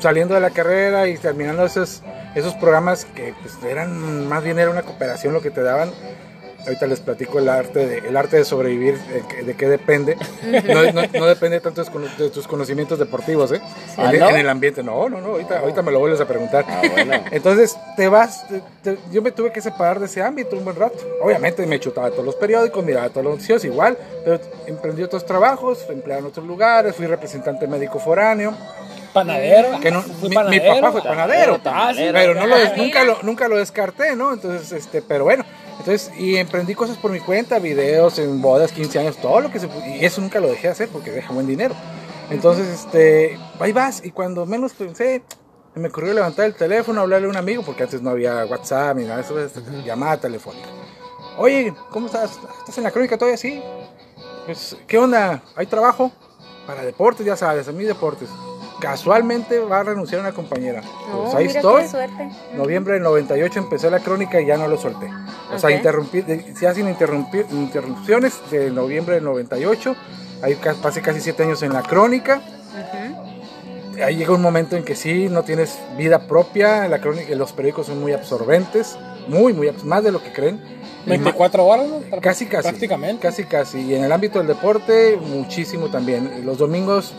Saliendo 0.00 0.34
de 0.34 0.40
la 0.40 0.50
carrera 0.50 1.08
y 1.08 1.16
terminando 1.16 1.64
esos, 1.64 2.02
esos 2.34 2.54
programas 2.54 3.06
que 3.06 3.32
pues, 3.40 3.54
eran, 3.64 4.28
más 4.28 4.42
bien 4.44 4.58
era 4.58 4.70
una 4.70 4.82
cooperación 4.82 5.32
lo 5.32 5.40
que 5.40 5.50
te 5.50 5.62
daban, 5.62 5.90
ahorita 6.66 6.86
les 6.86 7.00
platico 7.00 7.38
el 7.38 7.48
arte 7.48 7.86
de, 7.86 7.98
el 8.08 8.16
arte 8.16 8.36
de 8.36 8.44
sobrevivir, 8.44 8.98
de, 8.98 9.22
qué- 9.28 9.42
de 9.44 9.54
qué 9.54 9.68
depende. 9.68 10.16
No, 10.72 10.92
no- 10.92 11.02
no 11.12 11.26
depende 11.26 11.60
tanto 11.60 11.82
de 11.84 12.30
tus 12.30 12.46
conocimientos 12.46 12.98
deportivos, 12.98 13.52
¿eh? 13.52 13.60
¿Ah, 13.96 14.12
en, 14.12 14.20
no? 14.20 14.28
en 14.30 14.36
el 14.36 14.48
ambiente, 14.48 14.82
no, 14.82 15.08
no, 15.08 15.20
no, 15.20 15.28
ahorita, 15.28 15.60
ahorita 15.60 15.82
me 15.82 15.92
lo 15.92 16.00
vuelves 16.00 16.20
a 16.20 16.26
preguntar. 16.26 16.64
Ah, 16.68 16.82
bueno. 16.92 17.12
Entonces 17.30 17.76
te 17.96 18.08
vas, 18.08 18.46
te- 18.48 18.62
te- 18.82 18.98
yo 19.12 19.22
me 19.22 19.30
tuve 19.30 19.52
que 19.52 19.60
separar 19.60 20.00
de 20.00 20.06
ese 20.06 20.22
ámbito 20.22 20.56
un 20.56 20.64
buen 20.64 20.76
rato. 20.76 20.98
Obviamente 21.22 21.64
me 21.66 21.78
chutaba 21.80 22.10
todos 22.10 22.24
los 22.24 22.34
periódicos, 22.36 22.84
miraba 22.84 23.08
todos 23.10 23.24
los 23.24 23.32
noticios 23.34 23.64
igual, 23.64 23.96
pero 24.24 24.40
emprendí 24.66 25.02
otros 25.02 25.24
trabajos, 25.24 25.86
empleado 25.88 26.20
en 26.22 26.26
otros 26.26 26.46
lugares, 26.46 26.94
fui 26.96 27.06
representante 27.06 27.66
médico 27.66 27.98
foráneo. 27.98 28.54
Panadero. 29.12 29.80
Que 29.80 29.90
no, 29.90 30.02
Fui 30.02 30.28
mi, 30.28 30.34
panadero. 30.34 30.74
mi 30.74 30.80
papá 30.80 30.92
fue 30.92 31.02
panadero, 31.02 31.58
Ah, 31.64 31.92
sí. 31.96 32.06
pero 32.12 32.34
no 32.34 32.46
lo, 32.46 32.56
nunca, 32.76 33.02
lo, 33.04 33.18
nunca 33.22 33.48
lo 33.48 33.56
descarté, 33.56 34.14
¿no? 34.14 34.34
Entonces, 34.34 34.70
este, 34.72 35.00
pero 35.00 35.24
bueno, 35.24 35.42
entonces, 35.86 36.10
y 36.18 36.34
emprendí 36.34 36.74
cosas 36.74 36.96
por 36.96 37.12
mi 37.12 37.20
cuenta, 37.20 37.60
videos 37.60 38.18
en 38.18 38.42
bodas, 38.42 38.72
15 38.72 38.98
años, 38.98 39.16
todo 39.18 39.40
lo 39.40 39.52
que 39.52 39.60
se 39.60 39.68
y 39.86 40.04
eso 40.04 40.20
nunca 40.20 40.40
lo 40.40 40.48
dejé 40.48 40.66
de 40.66 40.72
hacer 40.72 40.88
porque 40.88 41.12
deja 41.12 41.32
buen 41.32 41.46
dinero. 41.46 41.76
Entonces, 42.28 42.66
este, 42.66 43.38
ahí 43.60 43.70
vas, 43.70 44.04
y 44.04 44.10
cuando 44.10 44.44
menos 44.46 44.72
pensé, 44.72 45.22
me 45.76 45.86
ocurrió 45.86 46.12
levantar 46.12 46.46
el 46.46 46.56
teléfono, 46.56 47.02
hablarle 47.02 47.28
a 47.28 47.30
un 47.30 47.36
amigo, 47.36 47.62
porque 47.62 47.84
antes 47.84 48.02
no 48.02 48.10
había 48.10 48.44
WhatsApp 48.46 48.96
ni 48.96 49.04
nada 49.04 49.18
de 49.18 49.22
eso, 49.22 49.38
este, 49.38 49.60
llamada 49.84 50.18
telefónica. 50.18 50.66
Oye, 51.38 51.72
¿cómo 51.90 52.06
estás? 52.06 52.32
¿Estás 52.58 52.78
en 52.78 52.82
la 52.82 52.90
crónica 52.90 53.16
todavía? 53.16 53.38
Sí. 53.38 53.62
Pues, 54.44 54.76
¿qué 54.88 54.98
onda? 54.98 55.40
¿Hay 55.54 55.66
trabajo? 55.66 56.10
Para 56.66 56.82
deportes, 56.82 57.24
ya 57.24 57.36
sabes, 57.36 57.68
a 57.68 57.72
mí 57.72 57.84
deportes. 57.84 58.28
Casualmente 58.80 59.58
va 59.60 59.80
a 59.80 59.82
renunciar 59.84 60.20
una 60.20 60.32
compañera. 60.32 60.82
No, 61.10 61.22
Pues 61.22 61.34
ahí 61.34 61.46
mira 61.46 61.60
estoy. 61.60 61.82
qué 61.82 61.88
suerte. 61.88 62.28
Noviembre 62.54 62.94
del 62.94 63.02
98 63.02 63.58
empecé 63.58 63.90
la 63.90 64.00
crónica 64.00 64.40
y 64.40 64.46
ya 64.46 64.56
no 64.58 64.68
lo 64.68 64.76
solté. 64.76 65.08
O 65.54 65.58
sea, 65.58 65.70
interrumpí, 65.70 66.22
ya 66.60 66.74
sin 66.74 66.88
interrumpir, 66.88 67.46
interrupciones 67.52 68.34
de 68.50 68.70
noviembre 68.70 69.14
del 69.16 69.24
98. 69.24 69.96
Ahí 70.42 70.58
pasé 70.82 71.00
casi 71.00 71.20
siete 71.20 71.42
años 71.44 71.62
en 71.62 71.72
la 71.72 71.82
crónica. 71.82 72.42
Ahí 74.04 74.16
llega 74.16 74.32
un 74.34 74.42
momento 74.42 74.76
en 74.76 74.84
que 74.84 74.94
sí, 74.94 75.28
no 75.30 75.42
tienes 75.42 75.78
vida 75.96 76.26
propia. 76.28 76.86
La 76.88 77.00
crónica, 77.00 77.34
los 77.34 77.52
periódicos 77.52 77.86
son 77.86 78.00
muy 78.00 78.12
absorbentes. 78.12 78.98
Muy, 79.28 79.54
muy, 79.54 79.72
más 79.84 80.04
de 80.04 80.12
lo 80.12 80.22
que 80.22 80.32
creen. 80.32 80.56
Y 81.06 81.08
ma- 81.10 81.16
24 81.16 81.64
horas, 81.64 81.86
¿no? 81.88 82.20
Casi, 82.20 82.44
casi. 82.46 82.68
Prácticamente. 82.68 83.22
Casi, 83.26 83.44
casi. 83.44 83.80
Y 83.80 83.94
en 83.94 84.04
el 84.04 84.12
ámbito 84.12 84.38
del 84.38 84.48
deporte, 84.48 85.16
muchísimo 85.16 85.86
también. 85.88 86.42
Los 86.44 86.58
domingos 86.58 87.14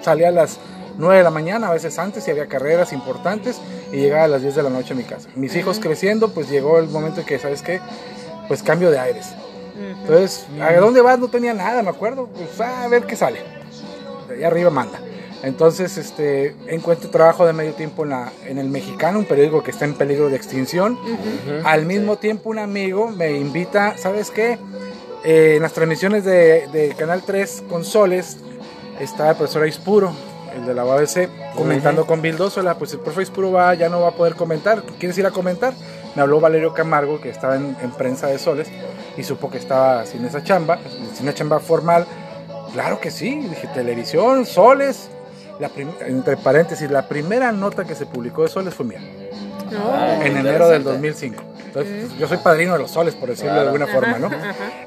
salía 0.00 0.28
a 0.28 0.32
las 0.32 0.58
9 0.98 1.18
de 1.18 1.22
la 1.24 1.30
mañana, 1.30 1.68
a 1.68 1.72
veces 1.72 1.98
antes, 1.98 2.24
si 2.24 2.30
había 2.30 2.46
carreras 2.46 2.92
importantes, 2.92 3.60
y 3.92 3.96
llegaba 3.96 4.24
a 4.24 4.28
las 4.28 4.42
10 4.42 4.54
de 4.54 4.62
la 4.62 4.70
noche 4.70 4.94
a 4.94 4.96
mi 4.96 5.04
casa. 5.04 5.28
Mis 5.34 5.54
hijos 5.56 5.78
creciendo, 5.80 6.30
pues 6.30 6.48
llegó 6.50 6.78
el 6.78 6.88
momento 6.88 7.20
en 7.20 7.26
que, 7.26 7.38
¿sabes 7.38 7.62
qué? 7.62 7.80
Pues 8.48 8.62
cambio 8.62 8.90
de 8.90 8.98
aires. 8.98 9.34
Entonces, 9.76 10.46
¿a 10.60 10.72
dónde 10.74 11.00
vas? 11.00 11.18
No 11.18 11.28
tenía 11.28 11.52
nada, 11.52 11.82
me 11.82 11.90
acuerdo. 11.90 12.28
Pues 12.28 12.60
a 12.60 12.86
ver 12.88 13.04
qué 13.04 13.16
sale. 13.16 13.40
De 14.28 14.34
allá 14.36 14.46
arriba 14.46 14.70
manda. 14.70 15.00
Entonces, 15.42 15.98
este, 15.98 16.54
encuentro 16.68 17.10
trabajo 17.10 17.44
de 17.44 17.52
medio 17.52 17.74
tiempo 17.74 18.04
en, 18.04 18.10
la, 18.10 18.32
en 18.46 18.58
el 18.58 18.70
Mexicano, 18.70 19.18
un 19.18 19.26
periódico 19.26 19.62
que 19.62 19.72
está 19.72 19.84
en 19.84 19.94
peligro 19.94 20.30
de 20.30 20.36
extinción. 20.36 20.98
Al 21.64 21.84
mismo 21.84 22.16
tiempo, 22.16 22.50
un 22.50 22.58
amigo 22.58 23.08
me 23.08 23.32
invita, 23.32 23.98
¿sabes 23.98 24.30
qué? 24.30 24.58
Eh, 25.22 25.54
en 25.56 25.62
las 25.62 25.72
transmisiones 25.72 26.24
de, 26.24 26.66
de 26.72 26.94
Canal 26.96 27.22
3 27.24 27.64
con 27.68 27.84
Soles 27.84 28.38
está 29.00 29.30
el 29.30 29.36
profesor 29.36 29.64
Aispuro, 29.64 30.14
el 30.56 30.66
de 30.66 30.74
la 30.74 30.84
UABC, 30.84 31.54
comentando 31.56 32.06
con 32.06 32.22
Vildósola. 32.22 32.74
Pues 32.78 32.92
el 32.92 32.98
profesor 33.00 33.20
Aispuro 33.20 33.52
va, 33.52 33.74
ya 33.74 33.88
no 33.88 34.00
va 34.00 34.08
a 34.08 34.12
poder 34.12 34.34
comentar. 34.34 34.82
¿Quieres 34.98 35.16
ir 35.18 35.26
a 35.26 35.30
comentar? 35.30 35.72
Me 36.14 36.22
habló 36.22 36.40
Valerio 36.40 36.72
Camargo, 36.74 37.20
que 37.20 37.30
estaba 37.30 37.56
en, 37.56 37.76
en 37.82 37.90
prensa 37.92 38.26
de 38.28 38.38
Soles, 38.38 38.68
y 39.16 39.22
supo 39.24 39.50
que 39.50 39.58
estaba 39.58 40.06
sin 40.06 40.24
esa 40.24 40.42
chamba, 40.44 40.78
sin 41.14 41.24
una 41.24 41.34
chamba 41.34 41.58
formal. 41.60 42.06
Claro 42.72 43.00
que 43.00 43.10
sí, 43.10 43.34
dije 43.48 43.68
televisión, 43.74 44.46
Soles. 44.46 45.10
La 45.60 45.70
entre 46.06 46.36
paréntesis, 46.36 46.90
la 46.90 47.06
primera 47.08 47.52
nota 47.52 47.84
que 47.84 47.94
se 47.94 48.06
publicó 48.06 48.42
de 48.42 48.48
Soles 48.48 48.74
fue 48.74 48.86
mía 48.86 48.98
No. 49.70 50.22
en 50.22 50.36
enero 50.36 50.68
del 50.68 50.82
2005. 50.82 51.40
Entonces, 51.66 52.16
yo 52.18 52.26
soy 52.28 52.38
padrino 52.38 52.72
de 52.74 52.78
los 52.80 52.90
soles, 52.92 53.14
por 53.16 53.28
decirlo 53.28 53.54
de 53.54 53.60
alguna 53.60 53.86
forma, 53.88 54.18
¿no? 54.18 54.30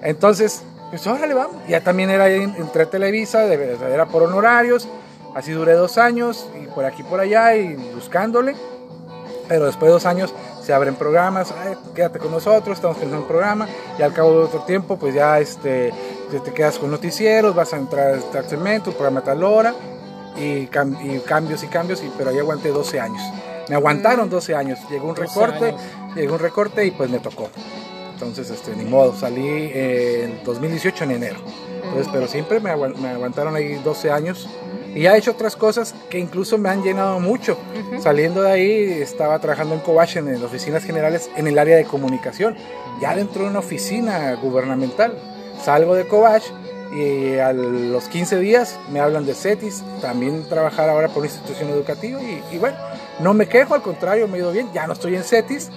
Entonces, 0.01 0.63
pues 0.89 1.06
órale, 1.08 1.34
vamos. 1.34 1.56
Ya 1.67 1.82
también 1.82 2.10
era 2.10 2.25
a 2.25 2.86
Televisa, 2.86 3.39
de- 3.45 3.77
era 3.93 4.06
por 4.06 4.23
honorarios. 4.23 4.88
Así 5.38 5.52
duré 5.52 5.73
dos 5.73 6.00
años, 6.00 6.47
y 6.60 6.65
por 6.65 6.84
aquí 6.86 7.04
por 7.04 7.19
allá, 7.19 7.56
y 7.56 7.76
buscándole. 7.93 8.56
Pero 9.47 9.65
después 9.67 9.88
de 9.89 9.93
dos 9.93 10.06
años 10.08 10.34
se 10.63 10.73
abren 10.73 10.95
programas, 10.95 11.54
"Ay, 11.63 11.76
quédate 11.93 12.17
con 12.17 12.32
nosotros, 12.32 12.76
estamos 12.76 12.97
pensando 12.97 13.17
en 13.17 13.21
un 13.21 13.28
programa. 13.28 13.67
Y 14.00 14.02
al 14.02 14.13
cabo 14.13 14.32
de 14.32 14.45
otro 14.45 14.62
tiempo, 14.62 14.97
pues 14.97 15.13
ya 15.13 15.39
este, 15.39 15.93
te, 16.43 16.52
quedas 16.54 16.80
con 16.80 16.89
noticieros, 16.89 17.54
vas 17.54 17.71
a 17.73 17.78
entrar 17.78 18.08
a 18.08 18.17
este 18.17 18.43
segmento, 18.50 18.91
programa 18.93 19.19
a 19.19 19.23
tal 19.23 19.43
hora. 19.43 19.76
Y, 20.36 20.67
cam- 20.67 20.97
y 21.04 21.19
cambios 21.19 21.63
y 21.63 21.67
cambios, 21.67 22.02
y, 22.04 22.12
pero 22.17 22.32
ahí 22.32 22.39
aguanté 22.39 22.69
12 22.69 23.00
años. 23.00 23.21
Me 23.69 23.76
aguantaron 23.76 24.30
12 24.30 24.56
años. 24.56 24.80
Llegó 24.89 25.08
un 25.10 25.15
12 25.15 25.28
recorte, 25.28 25.76
llegó 26.15 26.34
un 26.34 26.39
recorte 26.39 26.84
y 26.86 26.91
pues 26.91 27.10
me 27.12 27.19
tocó. 27.19 27.50
Entonces, 28.13 28.50
este, 28.50 28.76
ni 28.76 28.86
modo, 28.86 29.15
salí 29.15 29.47
eh, 29.47 30.23
en 30.26 30.43
2018 30.43 31.04
en 31.04 31.12
enero. 31.12 31.39
Entonces, 31.84 32.08
pero 32.12 32.28
siempre 32.28 32.60
me, 32.60 32.71
aguan- 32.71 32.95
me 32.97 33.10
aguantaron 33.10 33.56
ahí 33.56 33.76
12 33.84 34.10
años. 34.12 34.50
Y 34.97 35.05
he 35.05 35.15
hecho 35.15 35.31
otras 35.31 35.55
cosas 35.55 35.93
que 36.10 36.17
incluso 36.17 36.57
me 36.57 36.69
han 36.69 36.81
llenado 36.81 37.19
mucho. 37.19 37.55
Saliendo 38.01 38.41
de 38.41 38.51
ahí, 38.51 38.91
estaba 39.01 39.38
trabajando 39.38 39.75
en 39.75 39.81
Cobach, 39.81 40.15
en, 40.15 40.27
en 40.27 40.43
oficinas 40.43 40.83
generales, 40.83 41.29
en 41.36 41.45
el 41.45 41.60
área 41.60 41.77
de 41.77 41.86
comunicación. 41.86 42.55
Ya 42.99 43.15
dentro 43.15 43.43
de 43.43 43.49
una 43.49 43.60
oficina 43.60 44.33
gubernamental. 44.41 45.13
Salgo 45.63 45.93
de 45.93 46.07
Cobach 46.07 46.43
y 46.95 47.37
a 47.37 47.54
los 47.54 48.08
15 48.08 48.39
días 48.39 48.79
me 48.91 49.00
hablan 49.00 49.25
de 49.27 49.35
CETIS, 49.35 49.83
también 50.02 50.48
trabajar 50.50 50.89
ahora 50.89 51.10
por 51.10 51.19
una 51.19 51.27
institución 51.27 51.69
educativa. 51.69 52.19
Y, 52.19 52.41
y 52.52 52.58
bueno, 52.58 52.77
No 53.19 53.35
me 53.35 53.48
quejo, 53.48 53.75
al 53.75 53.83
contrario, 53.83 54.27
me 54.27 54.37
ha 54.37 54.39
ido 54.39 54.52
bien. 54.52 54.69
Ya 54.73 54.87
no 54.87 54.93
estoy 54.93 55.15
en 55.15 55.23
CETIS 55.23 55.69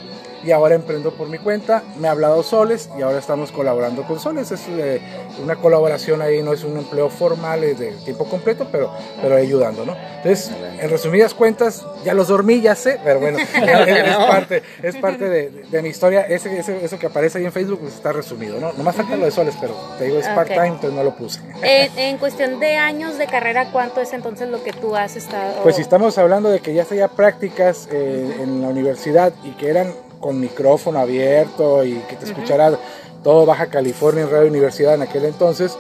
y 0.45 0.51
ahora 0.53 0.75
emprendo 0.75 1.13
por 1.13 1.29
mi 1.29 1.39
cuenta. 1.39 1.83
Me 1.99 2.09
ha 2.09 2.13
hablado 2.13 2.43
Soles 2.43 2.89
y 2.99 3.03
ahora 3.03 3.19
estamos 3.19 3.53
colaborando 3.53 4.03
con 4.05 4.19
Soles. 4.21 4.51
Es 4.53 4.63
eh, 4.69 5.01
una 5.43 5.57
colaboración 5.57 6.23
ahí, 6.23 6.43
no 6.43 6.53
es 6.53 6.65
un 6.65 6.77
empleo 6.79 7.09
formal, 7.11 7.63
es 7.65 7.79
de 7.79 7.93
tiempo 8.05 8.25
completo, 8.27 8.67
pero, 8.71 8.91
pero 9.21 9.37
ayudando, 9.37 9.85
¿no? 9.85 9.97
Entonces, 10.19 10.51
en 10.81 10.91
resumidas 10.91 11.35
cuentas, 11.35 11.85
ya 12.05 12.15
los 12.15 12.29
dormí, 12.29 12.61
ya 12.61 12.75
sé, 12.75 12.99
pero 13.05 13.21
bueno, 13.21 13.39
es, 13.55 13.55
es 13.55 14.17
parte, 14.17 14.63
es 14.83 14.97
parte 14.97 15.29
de, 15.29 15.51
de 15.71 15.83
mi 15.83 15.89
historia. 15.91 16.23
Ese, 16.23 16.59
ese- 16.59 16.85
eso 16.85 16.99
que 16.99 17.07
aparece 17.07 17.39
ahí 17.39 17.45
en 17.45 17.53
Facebook 17.53 17.81
pues, 17.81 17.95
está 17.95 18.13
resumido, 18.13 18.59
¿no? 18.61 18.73
Nomás 18.75 18.97
falta 18.97 19.17
lo 19.17 19.25
de 19.25 19.31
Soles, 19.31 19.55
pero 19.61 19.75
te 19.99 20.05
digo, 20.05 20.19
es 20.19 20.27
part-time, 20.29 20.67
entonces 20.69 20.93
no 20.93 21.03
lo 21.05 21.15
puse. 21.17 21.41
En, 21.63 21.99
en 21.99 22.19
cuestión 22.19 22.61
de 22.61 22.77
años 22.77 23.19
de 23.19 23.27
carrera, 23.27 23.71
¿cuánto 23.73 24.01
es 24.01 24.13
entonces 24.13 24.49
lo 24.49 24.63
que 24.63 24.73
tú 24.73 24.95
has 24.97 25.17
estado? 25.17 25.63
Pues 25.63 25.77
si 25.77 25.83
estamos 25.83 26.17
hablando 26.19 26.51
de 26.51 26.61
que 26.61 26.75
ya 26.75 26.83
hacía 26.83 27.09
prácticas 27.09 27.89
eh, 27.91 28.37
en 28.41 28.61
la 28.63 28.69
universidad 28.69 29.33
y 29.45 29.51
que 29.53 29.69
eran 29.71 29.93
con 30.21 30.39
micrófono 30.39 30.99
abierto 30.99 31.85
y 31.85 31.95
que 32.09 32.17
te 32.17 32.27
escuchara 32.27 32.79
todo 33.25 33.47
Baja 33.47 33.67
California 33.67 34.25
en 34.25 34.31
Radio 34.31 34.49
Universidad 34.49 34.95
en 34.95 35.03
aquel 35.03 35.25
entonces, 35.25 35.77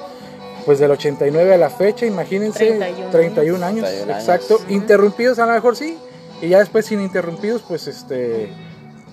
pues 0.65 0.79
del 0.79 0.91
89 0.91 1.55
a 1.55 1.59
la 1.59 1.71
fecha, 1.71 2.07
imagínense, 2.07 2.67
31 2.67 3.11
31, 3.11 3.65
años, 3.67 3.85
31 3.85 4.13
años. 4.13 4.21
exacto, 4.21 4.61
interrumpidos 4.69 5.39
a 5.39 5.47
lo 5.47 5.53
mejor 5.53 5.77
sí, 5.77 5.99
y 6.43 6.49
ya 6.49 6.59
después 6.59 6.87
sin 6.87 7.01
interrumpidos, 7.01 7.63
pues 7.63 7.87
este, 7.87 8.51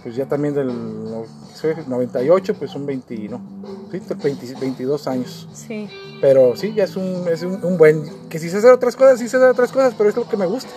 pues 0.04 0.16
ya 0.16 0.26
también 0.26 0.54
del 0.54 0.72
98, 1.64 2.54
pues 2.56 2.72
son 2.72 2.86
20, 2.86 3.16
¿no? 3.30 3.42
Sí, 3.92 4.02
20 4.16 4.56
22 4.60 5.08
años. 5.08 5.48
Sí. 5.54 5.90
Pero 6.20 6.56
sí, 6.56 6.74
ya 6.76 6.84
es 6.86 6.96
un, 6.96 7.28
es 7.32 7.44
un, 7.44 7.64
un 7.64 7.78
buen. 7.78 8.04
Que 8.30 8.40
si 8.40 8.50
sé 8.50 8.58
hacer 8.58 8.72
otras 8.72 8.96
cosas, 8.96 9.20
sí 9.20 9.30
sé 9.30 9.38
hacer 9.38 9.50
otras 9.50 9.72
cosas, 9.72 9.94
pero 9.98 10.10
es 10.10 10.16
lo 10.16 10.28
que 10.28 10.36
me 10.36 10.46
gusta. 10.46 10.70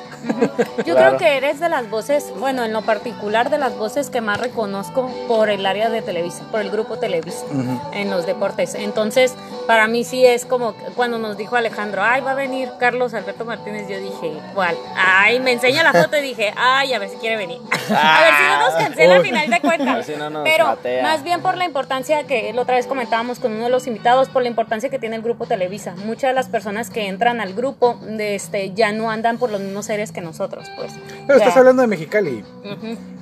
Yo 0.85 0.95
Claro. 0.95 1.17
creo 1.17 1.19
que 1.19 1.37
eres 1.39 1.61
de 1.61 1.69
las 1.69 1.89
voces, 1.89 2.27
bueno, 2.39 2.63
en 2.65 2.73
lo 2.73 2.83
particular 2.83 3.49
de 3.51 3.57
las 3.59 3.77
voces 3.77 4.11
que 4.11 4.21
más 4.21 4.39
reconozco 4.39 5.11
por 5.27 5.49
el 5.49 5.65
área 5.67 5.89
de 5.89 6.03
Televisa, 6.03 6.45
por 6.51 6.61
el 6.61 6.71
grupo 6.71 6.99
Televisa, 6.99 7.45
en 7.93 8.11
los 8.11 8.27
deportes. 8.27 8.75
Entonces, 8.75 9.35
para 9.67 9.89
mí 9.89 10.05
sí 10.05 10.25
es 10.27 10.45
como 10.45 10.75
cuando 10.95 11.19
nos 11.19 11.37
dijo 11.39 11.57
Alejandro, 11.57 12.03
ay, 12.05 12.21
va 12.21 12.33
a 12.33 12.35
venir 12.35 12.71
Carlos 12.79 13.15
Alberto 13.15 13.45
Martínez, 13.47 13.89
yo 13.89 13.99
dije, 13.99 14.39
¿cuál? 14.55 14.77
Ay, 14.95 15.41
me 15.41 15.53
enseña 15.53 15.83
la 15.83 15.93
foto 15.95 16.19
y 16.19 16.23
dije, 16.23 16.53
ay, 16.57 16.93
a 16.93 16.99
ver 16.99 17.09
si 17.09 17.17
quiere 17.17 17.37
venir. 17.37 17.59
a 17.91 18.21
ver 18.21 18.35
si 18.35 18.45
no 18.47 18.61
nos 18.71 18.75
cancela 18.75 19.15
al 19.17 19.23
final 19.23 19.49
de 19.51 19.57
A 19.57 19.61
cuentas. 19.61 19.95
ver 19.97 20.05
si 20.05 20.17
no 20.17 20.31
nos 20.31 20.45
Pero 20.45 20.70
más 21.03 21.23
bien 21.25 21.41
por 21.43 21.57
la 21.57 21.65
importancia 21.65 22.25
que 22.25 22.53
la 22.53 22.63
otra 22.63 22.77
vez 22.77 22.87
comentábamos 22.87 23.39
con 23.39 23.53
uno 23.53 23.65
de 23.65 23.71
los 23.71 23.87
invitados, 23.87 24.29
por 24.29 24.43
la 24.43 24.49
importancia 24.49 24.91
que 24.91 24.99
tiene 24.99 25.17
el 25.17 25.23
grupo 25.23 25.47
Televisa. 25.47 25.95
Muchas 26.05 26.31
de 26.31 26.35
las 26.35 26.49
personas 26.49 26.91
que 26.91 27.07
entran 27.09 27.41
al 27.41 27.55
grupo 27.55 27.99
de 28.03 28.35
este, 28.35 28.73
ya 28.75 28.93
no 28.93 29.11
andan 29.11 29.39
por 29.39 29.51
los 29.51 29.61
mismos 29.61 29.87
seres 29.87 30.13
que 30.13 30.21
nosotros, 30.21 30.71
pues. 30.77 30.93
Pero 31.27 31.39
Ya. 31.39 31.45
estás 31.45 31.57
hablando 31.59 31.83
de 31.83 31.89
Mexicali. 31.89 32.45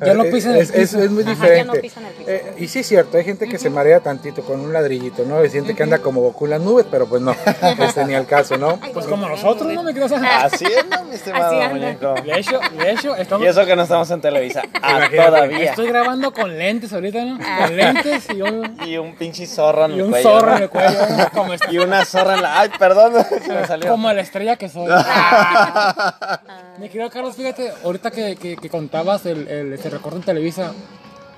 Ya 0.05 0.15
no 0.15 0.25
pisan 0.25 0.55
el 0.55 0.63
es, 0.63 0.71
es- 0.71 0.77
piso. 0.91 1.03
es 1.03 1.11
muy 1.11 1.23
Ajá, 1.23 1.33
ya 1.33 1.35
diferente. 1.41 1.65
no 1.77 1.81
pisan 1.83 2.05
el 2.07 2.13
piso. 2.13 2.31
Eh, 2.31 2.55
y 2.59 2.69
sí 2.69 2.81
es 2.81 2.87
cierto, 2.87 3.17
hay 3.19 3.25
gente 3.25 3.49
que 3.49 3.59
se 3.59 3.71
marea 3.71 4.01
tantito 4.01 4.43
con 4.43 4.61
un 4.61 4.73
ladrillito, 4.73 5.25
¿no? 5.25 5.45
Y 5.45 5.51
siente 5.51 5.75
que 5.75 5.83
anda 5.83 5.99
como 5.99 6.21
Goku 6.21 6.45
en 6.47 6.51
las 6.53 6.61
nubes, 6.61 6.87
pero 6.91 7.07
pues 7.09 7.21
no, 7.23 7.35
este, 7.79 8.05
ni 8.05 8.15
al 8.15 8.27
caso, 8.27 8.57
¿no? 8.57 8.79
Pues 8.93 9.07
como 9.07 9.29
nosotros, 9.29 9.73
¿no 9.73 9.83
me 9.83 9.93
quieres 9.93 10.13
Así 10.13 10.65
es, 10.65 10.87
¿no, 10.89 11.05
mi 11.05 11.15
estimado 11.15 11.69
muñeco? 11.71 12.15
De 12.15 12.39
hecho, 12.39 12.61
de 12.79 12.91
hecho, 12.93 13.17
estamos, 13.17 13.45
Y 13.47 13.49
eso 13.49 13.65
que 13.67 13.77
no 13.77 13.83
estamos 13.83 14.11
en 14.11 14.21
Televisa. 14.21 14.63
Ah, 14.83 15.09
todavía. 15.15 15.71
estoy 15.71 15.89
grabando 15.89 16.33
con 16.33 16.57
lentes 16.57 16.93
ahorita, 16.93 17.23
¿no? 17.25 17.38
Con 17.39 17.77
lentes 17.77 18.27
y 18.35 18.43
un, 18.43 18.77
Y 18.87 18.97
un 18.99 19.15
pinche 19.17 19.47
zorro 19.47 19.85
en 19.87 19.93
y 19.93 19.95
el 19.95 20.03
un 20.03 20.11
cuello. 20.11 20.29
zorro 20.31 20.57
en 20.57 20.63
el 20.65 20.69
cuello. 20.71 20.99
¿no? 21.17 21.31
Como, 21.35 21.53
est- 21.55 21.65
Y 21.73 21.79
una 21.79 22.05
zorra 22.05 22.35
en 22.35 22.43
la. 22.43 22.61
Ay, 22.61 22.71
perdón, 22.79 23.13
se 23.45 23.53
me 23.53 23.67
salió. 23.67 23.89
como 23.91 24.13
la 24.13 24.21
estrella 24.21 24.57
que 24.57 24.69
soy. 24.69 24.89
Mi 26.79 26.89
querido 26.89 27.11
Carlos, 27.11 27.35
fíjate, 27.37 27.73
ahorita 27.85 28.11
que, 28.11 28.37
que, 28.37 28.57
que 28.57 28.71
contabas 28.71 29.27
el, 29.27 29.49
el, 29.49 29.73
este 29.73 29.91
recorte 29.91 30.19
en 30.19 30.25
Televisa, 30.25 30.73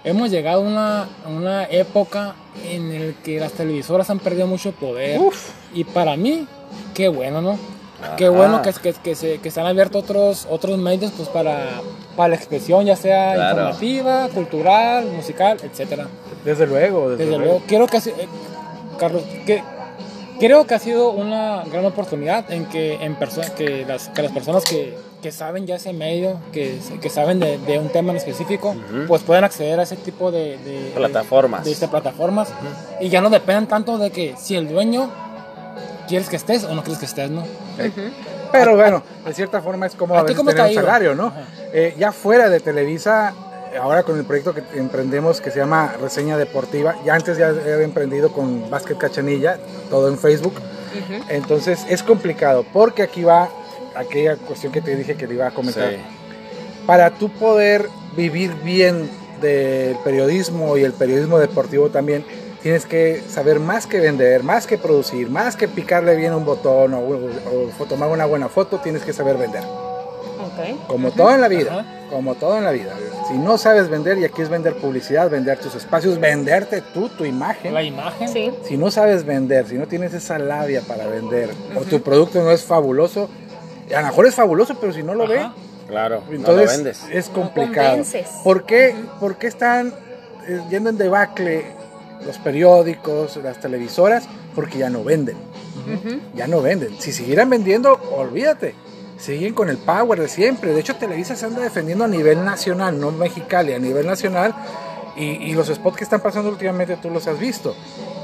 hemos 0.05 0.31
llegado 0.31 0.63
a 0.63 0.65
una, 0.67 1.03
a 1.03 1.29
una 1.29 1.65
época 1.65 2.35
en 2.65 2.91
el 2.93 3.15
que 3.25 3.41
las 3.41 3.53
televisoras 3.53 4.11
han 4.11 4.19
perdido 4.19 4.47
mucho 4.47 4.73
poder. 4.73 5.21
Y 5.73 5.85
para 5.85 6.17
mí, 6.17 6.47
qué 6.95 7.09
bueno, 7.09 7.41
¿no? 7.41 7.59
Qué 8.17 8.29
bueno 8.29 8.63
que, 8.63 8.73
que, 8.73 8.93
que, 8.95 9.15
se, 9.15 9.39
que 9.39 9.51
se 9.51 9.61
han 9.61 9.67
abierto 9.67 9.99
otros, 9.99 10.47
otros 10.51 10.79
medios 10.79 11.13
pues, 11.17 11.29
para, 11.29 11.67
para 12.17 12.29
la 12.31 12.35
expresión, 12.37 12.85
ya 12.85 12.97
sea 12.97 13.35
Claro. 13.35 13.51
informativa, 13.61 14.29
cultural, 14.35 15.07
musical, 15.07 15.59
etcétera. 15.63 16.07
Desde 16.45 16.67
luego, 16.67 17.11
desde, 17.11 17.25
Desde 17.25 17.37
luego. 17.39 17.53
luego, 17.55 17.65
quiero 17.67 17.87
que, 17.87 17.99
eh, 17.99 18.29
Carlos, 18.99 19.23
que, 19.47 19.63
creo 20.39 20.67
que 20.67 20.75
ha 20.75 20.79
sido 20.79 21.11
una 21.11 21.63
gran 21.71 21.85
oportunidad 21.85 22.51
en 22.51 22.67
que, 22.67 22.95
en 22.95 23.19
perso- 23.19 23.49
que, 23.55 23.85
las, 23.87 24.09
que 24.09 24.23
las 24.23 24.33
personas 24.33 24.65
que, 24.65 24.97
que 25.23 25.33
saben 25.33 25.67
ya 25.67 25.77
ese 25.77 25.93
medio, 25.93 26.39
que, 26.53 26.79
que 27.03 27.11
saben 27.11 27.41
de, 27.41 27.59
de 27.59 27.79
un 27.79 27.91
tema 27.91 28.13
en 28.13 28.17
específico, 28.17 28.75
pues 29.07 29.23
pueden 29.23 29.45
acceder 29.45 29.79
a 29.79 29.83
ese 29.83 29.97
tipo 29.97 30.31
de, 30.31 30.57
de- 30.59 30.93
Plataformas. 30.95 31.65
de, 31.65 31.75
de 31.75 31.89
plataformas 31.89 32.49
y 33.01 33.09
ya 33.11 33.21
no 33.21 33.29
dependan 33.29 33.67
tanto 33.69 33.99
de 33.99 34.11
que 34.11 34.35
si 34.39 34.57
el 34.57 34.67
dueño 34.69 35.11
quieres 36.11 36.29
que 36.29 36.37
estés 36.37 36.65
o 36.65 36.75
no 36.75 36.83
quieres 36.83 36.99
que 36.99 37.07
estés, 37.07 37.31
¿no? 37.31 37.45
Pero 38.51 38.77
bueno, 38.77 39.03
de 39.25 39.33
cierta 39.33 39.63
forma 39.63 39.87
es 39.87 39.95
como 39.95 40.17
¿A 40.17 40.23
veces 40.23 40.37
te 40.37 40.45
tener 40.45 40.67
un 40.67 40.75
salario, 40.75 41.15
¿no? 41.15 41.33
Eh, 41.73 41.95
ya 41.97 42.11
fuera 42.11 42.51
de 42.51 42.59
Televisa, 42.59 43.33
ahora 43.81 44.03
con 44.03 44.19
el 44.19 44.25
proyecto 44.25 44.53
que 44.53 44.65
emprendemos 44.75 45.41
que 45.41 45.53
se 45.53 45.61
llama 45.61 45.95
Reseña 46.01 46.37
Deportiva, 46.37 46.97
ya 47.05 47.15
antes 47.15 47.39
ya 47.39 47.49
había 47.51 47.83
emprendido 47.83 48.33
con 48.33 48.69
Básquet 48.69 48.99
Cachanilla, 48.99 49.59
todo 49.89 50.09
en 50.09 50.19
Facebook. 50.19 50.55
Entonces 51.29 51.87
es 51.89 52.03
complicado, 52.03 52.67
porque 52.73 53.05
aquí 53.05 53.23
va 53.23 53.49
aquella 53.95 54.37
cuestión 54.37 54.73
que 54.73 54.81
te 54.81 54.97
dije 54.97 55.15
que 55.15 55.29
le 55.29 55.35
iba 55.35 55.47
a 55.47 55.53
comentar. 55.53 55.91
Sí. 55.91 55.97
Para 56.87 57.11
tú 57.11 57.29
poder 57.29 57.89
vivir 58.17 58.53
bien 58.65 59.09
del 59.41 59.97
periodismo 59.99 60.77
y 60.77 60.83
el 60.83 60.93
periodismo 60.93 61.39
deportivo 61.39 61.89
también, 61.91 62.25
tienes 62.63 62.87
que 62.87 63.23
saber 63.29 63.59
más 63.61 63.87
que 63.87 64.01
vender, 64.01 64.43
más 64.43 64.67
que 64.67 64.79
producir, 64.79 65.31
más 65.31 65.57
que 65.57 65.69
picarle 65.69 66.17
bien 66.17 66.35
un 66.35 66.45
botón 66.45 66.95
o, 66.95 66.99
o- 67.01 67.71
o 67.79 67.85
tomar 67.87 68.09
una 68.11 68.27
buena 68.27 68.49
foto, 68.49 68.79
tienes 68.79 69.03
que 69.03 69.13
saber 69.13 69.37
vender. 69.37 69.63
Como 70.89 71.11
todo 71.13 71.33
en 71.35 71.41
la 71.41 71.49
vida, 71.49 71.87
como 72.11 72.35
todo 72.35 72.59
en 72.59 72.65
la 72.65 72.71
vida. 72.73 72.95
Si 73.29 73.39
no 73.39 73.57
sabes 73.57 73.89
vender, 73.89 74.19
y 74.19 74.25
aquí 74.25 74.43
es 74.43 74.49
vender 74.51 74.75
publicidad, 74.75 75.31
vender 75.31 75.59
tus 75.59 75.75
espacios, 75.75 76.19
venderte 76.21 76.83
tú, 76.93 77.09
tu 77.09 77.25
imagen. 77.25 77.73
La 77.73 77.83
imagen. 77.83 78.29
Sí. 78.29 78.51
Si 78.65 78.77
no 78.77 78.91
sabes 78.91 79.25
vender, 79.25 79.67
si 79.67 79.77
no 79.77 79.87
tienes 79.87 80.13
esa 80.13 80.39
labia 80.39 80.83
para 80.83 81.07
vender, 81.07 81.51
o 81.79 81.83
tu 81.85 82.03
producto 82.03 82.43
no 82.43 82.51
es 82.51 82.63
fabuloso, 82.65 83.31
a 83.95 84.01
lo 84.03 84.07
mejor 84.09 84.27
es 84.27 84.35
fabuloso, 84.35 84.77
pero 84.81 84.93
si 84.93 85.03
no 85.03 85.15
lo 85.15 85.27
ve. 85.27 85.41
Claro, 85.89 86.21
no 86.27 86.31
lo 86.31 86.37
entonces 86.37 86.77
vendes. 86.77 87.05
es 87.11 87.29
complicado. 87.31 88.03
¿Por 88.45 88.65
qué, 88.65 88.95
por 89.19 89.37
qué 89.37 89.47
están 89.47 89.95
eh, 90.47 90.61
yendo 90.69 90.91
en 90.91 90.99
debacle 90.99 91.65
los 92.25 92.39
periódicos, 92.39 93.37
las 93.43 93.61
televisoras? 93.61 94.29
Porque 94.55 94.79
ya 94.79 94.91
no 94.91 95.05
venden. 95.05 95.37
Ya 96.35 96.47
no 96.47 96.63
venden. 96.63 97.01
Si 97.01 97.13
siguieran 97.13 97.51
vendiendo, 97.51 97.99
olvídate. 98.17 98.75
Siguen 99.19 99.55
con 99.55 99.69
el 99.69 99.77
power 99.79 100.21
de 100.21 100.29
siempre. 100.29 100.73
De 100.73 100.81
hecho, 100.81 100.97
Televisa 100.97 101.37
se 101.37 101.47
anda 101.47 101.61
defendiendo 101.61 102.05
a 102.05 102.09
nivel 102.09 102.45
nacional, 102.45 102.99
no 102.99 103.11
Mexicali, 103.11 103.73
a 103.75 103.79
nivel 103.79 104.07
nacional. 104.07 104.55
Y, 105.17 105.25
y 105.25 105.55
los 105.55 105.69
spots 105.69 105.99
que 105.99 106.05
están 106.05 106.21
pasando 106.21 106.49
últimamente 106.49 106.97
tú 106.97 107.11
los 107.11 107.27
has 107.27 107.39
visto. 107.39 107.75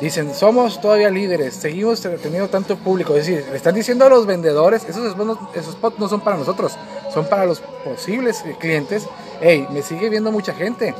Dicen, 0.01 0.35
somos 0.35 0.81
todavía 0.81 1.11
líderes, 1.11 1.55
seguimos 1.55 2.01
teniendo 2.01 2.49
tanto 2.49 2.77
público. 2.77 3.15
Es 3.17 3.27
decir, 3.27 3.47
le 3.51 3.57
están 3.57 3.75
diciendo 3.75 4.05
a 4.05 4.09
los 4.09 4.27
vendedores, 4.27 4.85
esos 4.85 5.11
spots, 5.13 5.27
no, 5.27 5.51
esos 5.55 5.73
spots 5.73 5.99
no 5.99 6.09
son 6.09 6.21
para 6.21 6.37
nosotros, 6.37 6.77
son 7.13 7.27
para 7.27 7.47
los 7.47 7.61
posibles 7.61 8.45
clientes. 8.59 9.07
Hey, 9.41 9.67
me 9.71 9.83
sigue 9.83 10.09
viendo 10.09 10.33
mucha 10.33 10.55
gente. 10.55 10.95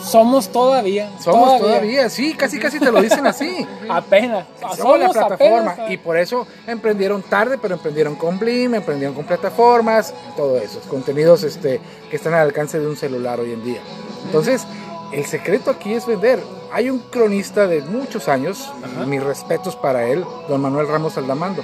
Somos 0.00 0.48
todavía. 0.48 1.10
Somos 1.20 1.60
todavía, 1.60 2.08
sí, 2.08 2.34
casi 2.34 2.58
casi 2.58 2.78
te 2.78 2.90
lo 2.90 3.02
dicen 3.02 3.26
así. 3.26 3.66
Apenas. 3.88 4.46
Somos 4.76 4.98
la 4.98 5.10
plataforma 5.10 5.72
apenas. 5.72 5.90
y 5.90 5.96
por 5.98 6.16
eso 6.16 6.46
emprendieron 6.66 7.22
tarde, 7.22 7.58
pero 7.60 7.74
emprendieron 7.74 8.16
con 8.16 8.38
Blim, 8.38 8.74
emprendieron 8.74 9.14
con 9.14 9.24
plataformas, 9.24 10.12
todo 10.36 10.58
eso, 10.58 10.80
contenidos 10.88 11.42
este, 11.44 11.80
que 12.10 12.16
están 12.16 12.34
al 12.34 12.40
alcance 12.40 12.78
de 12.80 12.86
un 12.86 12.96
celular 12.96 13.38
hoy 13.40 13.52
en 13.52 13.64
día. 13.64 13.80
Entonces, 14.24 14.66
el 15.12 15.24
secreto 15.24 15.70
aquí 15.70 15.94
es 15.94 16.06
vender. 16.06 16.42
Hay 16.72 16.90
un 16.90 16.98
cronista 16.98 17.66
de 17.66 17.82
muchos 17.82 18.28
años, 18.28 18.70
mis 19.06 19.22
respetos 19.22 19.76
para 19.76 20.06
él, 20.08 20.24
don 20.48 20.60
Manuel 20.60 20.88
Ramos 20.88 21.16
Aldamando. 21.16 21.62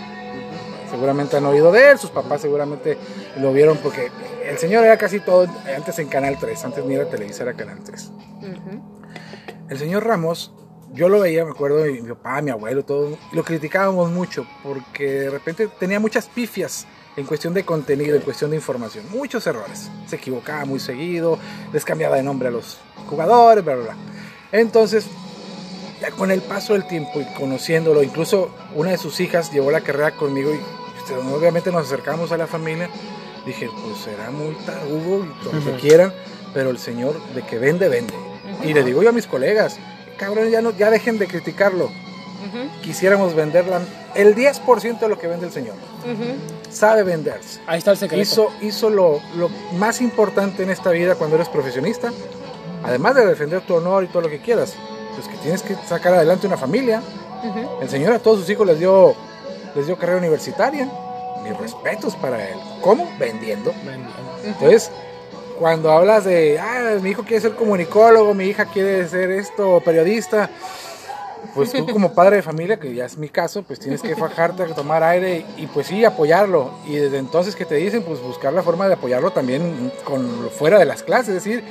Seguramente 1.03 1.37
han 1.37 1.47
oído 1.47 1.73
de 1.73 1.91
él, 1.91 1.99
sus 1.99 2.11
papás 2.11 2.43
seguramente 2.43 2.97
lo 3.41 3.53
vieron 3.53 3.77
porque 3.79 4.13
el 4.47 4.57
señor 4.57 4.85
era 4.85 4.97
casi 4.97 5.19
todo 5.19 5.49
antes 5.77 5.99
en 5.99 6.07
Canal 6.07 6.37
3, 6.39 6.65
antes 6.65 6.85
ni 6.85 6.95
era 6.95 7.11
Televisa, 7.11 7.43
era 7.43 7.55
Canal 7.55 7.81
3. 7.83 8.13
El 9.69 9.79
señor 9.79 10.07
Ramos, 10.07 10.55
yo 10.93 11.09
lo 11.09 11.19
veía, 11.19 11.45
me 11.45 11.51
acuerdo, 11.51 11.85
mi 11.87 12.03
papá, 12.03 12.41
mi 12.41 12.53
abuelo, 12.53 12.85
todo, 12.85 13.19
lo 13.33 13.43
criticábamos 13.43 14.13
mucho 14.13 14.47
porque 14.63 15.23
de 15.23 15.31
repente 15.31 15.67
tenía 15.81 15.99
muchas 15.99 16.29
pifias 16.29 16.87
en 17.17 17.27
cuestión 17.27 17.53
de 17.53 17.65
contenido, 17.65 18.15
en 18.15 18.23
cuestión 18.23 18.51
de 18.51 18.57
información, 18.59 19.05
muchos 19.11 19.45
errores. 19.49 19.91
Se 20.07 20.15
equivocaba 20.15 20.65
muy 20.67 20.79
seguido, 20.79 21.37
les 21.73 21.85
cambiaba 21.85 22.15
de 22.15 22.23
nombre 22.23 22.47
a 22.47 22.53
los 22.53 22.79
jugadores, 23.11 23.65
bla, 23.65 23.75
bla, 23.75 23.85
bla. 23.87 23.97
Entonces, 24.53 25.09
ya 26.01 26.13
con 26.13 26.31
el 26.31 26.43
paso 26.43 26.75
del 26.75 26.87
tiempo 26.87 27.21
y 27.21 27.25
conociéndolo, 27.35 28.05
incluso 28.05 28.55
una 28.77 28.91
de 28.91 28.99
sus 28.99 29.19
hijas 29.21 29.53
llevó 29.53 29.73
la 29.73 29.81
carrera 29.81 30.13
conmigo 30.13 30.53
y 30.53 30.61
obviamente 31.11 31.71
nos 31.71 31.87
acercamos 31.87 32.33
a 32.33 32.37
la 32.37 32.47
familia 32.47 32.89
Dije, 33.47 33.69
pues 33.85 33.99
será 33.99 34.31
muy 34.31 34.55
tarugo 34.67 35.25
y 35.25 35.45
lo 35.45 35.65
que 35.65 35.81
quieran, 35.81 36.13
pero 36.55 36.71
el 36.71 36.79
señor 36.79 37.21
de 37.35 37.43
que 37.43 37.59
vende, 37.59 37.89
vende. 37.89 38.15
Y 38.63 38.73
le 38.73 38.85
digo 38.85 39.03
yo 39.03 39.09
a 39.09 39.13
mis 39.13 39.27
colegas, 39.27 39.79
cabrón, 40.17 40.49
ya, 40.51 40.63
no, 40.63 40.71
ya 40.71 40.91
dejen 40.91 41.19
de 41.19 41.27
criticarlo. 41.27 41.87
Ujú, 41.87 42.83
Quisiéramos 42.83 43.35
venderla 43.35 43.81
el 44.15 44.35
10% 44.35 45.01
de 45.01 45.09
lo 45.09 45.19
que 45.19 45.27
vende 45.27 45.47
el 45.47 45.53
señor. 45.53 45.75
Sabe 46.71 47.03
venderse. 47.03 47.61
Ahí 47.67 47.79
está 47.79 47.91
el 47.93 47.97
secreto. 47.97 48.23
Hizo, 48.23 48.51
hizo 48.61 48.91
lo, 48.91 49.21
lo 49.37 49.49
más 49.77 50.01
importante 50.01 50.63
en 50.63 50.71
esta 50.71 50.91
vida 50.91 51.17
cuando 51.17 51.37
eres 51.37 51.49
profesionista, 51.49 52.13
además 52.85 53.17
de 53.17 53.27
defender 53.27 53.63
tu 53.63 53.75
honor 53.75 54.05
y 54.05 54.07
todo 54.07 54.23
lo 54.23 54.29
que 54.29 54.41
quieras, 54.41 54.75
pues 55.15 55.27
que 55.27 55.37
tienes 55.39 55.63
que 55.63 55.75
sacar 55.89 56.15
adelante 56.15 56.47
una 56.47 56.57
familia. 56.57 57.03
El 57.81 57.89
señor 57.89 58.13
a 58.13 58.21
todos 58.21 58.39
sus 58.41 58.51
hijos 58.51 58.65
les 58.69 58.79
dio, 58.79 59.17
les 59.75 59.87
dio 59.87 59.97
carrera 59.97 60.19
universitaria. 60.19 60.89
Mis 61.43 61.57
respetos 61.59 62.15
para 62.17 62.49
él. 62.49 62.57
¿Cómo? 62.81 63.11
Vendiendo. 63.19 63.73
Vendiendo. 63.85 64.13
Entonces, 64.45 64.91
cuando 65.59 65.91
hablas 65.91 66.25
de, 66.25 66.59
ah, 66.59 66.99
mi 67.01 67.11
hijo 67.11 67.23
quiere 67.23 67.41
ser 67.41 67.55
comunicólogo, 67.55 68.35
mi 68.35 68.45
hija 68.47 68.67
quiere 68.67 69.09
ser 69.09 69.31
esto, 69.31 69.81
periodista, 69.85 70.51
pues 71.55 71.73
tú 71.73 71.87
como 71.87 72.15
padre 72.15 72.37
de 72.37 72.43
familia, 72.43 72.79
que 72.79 72.95
ya 72.95 73.05
es 73.05 73.19
mi 73.19 73.29
caso, 73.29 73.63
pues 73.63 73.79
tienes 73.79 74.01
que 74.01 74.17
fajarte, 74.17 74.65
tomar 74.75 75.03
aire 75.03 75.45
y 75.57 75.67
pues 75.67 75.87
sí, 75.89 76.05
apoyarlo. 76.05 76.71
Y 76.87 76.95
desde 76.97 77.19
entonces 77.19 77.55
que 77.57 77.65
te 77.65 77.75
dicen, 77.75 78.03
pues 78.05 78.21
buscar 78.23 78.53
la 78.53 78.63
forma 78.63 78.87
de 78.89 78.95
apoyarlo 78.95 79.31
también 79.33 79.93
con 80.05 80.49
fuera 80.51 80.79
de 80.79 80.85
las 80.85 81.03
clases, 81.03 81.29
es 81.29 81.35
decir, 81.45 81.63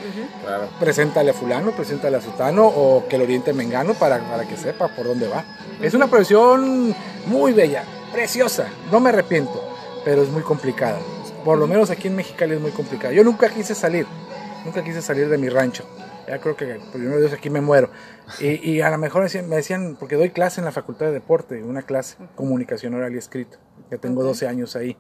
Claro. 0.44 0.68
preséntale 0.80 1.32
a 1.32 1.34
fulano, 1.34 1.72
preséntale 1.72 2.18
a 2.18 2.22
sutano 2.22 2.68
o 2.68 3.08
que 3.08 3.18
lo 3.18 3.24
oriente 3.24 3.54
mengano 3.54 3.94
para, 3.94 4.20
para 4.20 4.48
que 4.48 4.58
sepa 4.58 4.88
por 4.90 5.08
dónde 5.08 5.28
va. 5.28 5.44
Es 5.82 5.94
una 5.94 6.08
profesión 6.08 6.94
muy 7.28 7.54
bella, 7.54 7.84
preciosa, 8.12 8.68
no 8.92 9.00
me 9.00 9.10
arrepiento, 9.10 9.64
pero 10.06 10.22
es 10.22 10.30
muy 10.30 10.44
complicada. 10.44 11.00
Por 11.44 11.58
lo 11.58 11.66
menos 11.66 11.90
aquí 11.90 12.08
en 12.08 12.16
Mexicali 12.16 12.54
es 12.56 12.62
muy 12.62 12.72
complicada. 12.72 13.14
Yo 13.14 13.24
nunca 13.24 13.50
quise 13.50 13.74
salir, 13.74 14.06
nunca 14.64 14.84
quise 14.84 15.02
salir 15.02 15.28
de 15.28 15.38
mi 15.40 15.50
rancho. 15.50 15.84
Ya 16.28 16.40
creo 16.40 16.56
que 16.56 16.80
primero 16.92 17.20
Dios 17.20 17.34
aquí 17.34 17.50
me 17.50 17.62
muero. 17.62 17.90
Y, 18.40 18.70
y 18.72 18.82
a 18.82 18.90
lo 18.90 18.98
mejor 18.98 19.24
decían- 19.24 19.50
me 19.50 19.56
decían, 19.58 19.96
porque 20.00 20.16
doy 20.16 20.30
clase 20.30 20.62
en 20.62 20.66
la 20.66 20.72
Facultad 20.72 21.08
de 21.08 21.12
Deporte, 21.14 21.64
una 21.64 21.82
clase, 21.82 22.18
comunicación 22.36 22.94
oral 22.94 23.14
y 23.14 23.18
escrito. 23.18 23.58
Ya 23.90 23.98
tengo 23.98 24.24
12 24.24 24.48
años 24.48 24.76
ahí. 24.76 24.98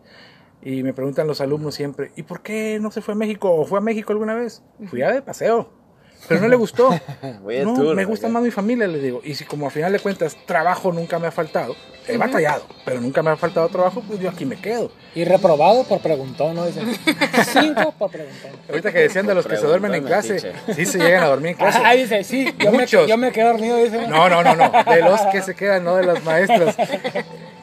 Y 0.63 0.83
me 0.83 0.93
preguntan 0.93 1.25
los 1.27 1.41
alumnos 1.41 1.73
siempre, 1.73 2.11
¿y 2.15 2.23
por 2.23 2.41
qué 2.41 2.77
no 2.79 2.91
se 2.91 3.01
fue 3.01 3.13
a 3.13 3.17
México? 3.17 3.51
¿O 3.51 3.65
fue 3.65 3.79
a 3.79 3.81
México 3.81 4.11
alguna 4.11 4.35
vez? 4.35 4.61
Fui 4.87 5.01
a 5.01 5.11
de 5.11 5.21
paseo, 5.23 5.69
pero 6.31 6.41
no 6.41 6.47
le 6.47 6.55
gustó. 6.55 6.89
Voy 7.41 7.57
a 7.57 7.63
no, 7.65 7.73
tour, 7.73 7.95
me 7.95 8.05
gusta 8.05 8.29
más 8.29 8.41
mi 8.41 8.51
familia, 8.51 8.87
le 8.87 8.99
digo. 8.99 9.21
Y 9.23 9.35
si 9.35 9.43
como 9.43 9.67
a 9.67 9.69
final 9.69 9.91
de 9.91 9.99
cuentas 9.99 10.37
trabajo 10.45 10.91
nunca 10.93 11.19
me 11.19 11.27
ha 11.27 11.31
faltado, 11.31 11.75
he 12.07 12.15
batallado, 12.15 12.63
pero 12.85 13.01
nunca 13.01 13.21
me 13.21 13.31
ha 13.31 13.37
faltado 13.37 13.67
trabajo, 13.67 14.01
pues 14.07 14.19
yo 14.19 14.29
aquí 14.29 14.45
me 14.45 14.55
quedo. 14.55 14.91
Y 15.13 15.25
reprobado 15.25 15.83
por 15.83 15.99
preguntón, 15.99 16.55
¿no? 16.55 16.65
Dicen. 16.65 16.87
Cinco 17.45 17.93
por 17.97 18.11
preguntón. 18.11 18.51
Ahorita 18.69 18.93
que 18.93 18.99
decían 18.99 19.27
de 19.27 19.35
los 19.35 19.45
que 19.45 19.57
se 19.57 19.65
duermen 19.65 19.93
en 19.93 20.03
clase, 20.03 20.53
sí 20.73 20.85
se 20.85 20.99
llegan 20.99 21.23
a 21.23 21.27
dormir 21.27 21.51
en 21.51 21.57
clase. 21.57 21.79
Ah, 21.83 21.93
dice, 21.93 22.23
sí, 22.23 22.53
yo 22.57 22.71
me, 22.71 22.79
Muchos. 22.79 23.07
yo 23.07 23.17
me 23.17 23.31
quedo 23.31 23.49
dormido, 23.49 23.77
dice. 23.77 24.07
No, 24.07 24.29
no, 24.29 24.41
no, 24.41 24.55
no. 24.55 24.71
De 24.89 25.01
los 25.01 25.19
que 25.31 25.41
se 25.41 25.53
quedan, 25.53 25.83
no 25.83 25.95
de 25.95 26.03
los 26.03 26.23
maestros. 26.23 26.75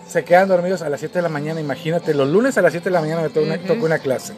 Se 0.06 0.24
quedan 0.24 0.48
dormidos 0.48 0.80
a 0.80 0.88
las 0.88 1.00
7 1.00 1.18
de 1.18 1.22
la 1.22 1.28
mañana, 1.28 1.60
imagínate. 1.60 2.14
Los 2.14 2.28
lunes 2.28 2.56
a 2.56 2.62
las 2.62 2.72
7 2.72 2.84
de 2.84 2.90
la 2.92 3.00
mañana 3.00 3.22
me 3.22 3.28
toca 3.28 3.46
una, 3.46 3.58
toca 3.58 3.84
una 3.84 3.98
clase. 3.98 4.32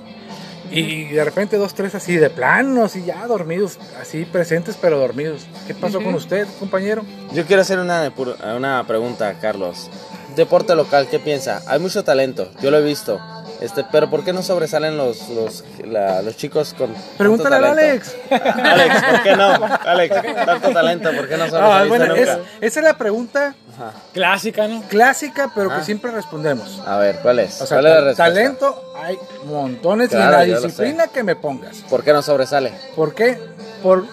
Y 0.70 1.06
de 1.06 1.24
repente 1.24 1.56
dos, 1.56 1.74
tres 1.74 1.94
así 1.94 2.16
de 2.16 2.30
plano, 2.30 2.84
así 2.84 3.04
ya 3.04 3.26
dormidos, 3.26 3.78
así 4.00 4.24
presentes 4.24 4.76
pero 4.80 4.98
dormidos. 4.98 5.46
¿Qué 5.66 5.74
pasó 5.74 6.02
con 6.02 6.14
usted, 6.14 6.46
compañero? 6.58 7.04
Yo 7.32 7.44
quiero 7.44 7.62
hacer 7.62 7.78
una, 7.78 8.12
una 8.56 8.86
pregunta, 8.86 9.36
Carlos. 9.40 9.90
Deporte 10.36 10.74
local, 10.76 11.08
¿qué 11.10 11.18
piensa? 11.18 11.60
Hay 11.66 11.80
mucho 11.80 12.04
talento, 12.04 12.50
yo 12.62 12.70
lo 12.70 12.78
he 12.78 12.82
visto. 12.82 13.20
Este, 13.60 13.84
pero 13.92 14.08
¿por 14.08 14.24
qué 14.24 14.32
no 14.32 14.42
sobresalen 14.42 14.96
los, 14.96 15.28
los, 15.28 15.64
la- 15.84 16.22
los 16.22 16.36
chicos 16.36 16.72
con 16.72 16.92
tanto 16.94 17.12
Pregúntale 17.18 17.56
al 17.56 17.62
talento? 17.62 18.10
Alex. 18.30 18.56
Alex, 18.64 19.02
¿por 19.04 19.22
qué 19.22 19.36
no? 19.36 19.50
Alex, 19.84 20.14
tanto 20.46 20.70
talento, 20.72 21.10
¿por 21.14 21.28
qué 21.28 21.36
no 21.36 21.44
Ah, 21.44 21.48
sobresaliste 21.50 21.88
bueno, 21.88 22.06
nunca? 22.06 22.20
es- 22.32 22.38
esa 22.62 22.80
es 22.80 22.84
la 22.84 22.94
pregunta 22.94 23.54
Ajá. 23.76 23.92
Clásica, 24.14 24.66
¿no? 24.66 24.82
clásica, 24.88 25.52
pero 25.54 25.70
Ah. 25.70 25.76
que 25.78 25.84
siempre 25.84 26.10
respondemos. 26.10 26.80
A 26.86 26.96
ver, 26.96 27.18
¿cuál 27.22 27.38
es? 27.40 27.60
O 27.60 27.66
sea, 27.66 27.80
¿Cuál 27.80 27.86
es 27.98 28.04
la 28.04 28.14
talento 28.14 28.94
hay 29.04 29.18
montones 29.44 30.08
y 30.08 30.10
Claro, 30.16 30.30
la 30.38 30.46
yo 30.46 30.54
lo 30.54 30.60
disciplina 30.62 31.06
que 31.08 31.22
me 31.22 31.36
pongas. 31.36 31.78
¿Por 31.90 32.02
qué 32.02 32.12
no 32.14 32.22
sobresale? 32.22 32.72
¿Por 32.96 33.14
qué? 33.14 33.38
Por, 33.82 34.06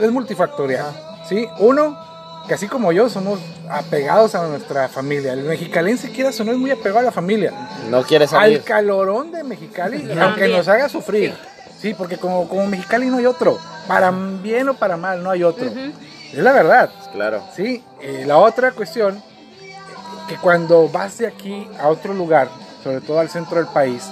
es 0.00 0.10
multifactorial. 0.10 0.86
¿sí? 1.28 1.48
Uno, 1.58 1.98
que 2.46 2.54
así 2.54 2.68
como 2.68 2.92
yo 2.92 3.08
somos 3.08 3.40
apegados 3.70 4.34
a 4.34 4.46
nuestra 4.46 4.88
familia. 4.88 5.32
El 5.32 5.44
mexicalense, 5.44 6.10
quieras 6.10 6.38
o 6.40 6.44
no, 6.44 6.52
es 6.52 6.58
muy 6.58 6.70
apegado 6.70 6.98
a 6.98 7.02
la 7.02 7.12
familia. 7.12 7.52
No 7.90 8.02
quiere 8.02 8.26
salir. 8.26 8.58
Al 8.58 8.64
calorón 8.64 9.32
de 9.32 9.44
Mexicali, 9.44 10.10
aunque 10.20 10.48
nos 10.48 10.68
haga 10.68 10.88
sufrir. 10.88 11.34
Sí, 11.80 11.94
porque 11.94 12.16
como, 12.16 12.48
como 12.48 12.66
Mexicali 12.66 13.06
no 13.06 13.18
hay 13.18 13.26
otro. 13.26 13.58
Para 13.86 14.10
bien 14.10 14.68
o 14.68 14.74
para 14.74 14.96
mal, 14.96 15.22
no 15.22 15.30
hay 15.30 15.42
otro. 15.42 15.66
Es 15.66 16.38
la 16.38 16.52
verdad. 16.52 16.90
Claro. 17.12 17.42
Sí, 17.54 17.82
eh, 18.00 18.24
la 18.26 18.38
otra 18.38 18.72
cuestión, 18.72 19.22
que 20.28 20.36
cuando 20.36 20.88
vas 20.88 21.18
de 21.18 21.26
aquí 21.26 21.68
a 21.78 21.88
otro 21.88 22.14
lugar, 22.14 22.48
sobre 22.82 23.00
todo 23.00 23.20
al 23.20 23.28
centro 23.28 23.58
del 23.58 23.66
país, 23.66 24.02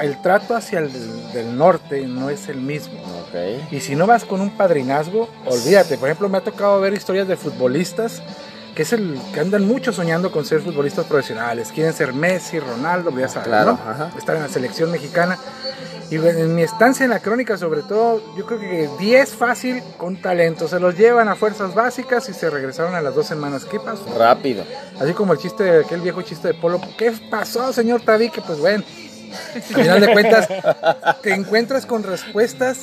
el 0.00 0.20
trato 0.22 0.54
hacia 0.54 0.80
el 0.80 0.92
del, 0.92 1.32
del 1.32 1.56
norte 1.56 2.06
no 2.06 2.30
es 2.30 2.48
el 2.48 2.60
mismo. 2.60 2.94
Ok. 3.00 3.72
Y 3.72 3.80
si 3.80 3.94
no 3.94 4.06
vas 4.06 4.24
con 4.24 4.40
un 4.40 4.50
padrinazgo, 4.56 5.28
olvídate. 5.46 5.98
Por 5.98 6.08
ejemplo, 6.08 6.28
me 6.28 6.38
ha 6.38 6.42
tocado 6.42 6.80
ver 6.80 6.94
historias 6.94 7.28
de 7.28 7.36
futbolistas 7.36 8.22
que 8.74 8.82
es 8.82 8.92
el 8.92 9.18
que 9.34 9.40
andan 9.40 9.66
mucho 9.66 9.92
soñando 9.92 10.32
con 10.32 10.44
ser 10.44 10.60
futbolistas 10.60 11.06
profesionales. 11.06 11.70
Quieren 11.74 11.92
ser 11.92 12.14
Messi, 12.14 12.58
Ronaldo, 12.58 13.10
ya 13.18 13.28
sabes, 13.28 13.48
Claro. 13.48 13.78
Estar 14.16 14.36
en 14.36 14.42
la 14.42 14.48
selección 14.48 14.90
mexicana. 14.90 15.38
Y 16.10 16.16
en 16.16 16.54
mi 16.54 16.62
estancia 16.62 17.04
en 17.04 17.10
la 17.10 17.20
crónica, 17.20 17.56
sobre 17.56 17.82
todo, 17.82 18.22
yo 18.36 18.44
creo 18.44 18.60
que 18.60 18.90
10 18.98 19.34
fácil 19.34 19.82
con 19.96 20.20
talento. 20.20 20.68
Se 20.68 20.78
los 20.78 20.96
llevan 20.96 21.28
a 21.28 21.36
fuerzas 21.36 21.74
básicas 21.74 22.28
y 22.28 22.34
se 22.34 22.50
regresaron 22.50 22.94
a 22.94 23.00
las 23.00 23.14
dos 23.14 23.26
semanas. 23.26 23.64
¿Qué 23.64 23.80
pasó? 23.80 24.04
Rápido. 24.18 24.62
Así 25.00 25.14
como 25.14 25.32
el 25.32 25.38
chiste, 25.38 25.80
aquel 25.80 26.02
viejo 26.02 26.20
chiste 26.20 26.48
de 26.48 26.54
Polo. 26.54 26.80
¿Qué 26.98 27.12
pasó, 27.30 27.72
señor 27.72 28.02
Tabique? 28.02 28.42
Pues 28.46 28.58
bueno, 28.58 28.84
al 29.54 29.62
final 29.62 30.00
de 30.00 30.12
cuentas, 30.12 30.48
te 31.22 31.32
encuentras 31.34 31.86
con 31.86 32.02
respuestas 32.02 32.78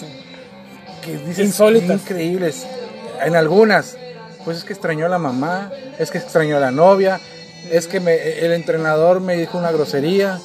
que 1.03 1.17
dices 1.17 1.39
Insólitas. 1.45 2.01
increíbles. 2.01 2.65
En 3.25 3.35
algunas, 3.35 3.97
pues 4.45 4.57
es 4.57 4.63
que 4.63 4.73
extrañó 4.73 5.05
a 5.05 5.09
la 5.09 5.17
mamá, 5.17 5.71
es 5.97 6.11
que 6.11 6.17
extrañó 6.17 6.57
a 6.57 6.59
la 6.59 6.71
novia, 6.71 7.19
es 7.71 7.87
que 7.87 7.99
me- 7.99 8.39
el 8.39 8.51
entrenador 8.53 9.19
me 9.21 9.35
dijo 9.35 9.57
una 9.57 9.71
grosería. 9.71 10.39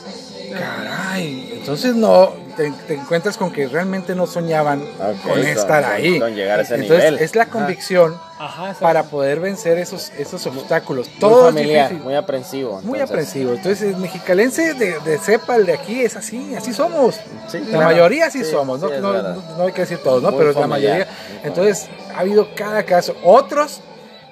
Caray, 0.53 1.51
entonces 1.55 1.95
no, 1.95 2.33
te, 2.57 2.73
te 2.87 2.95
encuentras 2.95 3.37
con 3.37 3.51
que 3.53 3.67
realmente 3.67 4.15
no 4.15 4.27
soñaban 4.27 4.81
con 4.97 5.17
con- 5.33 5.39
estar 5.41 5.83
con- 5.83 5.93
ahí. 5.93 6.19
con 6.21 6.35
llegar 6.35 6.61
a 6.61 6.63
ese 6.63 6.75
entonces 6.77 7.11
nivel. 7.11 7.25
es 7.25 7.35
la 7.35 7.47
convicción 7.47 8.17
Ajá, 8.39 8.75
para 8.81 9.05
poder 9.05 9.39
vencer 9.39 9.79
esos, 9.79 10.11
esos 10.19 10.45
obstáculos. 10.47 11.09
Muy 11.09 11.19
Todo 11.21 11.49
es 11.49 11.55
familiar, 11.55 11.89
difícil. 11.89 12.05
muy 12.05 12.15
aprensivo. 12.17 12.73
Muy 12.83 12.99
entonces. 12.99 13.11
aprensivo. 13.11 13.53
Entonces, 13.53 13.83
el 13.83 13.97
mexicalense 13.99 14.75
de, 14.75 14.99
de 15.01 15.19
cepa, 15.19 15.55
el 15.57 15.67
de 15.67 15.75
aquí, 15.75 16.01
es 16.03 16.17
así, 16.17 16.55
así 16.57 16.73
somos. 16.73 17.15
Sí, 17.49 17.59
La 17.61 17.67
claro. 17.67 17.85
mayoría 17.87 18.31
sí, 18.31 18.45
Sí, 18.45 18.51
somos, 18.51 18.81
no, 18.81 18.89
sí, 18.89 18.95
es 18.95 19.01
no, 19.01 19.13
verdad. 19.13 19.37
no- 19.37 19.57
no 19.59 19.65
hay 19.67 19.73
que 19.73 19.83
decir 19.83 19.99
todos, 19.99 20.21
¿no? 20.23 20.31
Muy 20.33 20.39
Pero 20.39 20.53
la 20.53 20.61
familiar, 20.61 20.93
mayoría. 20.99 21.13
muy. 21.39 21.49
Entonces, 21.49 21.89
ha 22.15 22.21
habido 22.21 22.49
cada 22.57 22.83
caso. 22.83 23.15
Otros, 23.23 23.81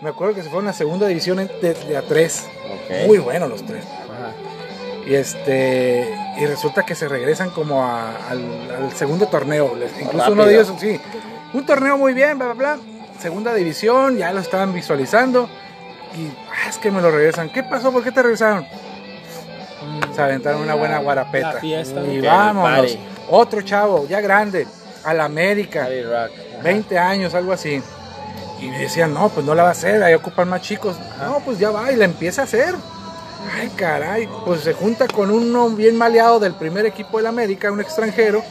me 0.00 0.10
acuerdo 0.10 0.34
que 0.34 0.42
se 0.42 0.50
fueron 0.50 0.68
a 0.68 0.72
segunda 0.72 1.06
división 1.06 1.36
de, 1.36 1.74
de 1.74 1.96
a 1.96 2.02
tres. 2.02 2.42
Muy 3.06 3.18
buenos 3.18 3.48
los 3.48 3.64
tres. 3.64 3.84
Ajá. 3.84 4.32
Y 5.08 5.14
este 5.14 6.08
y 6.38 6.46
resulta 6.46 6.84
que 6.84 6.94
se 6.94 7.06
regresan 7.08 7.50
como 7.50 7.84
a- 7.84 8.16
al, 8.30 8.40
al 8.84 8.92
segundo 8.96 9.26
torneo. 9.28 9.74
Incluso 9.76 10.18
Rápido. 10.18 10.32
uno 10.32 10.44
de 10.46 10.54
ellos, 10.54 10.72
sí, 10.80 11.00
un 11.52 11.64
torneo 11.66 11.96
muy 11.98 12.14
bien, 12.14 12.38
bla, 12.38 12.52
bla, 12.52 12.74
bla. 12.76 12.82
Segunda 13.22 13.54
división, 13.54 14.16
ya 14.16 14.32
lo 14.32 14.40
estaban 14.40 14.74
visualizando. 14.74 15.48
Y 16.18 16.26
ah, 16.50 16.68
es 16.68 16.76
que 16.78 16.90
me 16.90 17.00
lo 17.00 17.08
regresan. 17.08 17.50
¿Qué 17.50 17.62
pasó? 17.62 17.92
¿Por 17.92 18.02
qué 18.02 18.10
te 18.10 18.20
regresaron? 18.20 18.66
Se 20.12 20.20
aventaron 20.20 20.62
una 20.62 20.74
buena 20.74 20.98
guarapeta. 20.98 21.54
La 21.54 21.60
fiesta. 21.60 22.00
Y 22.04 22.20
vámonos. 22.20 22.80
party. 22.80 22.98
Otro 23.30 23.62
chavo, 23.62 24.08
ya 24.08 24.20
grande, 24.20 24.66
al 25.04 25.20
América. 25.20 25.82
Party 25.82 26.02
rock. 26.02 26.32
Ajá. 26.54 26.62
20 26.64 26.98
años, 26.98 27.34
algo 27.34 27.52
así. 27.52 27.80
Y 28.60 28.68
me 28.68 28.78
decían, 28.80 29.14
no, 29.14 29.28
pues 29.28 29.46
no 29.46 29.54
la 29.54 29.62
va 29.62 29.68
a 29.68 29.72
hacer, 29.72 30.02
ahí 30.02 30.14
ocupan 30.14 30.48
más 30.48 30.62
chicos. 30.62 30.96
No, 31.20 31.38
pues 31.44 31.60
ya 31.60 31.70
va 31.70 31.92
y 31.92 31.96
la 31.96 32.06
empieza 32.06 32.40
a 32.40 32.44
hacer. 32.44 32.74
Ay, 33.56 33.70
caray, 33.76 34.28
pues 34.44 34.62
se 34.62 34.72
junta 34.72 35.06
con 35.06 35.30
uno 35.30 35.70
bien 35.70 35.96
maleado 35.96 36.40
del 36.40 36.54
primer 36.54 36.86
equipo 36.86 37.18
del 37.18 37.28
América, 37.28 37.70
un 37.70 37.80
extranjero. 37.80 38.42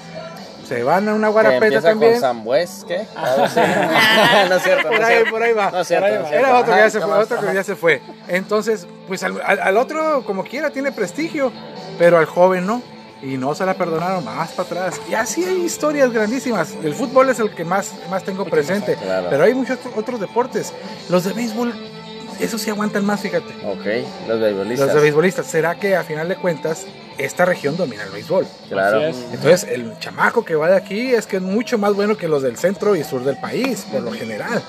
Se 0.72 0.84
van 0.84 1.10
a 1.10 1.14
una 1.14 1.28
guarapeta 1.28 1.66
empieza 1.66 1.88
también. 1.90 2.12
con 2.14 2.22
Sambues, 2.22 2.86
¿qué? 2.88 3.06
Así. 3.16 3.60
no 4.50 4.56
es 4.56 4.64
cierto, 4.64 4.90
no 4.90 4.96
Por 4.96 5.04
ahí, 5.04 5.14
cierto. 5.16 5.32
por 5.32 5.44
ahí 5.44 5.54
va. 5.54 5.72
No 5.72 5.80
es 5.82 5.88
cierto, 5.88 6.08
no. 6.22 6.28
Era 6.30 6.58
otro 6.60 6.74
que 6.74 6.80
ya 6.80 6.90
se 6.90 7.00
fue, 7.02 7.08
¿qué 7.10 7.24
otro 7.24 7.40
que 7.40 7.46
más? 7.46 7.56
ya 7.56 7.64
se 7.64 7.76
fue. 7.76 8.02
Entonces, 8.30 8.88
pues 9.08 9.22
al, 9.24 9.78
otro, 9.78 10.24
como 10.26 10.44
quiera, 10.46 10.70
tiene 10.70 10.92
prestigio, 10.94 11.52
pero 12.00 12.18
al 12.18 12.26
joven 12.26 12.66
no. 12.66 12.82
Y 13.22 13.38
no 13.38 13.54
se 13.54 13.66
la 13.66 13.74
perdonaron 13.76 14.24
más 14.26 14.52
para 14.52 14.68
atrás. 14.88 15.02
Y 15.10 15.14
así 15.14 15.44
hay 15.46 15.58
historias 15.64 16.12
grandísimas. 16.12 16.74
El 16.84 16.96
fútbol 16.96 17.30
es 17.30 17.40
el 17.40 17.54
que 17.54 17.64
más, 17.66 17.92
más 18.10 18.24
tengo 18.24 18.46
presente. 18.46 18.96
Claro. 18.96 19.28
Pero 19.30 19.44
hay 19.44 19.54
muchos 19.54 19.78
otro- 19.78 19.92
otros 19.96 20.20
deportes. 20.22 20.74
Los 21.08 21.26
de 21.26 21.34
béisbol, 21.34 21.72
esos 22.40 22.62
sí 22.62 22.72
aguantan 22.72 23.06
más, 23.06 23.20
fíjate. 23.20 23.54
Ok, 23.64 23.86
los 24.28 24.40
beisbolistas. 24.40 24.88
Los 24.88 24.96
de 24.96 25.02
beisbolistas. 25.02 25.46
¿Será 25.46 25.76
que 25.76 25.96
a 25.96 26.04
final 26.04 26.30
de 26.30 26.36
cuentas 26.38 26.88
esta 27.24 27.46
región 27.46 27.78
domina 27.78 28.04
el 28.04 28.12
béisbol. 28.12 28.46
Claro. 28.70 29.02
Entonces, 29.02 29.64
el 29.64 29.98
chamaco 30.00 30.44
que 30.44 30.56
va 30.56 30.70
de 30.70 30.78
aquí 30.78 31.14
es 31.14 31.28
que 31.28 31.38
es 31.38 31.42
mucho 31.42 31.78
más 31.78 31.94
bueno 31.94 32.18
que 32.18 32.28
los 32.28 32.42
del 32.42 32.58
centro 32.58 32.96
y 32.96 33.04
sur 33.04 33.24
del 33.24 33.38
país, 33.38 33.86
por 33.92 34.02
lo 34.02 34.12
general. 34.12 34.62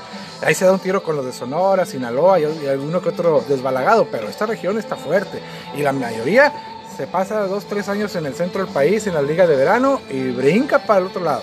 Ahí 0.43 0.55
se 0.55 0.65
da 0.65 0.73
un 0.73 0.81
tiro 0.81 1.03
con 1.03 1.17
los 1.17 1.25
de 1.25 1.33
Sonora, 1.33 1.87
Sinaloa 1.87 2.41
y, 2.41 2.43
y 2.65 2.67
alguno 2.67 3.01
que 3.01 3.11
otro 3.11 3.45
desbalagado, 3.49 4.09
pero 4.11 4.29
esta 4.29 4.47
región 4.47 4.79
está 4.79 4.97
fuerte. 4.97 5.39
Y 5.77 5.83
la 5.83 5.93
mayoría 5.93 6.53
se 6.97 7.07
pasa 7.07 7.47
dos, 7.47 7.65
tres 7.65 7.89
años 7.89 8.15
en 8.17 8.27
el 8.27 8.35
centro 8.35 8.65
del 8.65 8.73
país, 8.73 9.07
en 9.07 9.15
la 9.15 9.23
liga 9.23 9.47
de 9.47 9.57
verano, 9.57 10.01
y 10.11 10.31
brinca 10.31 10.81
para 10.81 11.01
el 11.01 11.07
otro 11.07 11.23
lado. 11.23 11.43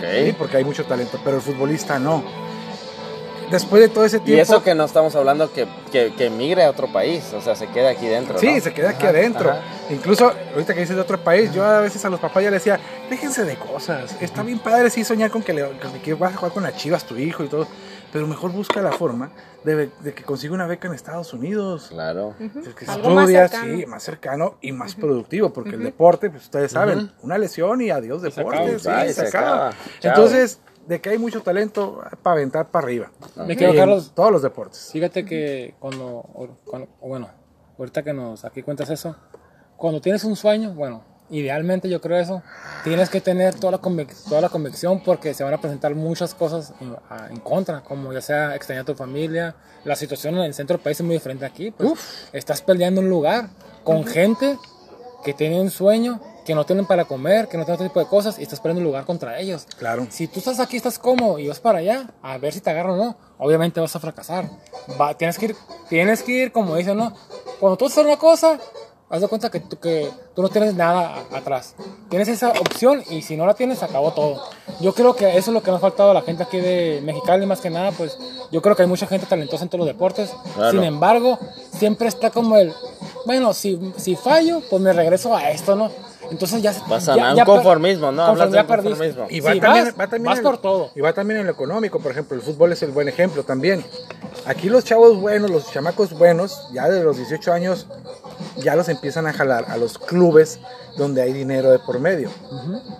Sí, 0.00 0.34
porque 0.38 0.58
hay 0.58 0.64
mucho 0.64 0.84
talento, 0.84 1.18
pero 1.24 1.36
el 1.36 1.42
futbolista 1.42 1.98
no. 1.98 2.22
Después 3.54 3.82
de 3.82 3.88
todo 3.88 4.04
ese 4.04 4.16
Y 4.18 4.20
tiempo... 4.20 4.42
eso 4.42 4.62
que 4.62 4.74
no 4.74 4.84
estamos 4.84 5.14
hablando 5.14 5.52
que, 5.52 5.66
que, 5.92 6.12
que 6.14 6.28
migre 6.28 6.64
a 6.64 6.70
otro 6.70 6.88
país, 6.92 7.32
o 7.32 7.40
sea, 7.40 7.54
se 7.54 7.68
queda 7.68 7.90
aquí 7.90 8.06
dentro. 8.06 8.38
Sí, 8.38 8.54
¿no? 8.54 8.60
se 8.60 8.72
queda 8.74 8.90
aquí 8.90 9.06
adentro. 9.06 9.50
ajá. 9.50 9.60
Incluso, 9.90 10.32
ahorita 10.52 10.74
que 10.74 10.80
dices 10.80 10.96
de 10.96 11.02
otro 11.02 11.18
país, 11.22 11.52
yo 11.52 11.64
a 11.64 11.80
veces 11.80 12.04
a 12.04 12.08
los 12.10 12.18
papás 12.18 12.42
ya 12.42 12.50
les 12.50 12.64
decía, 12.64 12.80
déjense 13.10 13.44
de 13.44 13.56
cosas. 13.56 14.16
Está 14.20 14.42
bien 14.42 14.58
padre 14.58 14.90
sí 14.90 15.04
soñar 15.04 15.30
con 15.30 15.42
que, 15.42 15.52
le, 15.52 15.62
con 15.78 15.92
que 16.00 16.14
vas 16.14 16.32
a 16.34 16.36
jugar 16.36 16.52
con 16.52 16.62
las 16.62 16.76
chivas 16.76 17.04
tu 17.04 17.16
hijo 17.16 17.44
y 17.44 17.48
todo, 17.48 17.66
pero 18.12 18.26
mejor 18.26 18.50
busca 18.52 18.80
la 18.80 18.92
forma 18.92 19.30
de, 19.62 19.90
de 20.00 20.14
que 20.14 20.22
consiga 20.22 20.54
una 20.54 20.66
beca 20.66 20.88
en 20.88 20.94
Estados 20.94 21.32
Unidos. 21.34 21.88
Claro. 21.90 22.34
Algo 22.86 23.10
más 23.10 23.24
estudias, 23.28 23.50
cercano. 23.50 23.76
sí, 23.76 23.86
más 23.86 24.02
cercano 24.02 24.58
y 24.62 24.72
más 24.72 24.94
productivo, 24.94 25.52
porque 25.52 25.76
el 25.76 25.82
deporte, 25.82 26.30
pues 26.30 26.44
ustedes 26.44 26.72
saben, 26.72 27.10
una 27.22 27.36
lesión 27.38 27.80
y 27.82 27.90
adiós 27.90 28.22
se 28.22 28.30
deporte, 28.30 28.76
acaba. 28.76 29.02
sí, 29.02 29.08
se, 29.08 29.14
se 29.14 29.26
acaba. 29.28 29.68
acaba. 29.68 29.70
Chao. 30.00 30.12
Entonces, 30.14 30.60
de 30.86 31.00
que 31.00 31.10
hay 31.10 31.18
mucho 31.18 31.42
talento 31.42 32.02
para 32.22 32.34
aventar 32.34 32.70
para 32.70 32.84
arriba. 32.86 33.10
Me 33.46 33.56
quedo, 33.56 33.70
Carlos. 33.74 34.12
Todos 34.14 34.30
los 34.32 34.42
deportes. 34.42 34.90
Fíjate 34.92 35.24
que 35.24 35.74
cuando, 35.78 36.24
cuando- 36.64 36.88
bueno, 37.00 37.28
ahorita 37.78 38.02
que 38.02 38.12
nos 38.12 38.44
aquí 38.44 38.62
cuentas 38.62 38.90
eso, 38.90 39.16
cuando 39.76 40.00
tienes 40.00 40.24
un 40.24 40.36
sueño, 40.36 40.74
bueno, 40.74 41.02
idealmente 41.30 41.88
yo 41.88 42.00
creo 42.00 42.18
eso, 42.18 42.42
tienes 42.84 43.08
que 43.08 43.20
tener 43.20 43.54
toda 43.54 43.72
la, 43.72 43.80
convic- 43.80 44.14
toda 44.28 44.40
la 44.42 44.50
convicción 44.50 45.02
porque 45.02 45.32
se 45.32 45.42
van 45.42 45.54
a 45.54 45.60
presentar 45.60 45.94
muchas 45.94 46.34
cosas 46.34 46.74
en, 46.80 46.94
a- 47.08 47.28
en 47.30 47.38
contra, 47.40 47.82
como 47.82 48.12
ya 48.12 48.20
sea 48.20 48.54
extrañar 48.54 48.82
a 48.82 48.86
tu 48.86 48.94
familia, 48.94 49.56
la 49.84 49.96
situación 49.96 50.34
en 50.36 50.42
el 50.44 50.54
centro 50.54 50.76
del 50.76 50.84
país 50.84 51.00
es 51.00 51.06
muy 51.06 51.14
diferente 51.14 51.44
aquí, 51.46 51.70
pues 51.70 52.28
estás 52.32 52.60
peleando 52.62 53.00
un 53.00 53.08
lugar 53.08 53.48
con 53.84 54.04
gente 54.04 54.58
que 55.24 55.32
tiene 55.32 55.58
un 55.60 55.70
sueño, 55.70 56.20
que 56.44 56.54
no 56.54 56.64
tienen 56.66 56.86
para 56.86 57.04
comer, 57.04 57.48
que 57.48 57.56
no 57.56 57.64
tienen 57.64 57.74
otro 57.74 57.86
tipo 57.88 58.00
de 58.00 58.06
cosas 58.06 58.38
y 58.38 58.42
estás 58.42 58.60
un 58.78 58.82
lugar 58.84 59.04
contra 59.04 59.38
ellos. 59.38 59.66
Claro. 59.78 60.06
Si 60.10 60.26
tú 60.28 60.40
estás 60.40 60.60
aquí, 60.60 60.76
estás 60.76 60.98
cómodo 60.98 61.38
y 61.38 61.48
vas 61.48 61.60
para 61.60 61.78
allá, 61.78 62.10
a 62.22 62.36
ver 62.38 62.52
si 62.52 62.60
te 62.60 62.70
agarran 62.70 62.92
o 62.92 62.96
no, 63.04 63.16
obviamente 63.38 63.80
vas 63.80 63.94
a 63.96 64.00
fracasar. 64.00 64.48
Va- 65.00 65.16
tienes, 65.16 65.38
que 65.38 65.46
ir, 65.46 65.56
tienes 65.88 66.22
que 66.22 66.32
ir, 66.32 66.52
como 66.52 66.76
dicen, 66.76 66.96
¿no? 66.96 67.14
Cuando 67.60 67.76
tú 67.76 67.86
haces 67.86 68.04
una 68.04 68.16
cosa, 68.18 68.58
haz 69.14 69.20
de 69.20 69.28
cuenta 69.28 69.50
que 69.50 69.60
tú, 69.60 69.78
que 69.78 70.10
tú 70.34 70.42
no 70.42 70.48
tienes 70.48 70.74
nada 70.74 71.14
a- 71.32 71.36
atrás. 71.38 71.74
Tienes 72.10 72.26
esa 72.28 72.50
opción 72.50 73.02
y 73.10 73.22
si 73.22 73.36
no 73.36 73.46
la 73.46 73.54
tienes, 73.54 73.82
acabó 73.82 74.12
todo. 74.12 74.42
Yo 74.80 74.92
creo 74.92 75.14
que 75.14 75.28
eso 75.36 75.50
es 75.50 75.54
lo 75.54 75.62
que 75.62 75.70
nos 75.70 75.78
ha 75.78 75.80
faltado 75.82 76.10
a 76.10 76.14
la 76.14 76.22
gente 76.22 76.42
aquí 76.42 76.58
de 76.58 77.00
Mexicali, 77.04 77.46
más 77.46 77.60
que 77.60 77.70
nada, 77.70 77.92
pues 77.92 78.18
yo 78.50 78.60
creo 78.60 78.74
que 78.74 78.82
hay 78.82 78.88
mucha 78.88 79.06
gente 79.06 79.26
talentosa 79.26 79.62
en 79.62 79.68
todos 79.70 79.80
los 79.80 79.86
deportes. 79.86 80.30
Claro. 80.56 80.70
Sin 80.72 80.82
embargo, 80.82 81.38
siempre 81.78 82.08
está 82.08 82.30
como 82.30 82.56
el, 82.56 82.72
bueno, 83.24 83.52
si, 83.54 83.92
si 83.96 84.16
fallo, 84.16 84.60
pues 84.68 84.82
me 84.82 84.92
regreso 84.92 85.34
a 85.36 85.50
esto, 85.50 85.76
¿no? 85.76 85.90
Entonces 86.30 86.62
ya 86.62 86.74
Vas 86.88 87.06
a 87.10 87.16
ya- 87.16 87.30
un 87.30 87.36
ya 87.36 87.44
conformismo, 87.44 88.10
¿no? 88.10 88.24
Hablas 88.24 88.50
de 88.50 88.64
conformismo. 88.64 89.26
Y 89.28 89.40
va, 89.40 89.52
Sí, 89.52 89.60
también, 89.60 89.84
vas, 89.84 89.94
va 90.00 90.04
también 90.08 90.24
vas 90.24 90.38
en- 90.38 90.42
por 90.44 90.56
todo. 90.58 90.90
Y 90.96 91.00
va 91.02 91.12
también 91.12 91.40
en 91.40 91.46
lo 91.46 91.52
económico, 91.52 92.00
por 92.00 92.10
ejemplo, 92.12 92.34
el 92.36 92.42
fútbol 92.42 92.72
es 92.72 92.82
el 92.82 92.90
buen 92.92 93.08
ejemplo 93.08 93.44
también. 93.44 93.84
Aquí 94.46 94.68
los 94.70 94.84
chavos 94.84 95.20
buenos, 95.20 95.50
los 95.50 95.70
chamacos 95.70 96.12
buenos, 96.18 96.68
ya 96.72 96.88
de 96.88 97.04
los 97.04 97.16
18 97.18 97.52
años, 97.52 97.86
ya 98.56 98.76
los 98.76 98.88
empiezan 98.88 99.26
a 99.26 99.32
jalar 99.32 99.66
a 99.68 99.76
los 99.76 99.98
clubes 99.98 100.58
donde 100.96 101.22
hay 101.22 101.32
dinero 101.32 101.70
de 101.70 101.78
por 101.80 101.98
medio, 101.98 102.30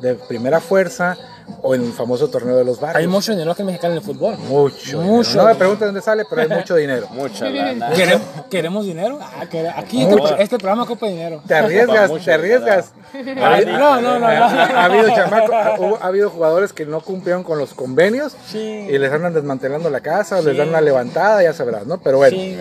de 0.00 0.14
primera 0.14 0.60
fuerza 0.60 1.16
o 1.62 1.74
en 1.74 1.84
el 1.84 1.92
famoso 1.92 2.28
torneo 2.28 2.56
de 2.56 2.64
los 2.64 2.80
barrios. 2.80 2.96
Hay 3.00 3.06
mucho 3.06 3.30
dinero 3.32 3.52
aquí 3.52 3.60
en 3.62 3.66
Mexicali 3.66 3.92
en 3.92 3.98
el 3.98 4.04
fútbol. 4.04 4.36
mucho. 4.38 5.00
Mucho. 5.02 5.36
No 5.36 5.44
me 5.44 5.54
pregunten 5.54 5.88
dónde 5.88 6.00
sale, 6.00 6.24
pero 6.28 6.42
hay 6.42 6.48
mucho 6.48 6.74
dinero. 6.84 7.06
Mucha 7.12 7.48
lana. 7.50 7.90
¿Queremos, 7.92 8.26
queremos 8.50 8.86
dinero? 8.86 9.18
Ah, 9.22 9.46
que- 9.46 9.68
aquí 9.68 10.02
este, 10.02 10.42
este 10.42 10.58
programa 10.58 10.84
ocupa 10.84 11.06
dinero. 11.06 11.42
Te 11.46 11.54
arriesgas, 11.54 12.10
te 12.24 12.32
arriesgas. 12.32 12.92
Ay, 13.14 13.66
no, 13.66 14.00
no, 14.00 14.18
no, 14.18 14.26
Ha, 14.26 14.34
no. 14.34 14.78
ha 14.78 14.84
habido 14.86 15.08
chamacos, 15.14 15.50
ha, 15.54 15.74
hubo- 15.78 15.98
ha 16.02 16.06
habido 16.06 16.30
jugadores 16.30 16.72
que 16.72 16.86
no 16.86 17.00
cumplieron 17.02 17.44
con 17.44 17.58
los 17.58 17.74
convenios 17.74 18.34
Sí. 18.50 18.58
y 18.90 18.98
les 18.98 19.12
andan 19.12 19.34
desmantelando 19.34 19.88
la 19.90 20.00
casa, 20.00 20.38
o 20.38 20.42
les 20.42 20.52
Sí. 20.54 20.58
dan 20.58 20.70
una 20.70 20.80
levantada, 20.80 21.42
ya 21.42 21.52
sabrás, 21.52 21.86
¿no? 21.86 21.98
Pero 22.00 22.16
bueno. 22.18 22.36
Sí, 22.36 22.56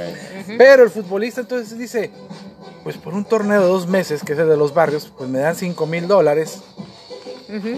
Pero 0.57 0.83
el 0.83 0.89
futbolista 0.91 1.41
entonces 1.41 1.77
dice, 1.77 2.11
pues 2.83 2.97
por 2.97 3.13
un 3.13 3.25
torneo 3.25 3.61
de 3.61 3.67
dos 3.67 3.87
meses, 3.87 4.23
que 4.23 4.33
es 4.33 4.39
el 4.39 4.49
de 4.49 4.57
los 4.57 4.73
barrios, 4.73 5.11
pues 5.17 5.29
me 5.29 5.39
dan 5.39 5.55
5 5.55 5.85
mil 5.85 6.07
dólares, 6.07 6.61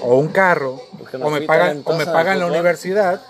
o 0.01 0.17
un 0.17 0.29
carro, 0.29 0.81
o 1.21 1.29
me 1.29 1.41
pagan, 1.41 1.81
o 1.83 1.93
me 1.95 2.03
en 2.03 2.11
pagan 2.11 2.39
la 2.39 2.47
universidad. 2.47 3.21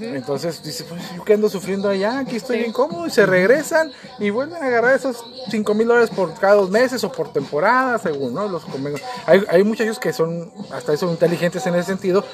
Entonces 0.00 0.62
dice, 0.64 0.84
pues 0.84 1.00
yo 1.14 1.24
que 1.24 1.34
ando 1.34 1.48
sufriendo 1.48 1.88
allá, 1.88 2.18
aquí 2.18 2.36
estoy 2.36 2.58
bien 2.58 2.72
cómodo, 2.72 3.06
y 3.06 3.10
se 3.10 3.24
regresan 3.24 3.92
y 4.18 4.30
vuelven 4.30 4.62
a 4.62 4.66
agarrar 4.66 4.96
esos 4.96 5.24
5 5.48 5.74
mil 5.74 5.86
dólares 5.86 6.10
por 6.10 6.34
cada 6.34 6.54
dos 6.54 6.70
meses 6.70 7.04
o 7.04 7.12
por 7.12 7.32
temporada, 7.32 7.98
según 7.98 8.34
¿no? 8.34 8.48
los 8.48 8.64
convenios. 8.64 9.00
Hay, 9.26 9.44
hay 9.48 9.62
muchachos 9.62 9.98
que 9.98 10.12
son, 10.12 10.52
hasta 10.72 10.92
eso, 10.92 11.08
inteligentes 11.10 11.66
en 11.66 11.76
ese 11.76 11.84
sentido. 11.84 12.24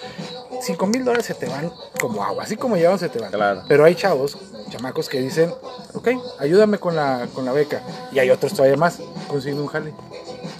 5 0.63 0.87
mil 0.87 1.05
dólares 1.05 1.27
se 1.27 1.35
te 1.35 1.47
van 1.47 1.71
como 2.01 2.23
agua, 2.25 2.45
así 2.45 2.57
como 2.57 2.77
llevan 2.77 2.99
se 2.99 3.09
te 3.09 3.19
van. 3.19 3.31
Claro. 3.33 3.63
Pero 3.69 3.85
hay 3.85 3.95
chavos, 3.95 4.39
chamacos 4.71 5.09
que 5.09 5.21
dicen, 5.21 5.53
ok, 5.95 6.09
ayúdame 6.39 6.79
con 6.79 6.95
la, 6.97 7.27
con 7.35 7.45
la 7.45 7.53
beca. 7.53 7.83
Y 8.13 8.19
hay 8.19 8.31
otros 8.31 8.53
todavía 8.55 8.77
más, 8.77 8.99
consiguen 9.29 9.61
un 9.61 9.67
jale. 9.67 9.93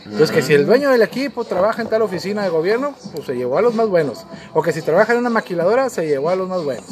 Entonces 0.05 0.31
que 0.31 0.43
si 0.43 0.53
el 0.55 0.67
dueño 0.67 0.91
del 0.91 1.03
equipo 1.03 1.45
trabaja 1.45 1.81
en 1.83 1.89
tal 1.89 2.03
oficina 2.03 2.43
de 2.43 2.49
gobierno, 2.51 2.95
pues 3.15 3.27
se 3.27 3.35
llevó 3.35 3.59
a 3.59 3.63
los 3.63 3.75
más 3.75 3.89
buenos. 3.89 4.25
O 4.53 4.63
que 4.63 4.73
si 4.73 4.83
trabaja 4.83 5.13
en 5.13 5.21
una 5.21 5.31
maquiladora, 5.31 5.89
se 5.89 6.07
llevó 6.07 6.29
a 6.31 6.37
los 6.37 6.49
más 6.49 6.63
buenos. 6.65 6.85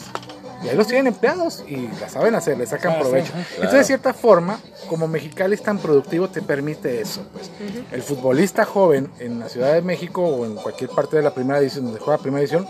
Y 0.63 0.69
ahí 0.69 0.77
los 0.77 0.87
tienen 0.89 1.07
empleados 1.07 1.65
y 1.67 1.89
la 2.01 2.09
saben 2.11 2.35
hacer, 2.35 2.59
le 2.59 2.67
sacan 2.67 2.93
Ah, 2.93 2.97
sí, 2.97 3.01
provecho. 3.01 3.33
ajá. 3.33 3.45
Entonces, 3.55 3.79
de 3.79 3.85
cierta 3.85 4.13
forma, 4.13 4.61
como 4.91 5.09
Mexicali 5.09 5.55
es 5.55 5.63
tan 5.63 5.79
productivo, 5.79 6.29
te 6.29 6.43
permite 6.43 7.01
eso. 7.01 7.23
Pues. 7.33 7.51
El 7.93 8.03
futbolista 8.03 8.67
joven 8.67 9.11
en 9.21 9.41
la 9.41 9.49
Ciudad 9.49 9.73
de 9.73 9.81
México 9.81 10.23
o 10.23 10.45
en 10.45 10.57
cualquier 10.57 10.91
parte 10.91 11.17
de 11.17 11.23
la 11.23 11.33
primera 11.33 11.59
edición, 11.61 11.87
donde 11.87 11.99
juega 12.01 12.19
primera 12.19 12.43
edición, 12.43 12.67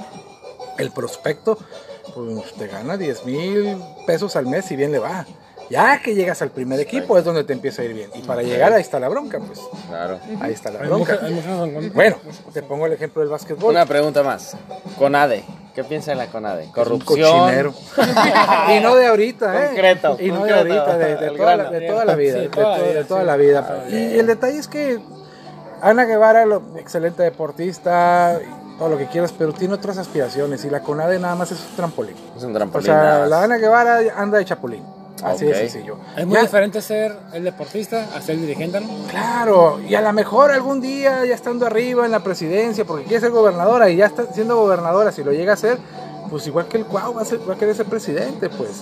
el 0.79 0.91
prospecto 0.91 1.59
pues, 2.15 2.53
te 2.55 2.67
gana 2.67 2.97
10 2.97 3.25
mil 3.27 3.77
pesos 4.07 4.37
al 4.37 4.47
mes 4.47 4.71
y 4.71 4.77
bien 4.77 4.93
le 4.93 4.99
va. 4.99 5.27
Ya 5.71 6.03
que 6.03 6.17
llegas 6.17 6.43
al 6.43 6.51
primer 6.51 6.81
equipo 6.81 7.17
es 7.17 7.25
donde 7.25 7.45
te 7.45 7.53
empieza 7.53 7.83
a 7.83 7.85
ir 7.85 7.95
bien. 7.95 8.11
Y 8.17 8.23
para 8.23 8.43
llegar 8.43 8.73
ahí 8.73 8.81
está 8.81 8.99
la 8.99 9.09
bronca, 9.09 9.39
pues. 9.39 9.61
Claro. 9.89 10.19
Ahí 10.41 10.53
está 10.53 10.73
la 10.73 10.81
bronca. 10.81 11.21
Bueno, 11.95 12.17
te 12.53 12.63
pongo 12.65 12.87
el 12.87 12.93
ejemplo 12.93 13.23
del 13.23 13.31
básquetbol. 13.31 13.71
Una 13.71 13.87
pregunta 13.87 14.25
más. 14.25 14.57
CONADE. 14.99 15.45
¿Qué 15.73 15.85
piensa 15.85 16.11
de 16.11 16.17
la 16.17 16.27
CONADE? 16.27 16.63
Es 16.63 16.67
un 16.69 16.73
Corrupción. 16.73 17.39
cochinero. 17.39 17.73
y 18.77 18.81
no 18.81 18.97
de 18.97 19.07
ahorita, 19.07 19.65
¿eh? 19.65 19.67
Concreto, 19.69 20.17
Y 20.19 20.33
no 20.33 20.45
de 20.45 20.55
ahorita, 20.55 20.99
de, 20.99 21.15
toda, 21.15 21.57
la, 21.57 21.63
grano. 21.63 21.71
de 21.71 21.87
toda 21.87 22.05
la 22.05 22.15
vida. 22.17 22.35
Sí, 22.35 22.41
de, 22.41 22.49
toda 22.49 22.69
la 22.73 22.83
de 22.83 22.91
vida, 22.91 23.07
toda 23.07 23.21
sí. 23.21 23.27
la 23.27 23.37
vida. 23.37 23.85
Y 23.89 24.19
el 24.19 24.27
detalle 24.27 24.59
es 24.59 24.67
que 24.67 24.99
Ana 25.81 26.05
Guevara, 26.05 26.47
lo, 26.47 26.63
excelente 26.79 27.23
deportista, 27.23 28.41
todo 28.81 28.89
lo 28.89 28.97
que 28.97 29.07
quieras, 29.09 29.33
pero 29.37 29.53
tiene 29.53 29.75
otras 29.75 29.99
aspiraciones. 29.99 30.65
Y 30.65 30.71
la 30.71 30.81
CONADE 30.81 31.19
nada 31.19 31.35
más 31.35 31.53
es 31.53 31.61
un 31.61 31.77
trampolín. 31.77 32.17
Es 32.35 32.43
un 32.43 32.51
O 32.53 32.55
trampolín. 32.55 32.89
nada 32.91 33.17
sea, 33.19 33.27
la 33.27 33.43
Ana 33.45 33.59
Guevara 33.59 34.01
anda 34.17 34.39
de 34.39 34.45
chapulín. 34.47 34.83
Así 35.23 35.45
de 35.45 35.55
sencillo. 35.55 35.99
Es 36.17 36.25
muy 36.27 36.37
Ya- 36.37 36.41
diferente 36.41 36.81
ser 36.81 37.15
el 37.35 37.45
deportista 37.45 38.07
a 38.17 38.23
ser 38.23 38.37
el 38.37 38.41
dirigente, 38.41 38.81
¿no? 38.81 38.89
Claro, 39.11 39.79
y 39.87 39.95
a 39.95 40.01
lo 40.01 40.11
mejor 40.15 40.51
algún 40.51 40.81
día 40.81 41.27
ya 41.27 41.35
estando 41.35 41.67
arriba 41.67 42.07
en 42.07 42.11
la 42.11 42.21
presidencia, 42.21 42.87
porque 42.87 43.05
quiere 43.05 43.21
ser 43.21 43.31
gobernadora 43.31 43.91
y 43.91 43.97
ya 43.97 44.07
está 44.07 44.25
siendo 44.33 44.57
gobernadora, 44.57 45.13
si 45.13 45.23
lo 45.23 45.31
llega 45.33 45.53
a 45.53 45.57
ser, 45.59 45.77
pues 46.31 46.47
igual 46.47 46.67
que 46.69 46.79
el 46.79 46.87
Cuau 46.87 47.13
va 47.13 47.21
a, 47.21 47.25
ser- 47.27 47.41
va 47.47 47.53
a 47.53 47.57
querer 47.59 47.75
ser 47.77 47.85
presidente, 47.85 48.49
pues. 48.49 48.81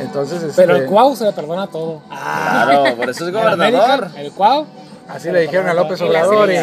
Entonces, 0.00 0.54
Pero 0.56 0.72
este, 0.72 0.84
el 0.84 0.90
Cuau 0.90 1.14
se 1.14 1.24
le 1.26 1.32
perdona 1.32 1.66
todo. 1.66 2.00
Claro, 2.08 2.96
por 2.96 3.10
eso 3.10 3.26
es 3.26 3.32
gobernador. 3.34 4.04
América, 4.04 4.20
El 4.22 4.32
Cuau. 4.32 4.64
Así 5.08 5.30
le 5.30 5.40
dijeron 5.42 5.68
a 5.68 5.74
López 5.74 6.00
Y 6.00 6.04
Obrador 6.04 6.50
y, 6.50 6.56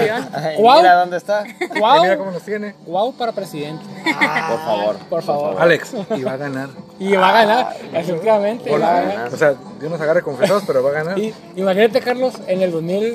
Guau. 0.57 0.77
Mira 0.81 0.95
dónde 0.95 1.17
está. 1.17 1.43
y 1.47 1.79
Cuau. 1.79 2.01
mira 2.03 2.17
cómo 2.17 2.31
nos 2.31 2.43
tiene. 2.43 2.73
Cuau 2.85 3.13
para 3.13 3.31
presidente. 3.31 3.83
Por 4.03 4.59
favor. 4.59 4.95
Por 5.09 5.23
favor. 5.23 5.55
Alex, 5.61 5.93
y 6.15 6.23
va 6.23 6.33
a 6.33 6.37
ganar. 6.37 6.69
Y 6.99 7.13
va 7.15 7.29
a 7.29 7.31
ganar, 7.45 7.75
efectivamente. 7.93 8.69
Por- 8.69 8.81
va 8.81 8.97
a 8.97 9.01
ganar. 9.01 9.33
o 9.33 9.37
sea, 9.37 9.55
Dios 9.79 9.91
nos 9.91 9.99
agarre 10.01 10.21
confesados, 10.21 10.63
pero 10.65 10.81
va 10.83 10.89
a 10.91 10.93
ganar. 10.93 11.19
Y 11.19 11.33
imagínate, 11.55 11.99
Carlos, 12.01 12.35
en 12.47 12.61
el 12.61 12.71
2000. 12.71 13.13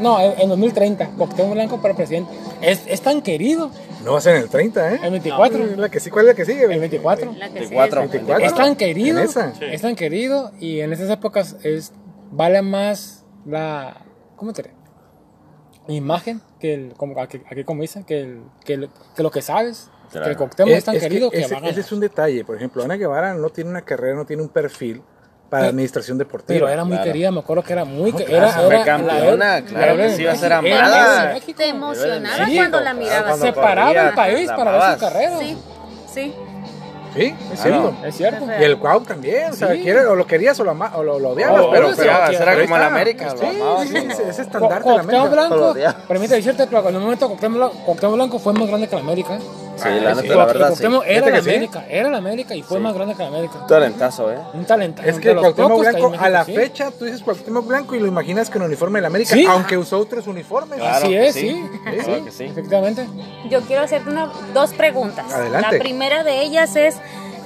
No, 0.00 0.20
en, 0.20 0.40
en 0.40 0.48
2030, 0.48 1.08
Cuauhtémoc 1.16 1.54
Blanco 1.54 1.82
para 1.82 1.94
presidente. 1.94 2.30
Es, 2.62 2.82
es 2.86 3.00
tan 3.00 3.20
querido. 3.20 3.70
No 4.04 4.12
va 4.12 4.18
a 4.18 4.20
ser 4.20 4.36
en 4.36 4.42
el 4.42 4.48
30, 4.48 4.94
¿eh? 4.94 5.00
El 5.02 5.10
24. 5.10 5.66
La 5.76 5.88
que 5.88 5.98
sí, 5.98 6.08
¿Cuál 6.08 6.26
es 6.26 6.28
la 6.28 6.34
que 6.36 6.44
sigue? 6.44 6.62
El 6.72 6.78
24. 6.78 7.32
La 7.36 7.48
que 7.48 7.54
24. 7.54 8.02
sigue. 8.02 8.12
24. 8.18 8.46
Es 8.46 8.54
tan 8.54 8.76
querido. 8.76 9.18
En 9.18 9.24
esa. 9.24 9.52
Es 9.60 9.82
tan 9.82 9.96
querido. 9.96 10.52
Y 10.60 10.80
en 10.82 10.92
esas 10.92 11.10
épocas 11.10 11.56
es 11.64 11.92
vale 12.30 12.62
más 12.62 13.24
la. 13.44 13.96
¿Cómo 14.38 14.52
te 14.54 14.62
diré? 14.62 14.74
Imagen 15.88 16.40
que 16.60 16.74
el. 16.74 16.94
Como, 16.96 17.20
aquí, 17.20 17.40
aquí 17.50 17.64
como 17.64 17.82
dicen, 17.82 18.04
que, 18.04 18.20
el, 18.20 18.42
que, 18.64 18.74
el- 18.74 18.90
que 19.16 19.22
lo 19.22 19.30
que 19.30 19.42
sabes. 19.42 19.90
Claro. 20.10 20.24
Que 20.24 20.30
el 20.30 20.36
Cuauhtémoc 20.38 20.72
es, 20.74 20.84
tan 20.84 20.94
Es 20.96 21.02
que 21.02 21.08
querido 21.08 21.30
que, 21.30 21.40
ese, 21.40 21.80
es 21.80 21.92
un 21.92 22.00
detalle. 22.00 22.44
Por 22.44 22.56
ejemplo, 22.56 22.82
Ana 22.82 22.96
Guevara 22.96 23.34
no 23.34 23.50
tiene 23.50 23.68
una 23.70 23.82
carrera, 23.82 24.14
no 24.16 24.24
tiene 24.24 24.42
un 24.42 24.48
perfil 24.48 25.02
para 25.50 25.66
administración 25.68 26.18
deportiva. 26.18 26.54
Pero 26.60 26.68
era 26.68 26.84
muy 26.84 26.96
Claro. 26.96 27.04
querida, 27.12 27.30
me 27.30 27.40
acuerdo 27.40 27.62
que 27.62 27.72
era 27.72 27.84
muy 27.86 28.12
que 28.12 28.24
claro, 28.24 28.46
era, 28.48 28.52
fue 28.54 28.66
era 28.76 28.84
campeona, 28.84 29.64
claro 29.64 29.96
que 29.96 30.10
sí, 30.10 30.22
iba 30.22 30.32
a 30.32 30.36
ser 30.36 30.52
amada. 30.52 31.32
era. 31.36 31.40
Te 31.56 31.68
emocionaba 31.68 32.46
Sí, 32.46 32.56
cuando 32.56 32.80
la 32.80 32.94
mirabas. 32.94 33.22
cuando 33.24 33.46
Se 33.46 33.52
paraba 33.54 33.86
corría, 33.88 34.08
el 34.08 34.14
país 34.14 34.50
para 34.50 34.72
ver 34.72 34.94
su 34.94 35.00
carrera. 35.00 35.38
Sí, 35.38 35.58
sí. 36.12 36.34
Sí, 37.14 37.34
es 37.52 37.60
Claro. 37.60 37.80
cierto. 37.90 38.06
Es 38.06 38.16
cierto. 38.16 38.44
Y 38.60 38.64
el 38.64 38.78
Cuau 38.78 39.00
también, 39.00 39.50
o 39.50 39.54
sea, 39.54 39.68
quiere- 39.70 40.06
o 40.06 40.14
lo 40.14 40.26
querías 40.26 40.58
o 40.60 40.64
lo, 40.64 40.70
ama- 40.72 40.92
o 40.94 41.02
lo, 41.02 41.18
lo 41.18 41.30
odiabas, 41.30 41.62
Oh, 41.64 41.70
pero, 41.70 41.88
eso 41.88 41.96
pero, 41.98 42.10
era- 42.10 42.26
pero 42.26 42.42
era 42.42 42.52
ahí 42.52 42.62
como 42.62 42.76
el. 42.76 42.82
América, 42.82 43.34
lo 43.34 43.38
Sí, 43.40 43.88
sí, 43.88 44.22
ese 44.28 44.42
estandarte 44.42 44.88
de 44.88 44.94
la 44.96 45.00
América. 45.02 45.28
Blanco, 45.28 45.74
permítame 46.06 46.36
decirte, 46.36 46.66
pero 46.66 46.88
en 46.88 46.96
un 46.96 47.02
momento 47.02 47.28
Cuauhtémoc 47.28 48.14
Blanco 48.14 48.38
fue 48.38 48.52
más 48.52 48.68
grande 48.68 48.88
que 48.88 48.94
la 48.96 49.00
América. 49.02 49.38
Sí, 49.82 49.88
la 50.00 50.14
sí. 50.14 50.22
neta, 50.22 50.34
la 50.36 50.44
verdad, 50.46 50.68
sí. 50.74 50.82
Cuauhtémoc 50.82 51.04
era 51.06 51.26
la 51.30 51.32
que 51.36 51.42
sí. 51.42 51.48
América, 51.50 51.86
era 51.88 52.10
la 52.10 52.18
América 52.18 52.54
y 52.54 52.62
fue 52.62 52.78
Sí. 52.78 52.82
más 52.84 52.94
grande 52.94 53.14
que 53.14 53.22
la 53.22 53.28
América. 53.28 53.66
Talentazo, 53.66 54.32
¿eh? 54.32 54.38
Un 54.54 54.64
talento. 54.64 55.02
Es 55.02 55.18
que 55.18 55.34
Cuauhtémoc 55.34 55.80
Blanco, 55.80 56.12
a 56.18 56.28
la 56.28 56.44
fecha, 56.44 56.90
tú 56.90 57.04
dices 57.04 57.22
Cuauhtémoc 57.22 57.66
Blanco 57.66 57.94
y 57.94 58.00
lo 58.00 58.06
imaginas 58.06 58.50
con 58.50 58.62
uniforme 58.62 58.98
de 58.98 59.02
la 59.02 59.08
América, 59.08 59.34
Sí. 59.34 59.44
aunque 59.46 59.76
usó 59.78 59.98
otros 59.98 60.26
uniformes. 60.26 60.78
Claro 60.78 60.96
Así 60.96 61.08
que 61.08 61.26
es, 61.28 61.34
sí. 61.34 61.40
sí. 61.40 61.64
Claro 61.84 62.02
Sí, 62.18 62.22
que 62.24 62.30
sí. 62.32 62.44
Efectivamente. 62.44 63.06
Yo 63.50 63.60
quiero 63.62 63.82
hacerte 63.82 64.10
una, 64.10 64.30
dos 64.54 64.72
preguntas. 64.74 65.32
Adelante. 65.32 65.72
La 65.72 65.78
primera 65.78 66.24
de 66.24 66.42
ellas 66.42 66.76
es, 66.76 66.96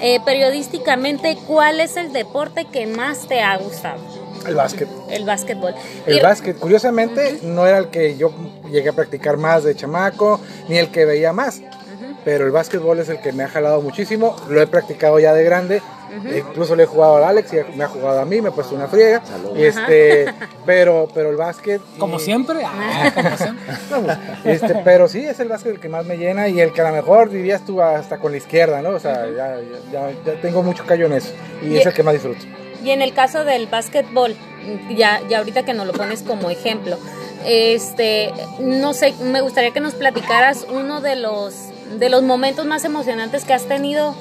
eh, 0.00 0.18
periodísticamente, 0.24 1.38
¿cuál 1.46 1.80
es 1.80 1.96
el 1.96 2.12
deporte 2.12 2.64
que 2.66 2.86
más 2.86 3.26
te 3.28 3.40
ha 3.42 3.56
gustado? 3.56 4.00
El 4.46 4.56
básquet. 4.56 4.88
El 5.08 5.24
básquetbol. 5.24 5.74
El 6.06 6.18
Y- 6.18 6.20
básquet, 6.20 6.58
curiosamente, 6.58 7.38
no 7.42 7.64
era 7.66 7.78
el 7.78 7.88
que 7.90 8.16
yo 8.16 8.32
llegué 8.70 8.88
a 8.88 8.92
practicar 8.92 9.36
más 9.36 9.62
de 9.62 9.76
chamaco, 9.76 10.40
ni 10.68 10.78
el 10.78 10.88
que 10.90 11.04
veía 11.04 11.32
más. 11.32 11.60
Pero 12.24 12.44
el 12.46 12.52
básquetbol 12.52 12.98
es 13.00 13.08
el 13.08 13.20
que 13.20 13.32
me 13.32 13.42
ha 13.44 13.48
jalado 13.48 13.80
muchísimo. 13.82 14.36
Lo 14.48 14.60
he 14.62 14.66
practicado 14.66 15.18
ya 15.18 15.32
de 15.34 15.44
grande. 15.44 15.82
Incluso 16.36 16.76
le 16.76 16.82
he 16.82 16.86
jugado 16.86 17.16
al 17.16 17.24
Alex 17.24 17.52
y 17.54 17.76
me 17.76 17.84
ha 17.84 17.88
jugado 17.88 18.20
a 18.20 18.24
mí, 18.26 18.42
me 18.42 18.50
he 18.50 18.52
puesto 18.52 18.74
una 18.74 18.86
friega. 18.86 19.22
Y 19.56 19.64
este, 19.64 20.26
pero, 20.66 21.08
pero 21.14 21.30
el 21.30 21.36
básquet. 21.36 21.80
Como 21.98 22.18
siempre. 22.18 22.60
ah, 22.64 23.10
como 23.14 23.36
siempre. 23.36 23.62
Este, 24.44 24.74
pero 24.84 25.08
sí, 25.08 25.24
es 25.24 25.40
el 25.40 25.48
básquet 25.48 25.72
el 25.72 25.80
que 25.80 25.88
más 25.88 26.04
me 26.04 26.16
llena 26.18 26.48
y 26.48 26.60
el 26.60 26.72
que 26.72 26.80
a 26.82 26.90
lo 26.90 26.94
mejor 26.96 27.30
dirías 27.30 27.64
tú 27.64 27.80
hasta 27.80 28.18
con 28.18 28.32
la 28.32 28.38
izquierda, 28.38 28.82
¿no? 28.82 28.90
O 28.90 28.98
sea, 29.00 29.26
ya, 29.34 29.56
ya, 29.90 30.10
ya 30.24 30.40
tengo 30.42 30.62
mucho 30.62 30.84
callo 30.86 31.06
en 31.06 31.14
eso. 31.14 31.30
Y, 31.62 31.68
Y- 31.68 31.78
es 31.78 31.86
el 31.86 31.92
que 31.94 32.02
más 32.02 32.12
disfruto. 32.14 32.44
Y 32.84 32.90
en 32.90 33.00
el 33.00 33.14
caso 33.14 33.44
del 33.44 33.66
básquetbol, 33.68 34.34
ya, 34.90 35.20
ya 35.28 35.38
ahorita 35.38 35.62
que 35.64 35.72
nos 35.72 35.86
lo 35.86 35.92
pones 35.92 36.22
como 36.22 36.50
ejemplo, 36.50 36.98
este, 37.46 38.32
no 38.60 38.92
sé, 38.92 39.14
me 39.22 39.40
gustaría 39.40 39.70
que 39.70 39.80
nos 39.80 39.94
platicaras 39.94 40.66
uno 40.68 41.00
de 41.00 41.16
los, 41.16 41.54
de 41.98 42.08
los 42.08 42.22
momentos 42.22 42.66
más 42.66 42.84
emocionantes 42.84 43.44
que 43.44 43.52
has 43.54 43.64
tenido 43.66 44.14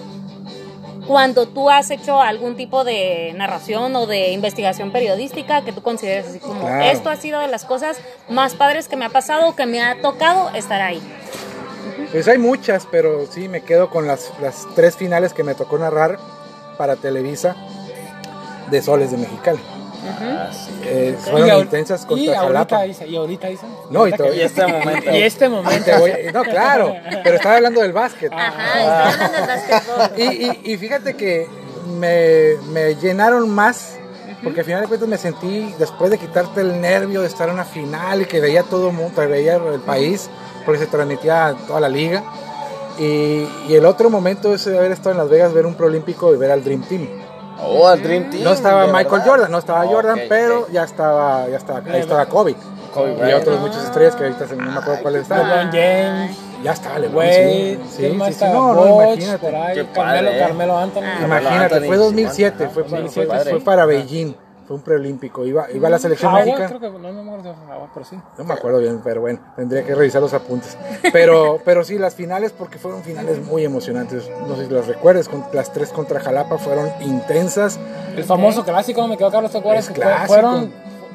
cuando 1.07 1.47
tú 1.47 1.69
has 1.69 1.89
hecho 1.91 2.22
algún 2.22 2.55
tipo 2.55 2.84
de 2.84 3.34
narración 3.36 3.95
o 3.95 4.05
de 4.05 4.32
investigación 4.32 4.91
periodística 4.91 5.63
que 5.63 5.74
tú 5.74 5.82
consideres 5.82 6.28
así 6.28 6.39
como 6.39 6.61
Claro. 6.61 6.84
esto 6.86 7.09
ha 7.09 7.15
sido 7.15 7.39
de 7.39 7.47
las 7.47 7.65
cosas 7.65 7.97
más 8.30 8.53
padres 8.55 8.88
que 8.88 8.95
me 8.95 9.05
ha 9.05 9.09
pasado, 9.09 9.55
que 9.55 9.65
me 9.65 9.82
ha 9.82 9.99
tocado 10.01 10.49
estar 10.51 10.80
ahí. 10.82 11.01
Pues 12.11 12.28
hay 12.28 12.38
muchas, 12.38 12.88
pero 12.89 13.26
sí 13.30 13.47
me 13.47 13.61
quedo 13.61 13.89
con 13.89 14.05
las, 14.05 14.32
las 14.41 14.67
tres 14.76 14.95
finales 14.95 15.34
que 15.34 15.43
me 15.43 15.55
tocó 15.55 15.78
narrar 15.80 16.19
para 16.78 16.95
Televisa 16.95 17.55
de 18.69 18.82
Soles 18.82 19.11
de 19.11 19.17
Mexicali. 19.17 19.59
Eh, 20.84 21.16
fueron 21.20 21.47
Y 21.47 21.62
intensas 21.62 22.04
y 22.04 22.08
contra 22.08 22.39
ahorita 22.39 22.47
Jalapa. 22.47 22.84
dice, 22.84 23.08
y 23.08 23.16
ahorita 23.16 23.47
dice. 23.47 23.66
No, 23.89 24.08
y 24.08 24.14
que- 24.14 24.36
Y 24.36 24.41
este 24.41 24.68
momento. 24.68 25.12
Y 25.12 25.22
este 25.24 25.45
Y 25.45 25.49
momento. 25.49 25.91
voy 25.99 26.12
no, 26.34 26.43
claro, 26.43 26.95
pero 27.24 27.36
estaba 27.36 27.56
hablando 27.58 27.82
del 27.82 27.93
básquet. 27.93 28.32
Ajá, 28.34 29.10
estoy 29.10 29.24
hablando 29.26 29.38
del 29.38 29.47
básquetbol. 29.47 30.20
Y, 30.20 30.24
y- 30.24 30.74
y 30.74 30.78
fíjate 30.78 31.16
que 31.16 31.47
me, 31.99 32.56
me 32.72 32.95
llenaron 32.95 33.49
más, 33.49 33.95
porque 34.43 34.62
al 34.62 34.66
final 34.66 34.82
de 34.82 34.88
cuentas 34.88 35.08
me 35.08 35.18
sentí, 35.18 35.74
después 35.78 36.10
de 36.10 36.18
quitarte 36.18 36.62
el 36.62 36.82
nervio 36.82 37.22
de 37.22 37.28
estar 37.28 37.47
en 37.47 37.54
una 37.56 37.66
final 37.66 38.22
y 38.22 38.26
que 38.26 38.39
veía 38.39 38.64
todo 38.64 38.89
el 38.89 38.95
mundo, 38.95 39.22
veía 39.28 39.56
el 39.56 39.80
país, 39.82 40.30
porque 40.66 40.80
se 40.80 40.88
transmitía 40.88 41.56
toda 41.68 41.80
la 41.80 41.89
liga. 41.89 42.24
Y, 42.99 43.47
y 43.70 43.74
el 43.76 43.86
otro 43.86 44.10
momento 44.10 44.54
es 44.54 44.68
haber 44.68 44.91
estado 44.91 45.12
en 45.12 45.18
Las 45.18 45.30
Vegas, 45.30 45.54
ver 45.54 45.66
un 45.66 45.76
proolímpico 45.76 46.34
y 46.34 46.38
ver 46.38 46.52
al 46.52 46.64
Dream 46.64 46.82
Team. 46.84 47.08
Oh, 47.64 47.91
el 47.91 48.01
Dream 48.01 48.30
Team. 48.30 48.43
No 48.43 48.53
estaba 48.53 48.88
Michael 48.88 49.07
verdad. 49.09 49.26
Jordan, 49.26 49.51
no 49.51 49.57
estaba 49.59 49.84
Ok, 49.86 49.91
Jordan, 49.91 50.20
pero 50.30 50.68
ya 50.72 50.84
estaba, 50.84 51.47
ya 51.47 51.57
estaba, 51.57 51.80
ahí 51.91 51.99
estaba 52.01 52.26
Kobe. 52.26 52.55
Kobe 52.93 53.30
y 53.30 53.34
otras 53.34 53.59
muchas 53.59 53.84
estrellas 53.86 54.16
que 54.16 54.24
ahorita 54.26 54.47
se- 54.47 54.55
no 54.55 54.72
me 54.72 54.80
acuerdo 54.80 55.01
cuáles 55.01 55.22
estaban. 55.24 55.47
LeBron 55.47 55.72
James, 55.72 56.38
Ya 56.64 56.74
estaba 56.74 56.99
LeBron, 56.99 57.26
sí, 57.26 57.80
sí, 57.89 57.97
¿quién 57.97 58.18
más 58.18 58.36
sí, 58.36 58.45
no, 58.45 58.74
no, 58.74 58.86
Boch, 58.86 59.05
imagínate. 59.16 59.47
Qué 59.47 59.53
Carmelo, 59.53 59.91
padre, 59.95 60.36
¿eh? 60.36 60.39
Carmelo 60.39 60.78
Anthony. 60.78 61.01
Ah. 61.05 61.20
Imagínate, 61.24 61.76
Anthony, 61.76 61.88
fue 61.88 61.97
2007, 61.97 62.70
fue, 62.70 62.82
ajá, 62.84 62.89
fue, 62.89 62.99
muy 63.01 63.09
fue- 63.09 63.26
padre. 63.26 63.49
fue 63.51 63.59
para 63.62 63.86
Beijing, 63.86 64.36
fue 64.72 64.78
un 64.78 64.84
preolímpico, 64.84 65.45
iba, 65.45 65.69
iba 65.69 65.89
la 65.89 65.99
selección 65.99 66.32
Howard, 66.32 66.45
mexicana. 66.45 66.67
creo 66.69 66.80
que 66.80 66.97
no 66.97 67.11
me 67.11 67.22
acuerdo 67.22 67.49
de 67.49 67.55
pero 67.93 68.05
sí. 68.05 68.17
No 68.38 68.43
me 68.45 68.53
acuerdo 68.53 68.80
bien, 68.80 69.01
pero 69.03 69.19
bueno, 69.19 69.39
tendría 69.57 69.84
que 69.84 69.93
revisar 69.93 70.22
los 70.22 70.34
apuntes. 70.34 70.78
Pero, 71.11 71.59
pero 71.65 71.84
sí, 71.84 71.97
las 71.97 72.15
finales, 72.15 72.53
porque 72.57 72.78
fueron 72.78 73.03
finales 73.03 73.45
muy 73.45 73.65
emocionantes. 73.65 74.32
No 74.47 74.55
sé 74.55 74.67
si 74.67 74.72
los 74.72 74.88
recuerdes, 74.88 75.28
con, 75.28 75.43
las 75.51 75.74
tres 75.74 75.89
contra 75.89 76.22
Jalapa 76.22 76.57
fueron 76.57 76.89
intensas. 77.01 77.82
El 78.15 78.24
famoso 78.24 78.63
clásico, 78.63 79.05
me 79.09 79.17
quedó 79.17 79.30
Carlos, 79.30 79.51
¿te 79.51 79.57
acuerdas? 79.57 79.89
Que. 79.89 80.01
Fueron, 80.28 80.72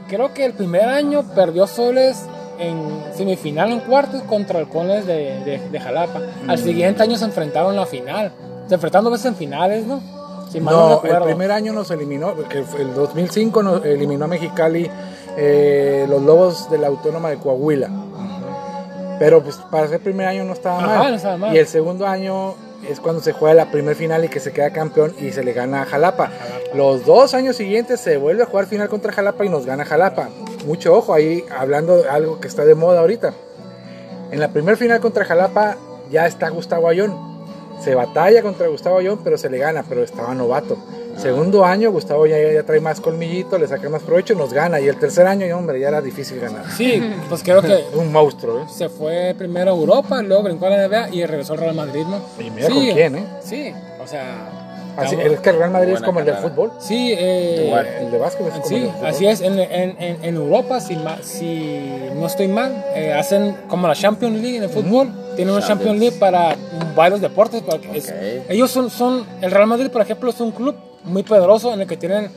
creo 0.07 0.35
que 0.35 0.45
el 0.45 0.53
primer 0.53 0.85
año 0.85 1.23
perdió 1.35 1.67
Soles 1.67 2.27
en 2.59 3.05
semifinal 3.15 3.73
en 3.73 3.81
cuartos 3.81 4.21
contra 4.25 4.59
Halcones 4.59 5.07
de, 5.07 5.41
de, 5.47 5.67
de 5.71 5.81
Jalapa. 5.81 6.19
Mm. 6.19 6.51
Al 6.51 6.59
siguiente 6.59 7.03
año 7.03 7.17
se 7.17 7.25
enfrentaron 7.25 7.71
en 7.71 7.77
la 7.77 7.87
final. 7.87 8.33
Se 8.69 8.75
enfrentaron 8.75 9.05
dos 9.05 9.13
veces 9.15 9.27
en 9.29 9.37
finales, 9.37 9.87
¿no? 9.87 10.16
Si 10.57 10.61
mal 10.63 10.75
No, 10.75 11.03
el 11.05 11.23
primer 11.23 11.53
año 11.53 11.75
nos 11.75 11.91
eliminó, 11.91 12.35
fue 12.65 12.81
el 12.81 12.95
2005 12.95 13.63
nos 13.63 13.85
eliminó 13.85 14.25
a 14.25 14.29
Mexicali 14.29 14.91
eh, 15.37 16.07
los 16.09 16.23
Lobos 16.23 16.71
de 16.71 16.79
la 16.79 16.87
Autónoma 16.87 17.29
de 17.29 17.37
Coahuila. 17.37 17.91
Pero 19.19 19.43
pues 19.43 19.57
para 19.71 19.87
ser 19.87 20.01
primer 20.01 20.27
año 20.27 20.45
no 20.45 20.55
estaba 20.55 20.79
Ajá, 20.79 20.99
mal. 20.99 21.11
no 21.11 21.17
estaba 21.17 21.37
mal. 21.37 21.55
Y 21.55 21.59
el 21.59 21.67
segundo 21.67 22.07
año 22.07 22.55
es 22.89 23.01
cuando 23.01 23.21
se 23.23 23.33
juega 23.35 23.55
la 23.55 23.71
primer 23.71 23.97
final 23.97 24.25
y 24.25 24.29
que 24.31 24.41
se 24.41 24.53
queda 24.55 24.71
campeón 24.71 25.15
y 25.19 25.31
se 25.33 25.45
le 25.45 25.53
gana 25.53 25.83
a 25.83 25.85
Jalapa. 25.85 26.31
Los 26.73 27.05
dos 27.05 27.35
años 27.35 27.57
siguientes 27.57 28.01
se 28.01 28.17
vuelve 28.17 28.43
a 28.43 28.47
jugar 28.47 28.65
final 28.65 28.89
contra 28.89 29.13
Jalapa 29.13 29.45
y 29.45 29.51
nos 29.51 29.67
gana 29.67 29.85
Jalapa. 29.85 30.31
Mucho 30.65 30.97
ojo 30.97 31.13
ahí 31.13 31.45
hablando 31.55 31.99
de 31.99 32.09
algo 32.09 32.41
que 32.41 32.49
está 32.49 32.65
de 32.65 32.75
moda 32.75 33.01
ahorita. 33.01 33.35
En 34.31 34.41
la 34.41 34.49
primer 34.49 34.79
final 34.79 35.01
contra 35.01 35.27
Jalapa 35.27 35.77
ya 36.11 36.27
está 36.27 36.49
Gustavo 36.49 36.89
Ayón. 36.89 37.36
Se 37.81 37.95
batalla 37.95 38.43
contra 38.43 38.69
Gustavo 38.69 38.99
Ayón, 38.99 39.21
pero 39.23 39.39
se 39.39 39.49
le 39.49 39.59
gana, 39.59 39.85
pero 39.89 40.03
estaba 40.03 40.35
novato. 40.35 40.77
Segundo 41.17 41.65
año, 41.65 41.91
Gustavo 41.93 42.27
ya, 42.27 42.37
ya 42.53 42.63
trae 42.63 42.81
más 42.81 43.01
colmillito, 43.01 43.59
le 43.59 43.67
saca 43.67 43.89
más 43.89 44.03
provecho, 44.03 44.35
nos 44.35 44.53
gana. 44.53 44.81
Y 44.81 44.89
el 44.89 44.99
tercer 44.99 45.27
año, 45.27 45.57
hombre, 45.57 45.81
ya 45.81 45.89
era 45.89 46.03
difícil 46.03 46.39
ganar. 46.41 46.71
Sí, 46.71 47.03
pues 47.29 47.43
creo 47.43 47.63
que 47.63 47.85
Un 47.95 48.13
monstruo, 48.13 48.63
¿eh? 48.63 48.65
se 48.69 48.89
fue 48.89 49.35
primero 49.39 49.73
a 49.73 49.75
Europa, 49.75 50.21
luego 50.23 50.43
brincó 50.43 50.67
a 50.67 50.71
la 50.71 50.89
NBA 50.89 51.11
y 51.11 51.25
regresó 51.25 51.55
al 51.55 51.61
Real 51.61 51.75
Madrid, 51.75 52.05
¿no? 52.07 52.21
Y 52.39 52.51
mira 52.51 52.69
con 52.69 52.85
quién, 52.85 53.17
¿eh? 53.17 53.27
Sí, 53.43 53.73
o 54.03 54.07
sea... 54.07 54.66
Así, 54.97 55.17
cabrón. 55.17 55.35
es 55.35 55.41
que 55.41 55.51
el 55.51 55.59
Real 55.59 55.71
Madrid 55.71 55.93
es 55.95 56.03
como 56.03 56.21
el 56.21 56.27
del 56.27 56.37
fútbol. 56.37 56.73
Sí, 56.79 57.13
eh. 57.17 57.73
El 58.01 58.11
de 58.11 58.19
básquet 58.19 58.47
es 58.47 58.53
como 58.55 58.63
el 58.65 58.69
Sí, 58.69 58.81
del 58.81 58.91
fútbol. 58.91 59.07
así 59.07 59.27
es. 59.27 59.41
En, 59.41 59.59
en, 59.59 59.97
en, 60.23 60.35
Europa, 60.37 60.81
si, 60.81 60.97
si 61.23 61.91
no 62.15 62.27
estoy 62.27 62.49
mal, 62.49 62.85
eh, 62.95 63.13
hacen 63.13 63.57
como 63.69 63.87
la 63.89 63.95
Champions 63.95 64.41
League 64.41 64.57
en 64.57 64.63
el 64.65 64.71
fútbol. 64.71 65.09
Tienen 65.37 65.55
una 65.55 65.67
Champions 65.67 65.99
League 66.01 66.17
para 66.19 66.57
varios 66.95 67.21
deportes. 67.21 67.63
porque 67.63 67.97
es- 67.99 68.09
Ok. 68.09 68.51
ellos 68.51 68.71
son, 68.71 68.91
son, 68.91 69.27
el 69.43 69.51
Real 69.51 69.67
Madrid, 69.67 69.91
por 69.91 70.01
ejemplo, 70.03 70.31
es 70.31 70.41
un 70.41 70.51
club 70.53 70.75
muy 71.05 71.23
poderoso 71.23 71.73
en 71.73 71.81
el 71.83 71.87
que 71.87 71.97
tienen, 71.97 72.31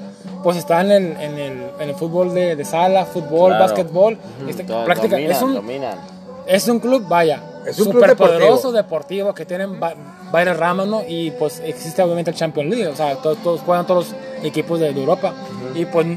pues 0.43 0.57
están 0.57 0.91
en, 0.91 1.15
en 1.19 1.37
el, 1.39 1.63
en 1.79 1.89
el 1.89 1.95
fútbol 1.95 2.33
de, 2.33 2.55
de 2.55 2.65
sala, 2.65 3.05
fútbol, 3.05 3.51
Claro. 3.51 3.63
básquetbol. 3.65 4.17
Ujú, 4.41 4.49
este, 4.49 4.63
todo- 4.63 4.85
práctica- 4.85 5.15
dominan, 5.15 5.31
es 5.35 5.41
un, 5.41 5.53
dominan. 5.55 5.97
Es 6.49 6.67
un 6.67 6.79
club, 6.79 7.07
vaya, 7.07 7.41
Es 7.65 7.79
un 7.79 7.91
club 7.91 8.01
superpoderoso 8.01 8.71
deportivo 8.71 9.33
que 9.33 9.45
tienen 9.45 9.81
va- 9.81 9.93
varias 10.31 10.57
ramas, 10.57 10.87
¿no? 10.87 11.03
Y 11.07 11.31
pues 11.31 11.61
existe 11.63 12.01
obviamente 12.01 12.31
el 12.31 12.37
Champions 12.37 12.69
League, 12.69 12.87
o 12.87 12.95
sea, 12.95 13.15
todos, 13.17 13.37
todos 13.43 13.61
juegan 13.61 13.85
todos 13.85 14.09
los 14.09 14.45
equipos 14.45 14.79
de, 14.79 14.89
Europa. 14.89 15.33
Y 15.75 15.85
pues 15.85 16.07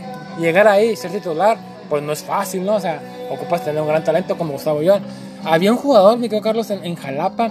llegar 0.41 0.66
ahí, 0.66 0.97
ser 0.97 1.11
titular, 1.11 1.59
pues 1.91 2.03
no 2.03 2.12
es 2.12 2.22
fácil, 2.22 2.64
¿no? 2.64 2.76
O 2.76 2.80
sea, 2.80 3.03
ocupas 3.30 3.62
tener 3.62 3.83
un 3.83 3.89
gran 3.89 4.03
talento 4.03 4.37
como 4.39 4.55
Gustavo 4.55 4.83
Young. 4.83 5.03
Había 5.45 5.70
un 5.70 5.78
jugador, 5.78 6.16
mi 6.18 6.28
querido 6.28 6.43
Carlos, 6.43 6.70
en, 6.70 6.85
en 6.85 6.97
Jalapa, 6.97 7.51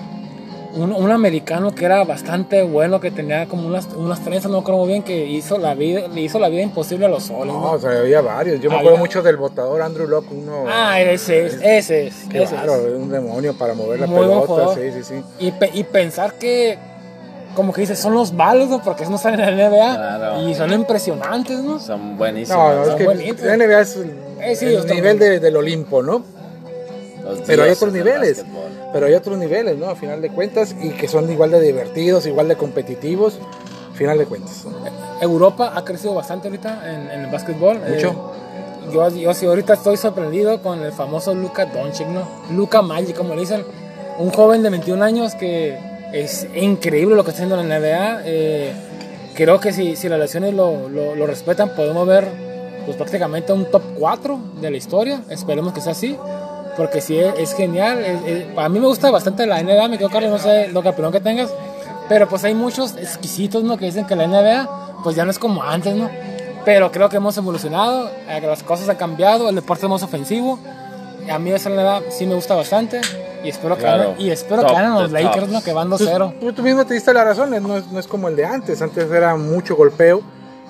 un, 0.75 0.91
un 0.93 1.11
americano 1.11 1.73
que 1.75 1.85
era 1.85 2.03
bastante 2.03 2.61
bueno, 2.63 2.99
que 2.99 3.11
tenía 3.11 3.45
como 3.47 3.67
unas, 3.67 3.87
unas 3.95 4.21
trenzas, 4.23 4.49
no 4.51 4.63
creo 4.63 4.77
muy 4.77 4.87
bien, 4.87 5.03
que 5.03 5.25
hizo 5.25 5.57
la 5.57 5.73
vida, 5.73 6.07
le 6.07 6.21
hizo 6.21 6.39
la 6.39 6.49
vida 6.49 6.61
imposible 6.61 7.05
a 7.05 7.09
los 7.09 7.23
soles, 7.23 7.53
No, 7.53 7.59
¿no? 7.61 7.71
o 7.71 7.79
sea, 7.79 7.91
había 7.99 8.21
varios. 8.21 8.59
Yo 8.61 8.69
me 8.69 8.75
Había- 8.77 8.89
acuerdo 8.89 8.97
mucho 9.05 9.21
del 9.21 9.37
votador 9.37 9.81
Andrew 9.81 10.07
Locke, 10.07 10.31
uno. 10.31 10.65
Ah, 10.67 10.99
ese 11.01 11.45
es, 11.45 11.53
ese 11.61 12.07
es. 12.07 12.15
Qué 12.29 12.43
ese 12.43 12.55
es. 12.55 12.61
bárbaro, 12.61 12.83
un 12.97 13.09
demonio 13.09 13.53
para 13.57 13.73
mover 13.73 13.99
la 13.99 14.07
Muy 14.07 14.19
pelota. 14.21 14.75
Sí, 14.75 14.91
sí, 14.93 15.03
sí. 15.03 15.23
Y, 15.39 15.51
pe- 15.51 15.71
y 15.73 15.83
pensar 15.83 16.33
que, 16.35 16.77
como 17.55 17.73
que 17.73 17.81
dices, 17.81 17.99
son 17.99 18.13
los 18.13 18.31
malos, 18.31 18.69
¿no? 18.69 18.81
Porque 18.81 19.05
no 19.05 19.15
están 19.17 19.33
en 19.39 19.41
la 19.41 19.51
NBA. 19.69 19.95
Claro. 19.95 20.47
Y 20.49 20.53
son 20.55 20.71
impresionantes, 20.71 21.59
¿no? 21.59 21.79
Son 21.79 22.17
buenísimos. 22.17 22.57
No, 22.63 22.75
no, 22.75 22.83
es 22.91 22.95
que 22.95 23.05
bonitos. 23.05 23.41
la 23.41 23.57
NBA 23.57 23.81
es 23.81 23.95
el, 23.97 24.11
Eh, 24.41 24.55
sí, 24.55 24.65
el 24.67 24.85
nivel 24.87 25.19
de- 25.19 25.39
del 25.39 25.55
Olimpo, 25.57 26.01
¿no? 26.01 26.23
Pero 27.45 27.63
hay 27.63 27.71
otros 27.71 27.93
niveles. 27.93 28.45
Pero 28.93 29.05
hay 29.05 29.13
otros 29.13 29.37
niveles, 29.37 29.77
¿no? 29.77 29.89
A 29.89 29.95
final 29.95 30.21
de 30.21 30.29
cuentas, 30.29 30.75
y 30.81 30.89
que 30.89 31.07
son 31.07 31.31
igual 31.31 31.51
de 31.51 31.61
divertidos, 31.61 32.25
igual 32.25 32.47
de 32.47 32.55
competitivos. 32.55 33.39
final 33.93 34.17
de 34.17 34.25
cuentas. 34.25 34.65
Europa 35.21 35.73
ha 35.75 35.85
crecido 35.85 36.13
bastante 36.13 36.47
ahorita 36.47 36.89
en, 36.89 37.11
en 37.11 37.21
el 37.25 37.31
básquetbol. 37.31 37.79
Mucho. 37.79 38.09
Eh, 38.09 38.91
yo, 38.93 39.09
yo 39.09 39.33
sí 39.33 39.45
ahorita 39.45 39.73
estoy 39.73 39.97
sorprendido 39.97 40.61
con 40.61 40.81
el 40.81 40.91
famoso 40.91 41.33
Luka 41.33 41.65
Doncic, 41.65 42.07
¿no? 42.07 42.27
Luka 42.51 42.81
Magic, 42.81 43.15
como 43.15 43.35
le 43.35 43.41
dicen. 43.41 43.63
Un 44.17 44.29
joven 44.31 44.61
de 44.61 44.69
21 44.69 45.03
años 45.03 45.35
que 45.35 45.79
es 46.13 46.47
increíble 46.55 47.15
lo 47.15 47.23
que 47.23 47.31
está 47.31 47.43
haciendo 47.43 47.59
en 47.59 47.69
la 47.69 47.79
NBA. 47.79 48.21
Eh, 48.25 48.73
creo 49.35 49.59
que 49.59 49.71
si, 49.71 49.95
si 49.95 50.09
las 50.09 50.19
lesiones 50.19 50.53
lo, 50.53 50.89
lo, 50.89 51.15
lo 51.15 51.27
respetan, 51.27 51.75
podemos 51.75 52.05
ver 52.05 52.27
pues, 52.85 52.97
prácticamente 52.97 53.53
un 53.53 53.65
top 53.65 53.81
4 53.97 54.39
de 54.59 54.71
la 54.71 54.77
historia. 54.77 55.21
Esperemos 55.29 55.73
que 55.73 55.81
sea 55.81 55.93
así. 55.93 56.17
Porque 56.77 57.01
sí, 57.01 57.17
es, 57.19 57.33
es 57.37 57.53
genial. 57.53 57.99
Es- 58.03 58.21
es- 58.25 58.57
a 58.57 58.69
mí 58.69 58.79
me 58.79 58.87
gusta 58.87 59.11
bastante 59.11 59.45
la 59.45 59.59
NBA. 59.61 59.87
Me 59.87 59.97
quedo, 59.97 60.09
Carlos, 60.09 60.31
no 60.31 60.39
sé 60.39 60.67
lo 60.69 60.81
que 60.81 60.89
opinión 60.89 61.11
que 61.11 61.19
tengas. 61.19 61.49
Pero 62.09 62.27
pues 62.27 62.43
hay 62.43 62.53
muchos 62.55 62.95
exquisitos, 62.97 63.63
¿no? 63.63 63.77
Que 63.77 63.85
dicen 63.85 64.05
que 64.05 64.15
la 64.15 64.23
NBA 64.25 64.69
pues 65.03 65.15
ya 65.15 65.25
no 65.25 65.31
es 65.31 65.39
como 65.39 65.63
antes, 65.63 65.95
¿no? 65.95 66.09
Pero 66.65 66.91
creo 66.91 67.09
que 67.09 67.17
hemos 67.17 67.35
evolucionado, 67.37 68.09
eh, 68.29 68.37
que 68.39 68.47
las 68.47 68.61
cosas 68.63 68.87
han 68.89 68.95
cambiado, 68.97 69.49
el 69.49 69.55
deporte 69.55 69.85
es 69.85 69.89
más 69.89 70.03
ofensivo. 70.03 70.59
A 71.29 71.39
mí 71.39 71.51
esa 71.51 71.69
NBA 71.69 72.01
sí 72.09 72.25
me 72.25 72.35
gusta 72.35 72.55
bastante 72.55 73.01
y 73.43 73.49
espero 73.49 73.75
que 73.75 73.81
Claro. 73.83 74.03
ganen, 74.11 74.21
y 74.21 74.29
espero 74.31 74.61
Top 74.61 74.69
que 74.71 74.75
ganen 74.77 74.93
los 74.93 75.11
Lakers. 75.11 75.49
¿no? 75.49 75.63
Que 75.63 75.73
van 75.73 75.89
Pues, 75.89 76.01
2-0. 76.01 76.33
tú, 76.39 76.53
tú 76.53 76.61
mismo 76.63 76.85
te 76.85 76.93
diste 76.93 77.13
la 77.13 77.23
razón, 77.23 77.49
no 77.49 77.77
es, 77.77 77.87
no 77.91 77.99
es 77.99 78.07
como 78.07 78.27
el 78.27 78.35
de 78.35 78.45
antes. 78.45 78.81
Antes 78.81 79.09
era 79.11 79.35
mucho 79.35 79.75
golpeo 79.75 80.21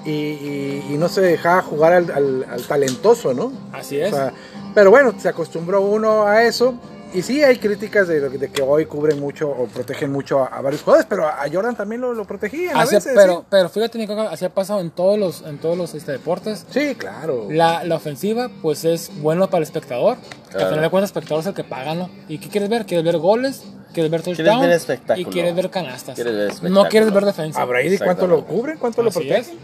y, 0.05 0.11
y- 0.11 0.85
y 0.91 0.97
no 0.97 1.09
se 1.09 1.21
dejaba 1.21 1.61
jugar 1.61 1.93
al, 1.93 2.11
al- 2.11 2.45
al 2.51 2.61
talentoso, 2.63 3.33
¿no? 3.33 3.51
Así 3.73 3.99
O 4.01 4.05
es. 4.05 4.15
sea, 4.15 4.33
pero 4.73 4.89
bueno, 4.91 5.13
se 5.17 5.29
acostumbró 5.29 5.81
uno 5.81 6.25
a 6.27 6.43
eso. 6.43 6.73
Y 7.13 7.23
sí, 7.23 7.43
hay 7.43 7.57
críticas 7.57 8.07
de, 8.07 8.21
de 8.29 8.49
que 8.49 8.61
hoy 8.61 8.85
cubren 8.85 9.19
mucho 9.19 9.49
o 9.49 9.65
protegen 9.67 10.09
mucho 10.13 10.43
a, 10.43 10.47
a 10.47 10.61
varios 10.61 10.81
jugadores, 10.81 11.05
pero 11.09 11.27
a 11.27 11.43
Jordan 11.51 11.75
también 11.75 11.99
lo, 11.99 12.13
lo 12.13 12.23
protegían 12.23 12.77
a 12.77 12.83
Así- 12.83 12.95
veces. 12.95 13.11
pero, 13.13 13.43
pero 13.49 13.67
fíjate, 13.67 13.97
Nico, 13.97 14.15
que 14.15 14.21
así 14.21 14.45
ha 14.45 14.49
pasado 14.49 14.79
en 14.79 14.91
todos 14.91 15.19
los, 15.19 15.41
en 15.41 15.57
todos 15.57 15.77
los 15.77 15.93
este, 15.93 16.13
deportes. 16.13 16.65
sí. 16.69 16.89
Sí, 16.91 16.95
claro. 16.95 17.47
La, 17.49 17.83
la 17.83 17.95
ofensiva, 17.95 18.49
pues 18.61 18.85
es 18.85 19.11
bueno 19.21 19.47
para 19.49 19.57
el 19.57 19.63
espectador. 19.63 20.15
Que 20.19 20.51
Claro. 20.51 20.65
al 20.67 20.69
final 20.71 20.83
de 20.85 20.89
cuentas, 20.89 21.09
el 21.09 21.17
espectador 21.17 21.41
es 21.41 21.47
el 21.47 21.53
que 21.53 21.63
paga, 21.65 21.95
¿no? 21.95 22.09
¿Y 22.29 22.37
qué 22.37 22.47
quieres 22.47 22.69
ver? 22.69 22.85
¿Quieres 22.85 23.05
ver 23.05 23.17
goles? 23.17 23.61
¿Quieres 23.93 24.09
ver 24.09 24.21
Quieres 24.21 24.37
touchdown? 24.37 24.61
ver 24.61 24.71
espectáculo. 24.71 25.27
Y 25.29 25.31
quieres 25.33 25.53
ver 25.53 25.69
canastas. 25.69 26.15
Quieres 26.15 26.61
ver 26.61 26.71
no 26.71 26.85
quieres 26.87 27.11
ver 27.13 27.25
defensa. 27.25 27.61
A 27.61 27.65
Brady, 27.65 27.97
¿cuánto 27.97 28.25
lo 28.25 28.45
cubren? 28.45 28.77
¿Cuánto 28.77 29.03
lo 29.03 29.09
Así 29.09 29.19
protegen? 29.19 29.59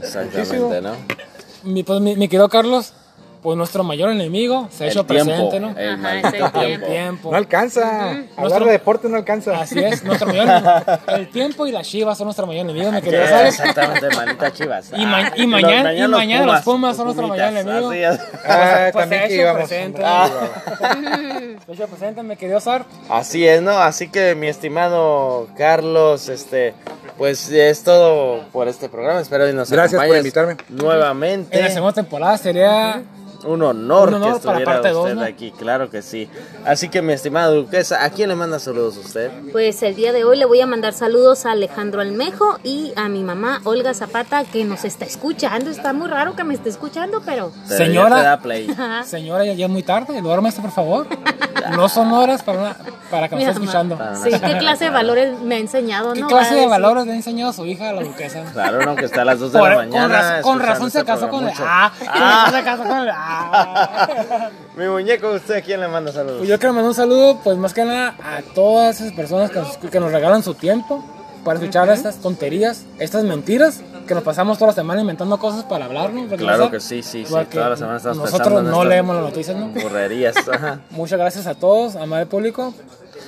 Exactamente, 0.00 0.80
¿no? 0.80 0.92
Mi, 1.64 1.82
pues, 1.82 2.00
mi, 2.00 2.14
mi 2.16 2.28
querido 2.28 2.48
Carlos, 2.48 2.92
pues 3.42 3.56
nuestro 3.58 3.82
mayor 3.82 4.10
enemigo 4.10 4.68
se 4.70 4.84
ha 4.84 4.86
hecho 4.86 5.04
tiempo, 5.04 5.32
presente, 5.50 5.58
¿no? 5.60 5.74
el 5.76 6.06
Ajá, 6.44 6.64
el 6.64 6.80
tiempo. 6.84 7.30
No 7.32 7.36
alcanza. 7.36 8.10
Hablar 8.10 8.26
Nuestro- 8.38 8.64
de 8.66 8.72
deporte 8.72 9.08
no 9.08 9.16
alcanza. 9.16 9.60
Así 9.60 9.80
es, 9.80 10.04
nuestro 10.04 10.28
mayor 10.28 10.46
enemigo. 10.48 10.72
El 11.08 11.28
tiempo 11.30 11.66
y 11.66 11.72
las 11.72 11.86
chivas 11.88 12.16
son 12.16 12.26
nuestro 12.26 12.46
mayor 12.46 12.64
enemigo, 12.64 12.92
mi 12.92 13.02
querido 13.02 13.26
Sí, 13.26 13.32
Alex. 13.32 13.58
Exactamente, 13.60 14.16
maldita 14.16 14.52
chivas. 14.52 14.90
Y 14.96 15.04
ma- 15.06 15.26
Ah, 15.26 15.32
y 15.36 15.46
mañana- 15.48 15.92
los- 15.92 16.08
y 16.08 16.08
mañana 16.08 16.46
los 16.46 16.60
Pumas 16.62 16.96
son 16.96 17.06
nuestro 17.06 17.26
Pumitas, 17.26 17.52
mayor 17.52 17.68
enemigo. 17.68 17.90
así 17.90 17.98
es. 18.02 18.20
Ah, 18.46 18.88
Pues, 18.92 19.02
también 19.02 19.08
se 19.08 19.16
ha 19.16 19.26
hecho 19.26 19.34
íbamos. 19.42 19.68
presente. 19.68 20.02
Ah. 20.04 20.30
Se 21.66 21.72
ha 21.72 21.74
hecho 21.74 21.86
presente, 21.88 22.22
mi 22.22 22.36
querido 22.36 22.60
Sar. 22.60 22.84
Así 23.08 23.46
es, 23.46 23.60
¿no? 23.62 23.72
Así 23.72 24.08
que 24.08 24.34
mi 24.34 24.46
estimado 24.48 25.48
Carlos, 25.56 26.28
este, 26.28 26.74
pues 27.18 27.50
es 27.50 27.82
todo 27.82 28.44
por 28.52 28.68
este 28.68 28.88
programa. 28.88 29.20
Espero 29.20 29.46
que 29.46 29.52
nos 29.52 29.70
Gracias 29.70 30.00
por 30.04 30.16
invitarme. 30.16 30.56
Nuevamente. 30.68 31.56
En 31.58 31.64
la 31.64 31.70
segunda 31.70 31.92
temporada 31.94 32.36
sería 32.38 33.02
Un 33.44 33.62
honor, 33.62 34.08
Un 34.08 34.14
honor 34.14 34.40
que 34.40 34.46
para 34.46 34.58
estuviera 34.60 34.90
dos, 34.92 35.04
usted 35.04 35.14
¿no? 35.16 35.22
aquí, 35.22 35.50
claro 35.52 35.90
que 35.90 36.02
sí. 36.02 36.28
Así 36.64 36.88
que 36.88 37.02
mi 37.02 37.12
estimado 37.12 37.54
Duquesa, 37.54 38.04
¿a 38.04 38.10
quién 38.10 38.28
le 38.28 38.34
manda 38.36 38.58
saludos 38.58 38.96
usted? 38.96 39.30
Pues 39.52 39.82
el 39.82 39.94
día 39.94 40.12
de 40.12 40.24
hoy 40.24 40.36
le 40.38 40.44
voy 40.44 40.60
a 40.60 40.66
mandar 40.66 40.92
saludos 40.92 41.44
a 41.46 41.52
Alejandro 41.52 42.00
Almejo 42.00 42.58
y 42.62 42.92
a 42.96 43.08
mi 43.08 43.22
mamá 43.24 43.60
Olga 43.64 43.94
Zapata 43.94 44.44
que 44.44 44.64
nos 44.64 44.84
está 44.84 45.04
escuchando. 45.04 45.70
Está 45.70 45.92
muy 45.92 46.08
raro 46.08 46.34
que 46.36 46.44
me 46.44 46.54
esté 46.54 46.68
escuchando, 46.68 47.20
pero 47.24 47.52
Pero 47.68 47.78
Señora. 47.84 48.22
ya 48.22 48.38
play. 48.40 48.68
Señora, 49.04 49.44
ya, 49.44 49.54
ya 49.54 49.66
es 49.66 49.70
muy 49.72 49.82
tarde, 49.82 50.20
duérmese 50.20 50.60
por 50.60 50.70
favor. 50.70 51.06
No 51.76 51.88
son 51.88 52.10
horas 52.12 52.42
para, 52.42 52.58
una- 52.58 52.76
para 53.08 53.28
que 53.28 53.36
Mi 53.36 53.44
esté 53.44 53.52
escuchando. 53.54 53.96
Para 53.96 54.16
sí, 54.16 54.30
¿qué 54.30 54.58
clase 54.58 54.86
de 54.86 54.90
valores 54.90 55.38
me 55.38 55.54
ha 55.54 55.58
enseñado? 55.58 56.12
¿Qué 56.12 56.20
no? 56.20 56.26
clase 56.26 56.56
de 56.56 56.66
valores 56.66 57.06
le 57.06 57.12
ha 57.12 57.14
enseñado 57.14 57.50
a 57.50 57.52
su 57.52 57.64
hija 57.66 57.90
a 57.90 57.92
la 57.92 58.02
duquesa? 58.02 58.42
Claro, 58.52 58.84
no, 58.84 58.96
que 58.96 59.04
está 59.04 59.22
a 59.22 59.24
las 59.24 59.38
2 59.38 59.52
de 59.52 59.58
Por- 59.60 59.68
la 59.68 59.74
con, 59.76 59.88
mañana. 59.90 60.08
razón, 60.08 60.42
con 60.42 60.60
escuchando 60.60 60.66
razón 60.72 60.90
se 60.90 60.98
este 60.98 61.12
casó 61.12 61.28
con 61.28 61.46
el. 61.46 61.54
Ah, 61.60 61.92
con 62.00 62.08
razón 62.20 62.52
se 62.58 62.64
casó 62.64 62.82
con 62.82 62.98
el 62.98 63.10
Ah. 63.10 63.31
Mi 64.76 64.86
muñeco, 64.86 65.30
¿usted 65.32 65.56
a 65.56 65.62
quién 65.62 65.80
le 65.80 65.88
manda 65.88 66.12
saludos? 66.12 66.38
Pues 66.38 66.48
yo 66.48 66.58
quiero 66.58 66.72
mandar 66.72 66.88
un 66.90 66.94
saludo, 66.94 67.40
pues 67.42 67.56
más 67.56 67.74
que 67.74 67.84
nada 67.84 68.16
a 68.22 68.42
todas 68.54 69.00
esas 69.00 69.12
personas 69.12 69.50
que 69.50 69.58
nos, 69.58 69.76
que 69.76 70.00
nos 70.00 70.12
regalan 70.12 70.42
su 70.42 70.54
tiempo 70.54 71.04
para 71.44 71.58
escuchar 71.58 71.88
estas 71.90 72.16
tonterías, 72.16 72.84
estas 72.98 73.24
mentiras 73.24 73.82
que 74.06 74.14
nos 74.14 74.22
pasamos 74.22 74.58
toda 74.58 74.68
la 74.70 74.74
semana 74.74 75.00
inventando 75.00 75.38
cosas 75.38 75.64
para 75.64 75.84
hablar, 75.86 76.12
¿no? 76.12 76.22
Porque, 76.22 76.36
Claro 76.36 76.70
que 76.70 76.80
sí, 76.80 77.02
sí, 77.02 77.24
sí. 77.24 77.34
Toda 77.50 77.70
la 77.70 77.76
semana 77.76 77.96
estamos 77.98 78.18
Nosotros 78.18 78.40
pensando 78.48 78.60
en 78.60 78.70
no 78.70 78.84
leemos 78.84 79.14
las 79.16 79.24
noticias, 79.24 79.56
¿no? 79.56 79.68
Burrerías. 79.68 80.34
Muchas 80.90 81.18
gracias 81.18 81.46
a 81.46 81.54
todos, 81.54 81.96
amable 81.96 82.26
público. 82.26 82.74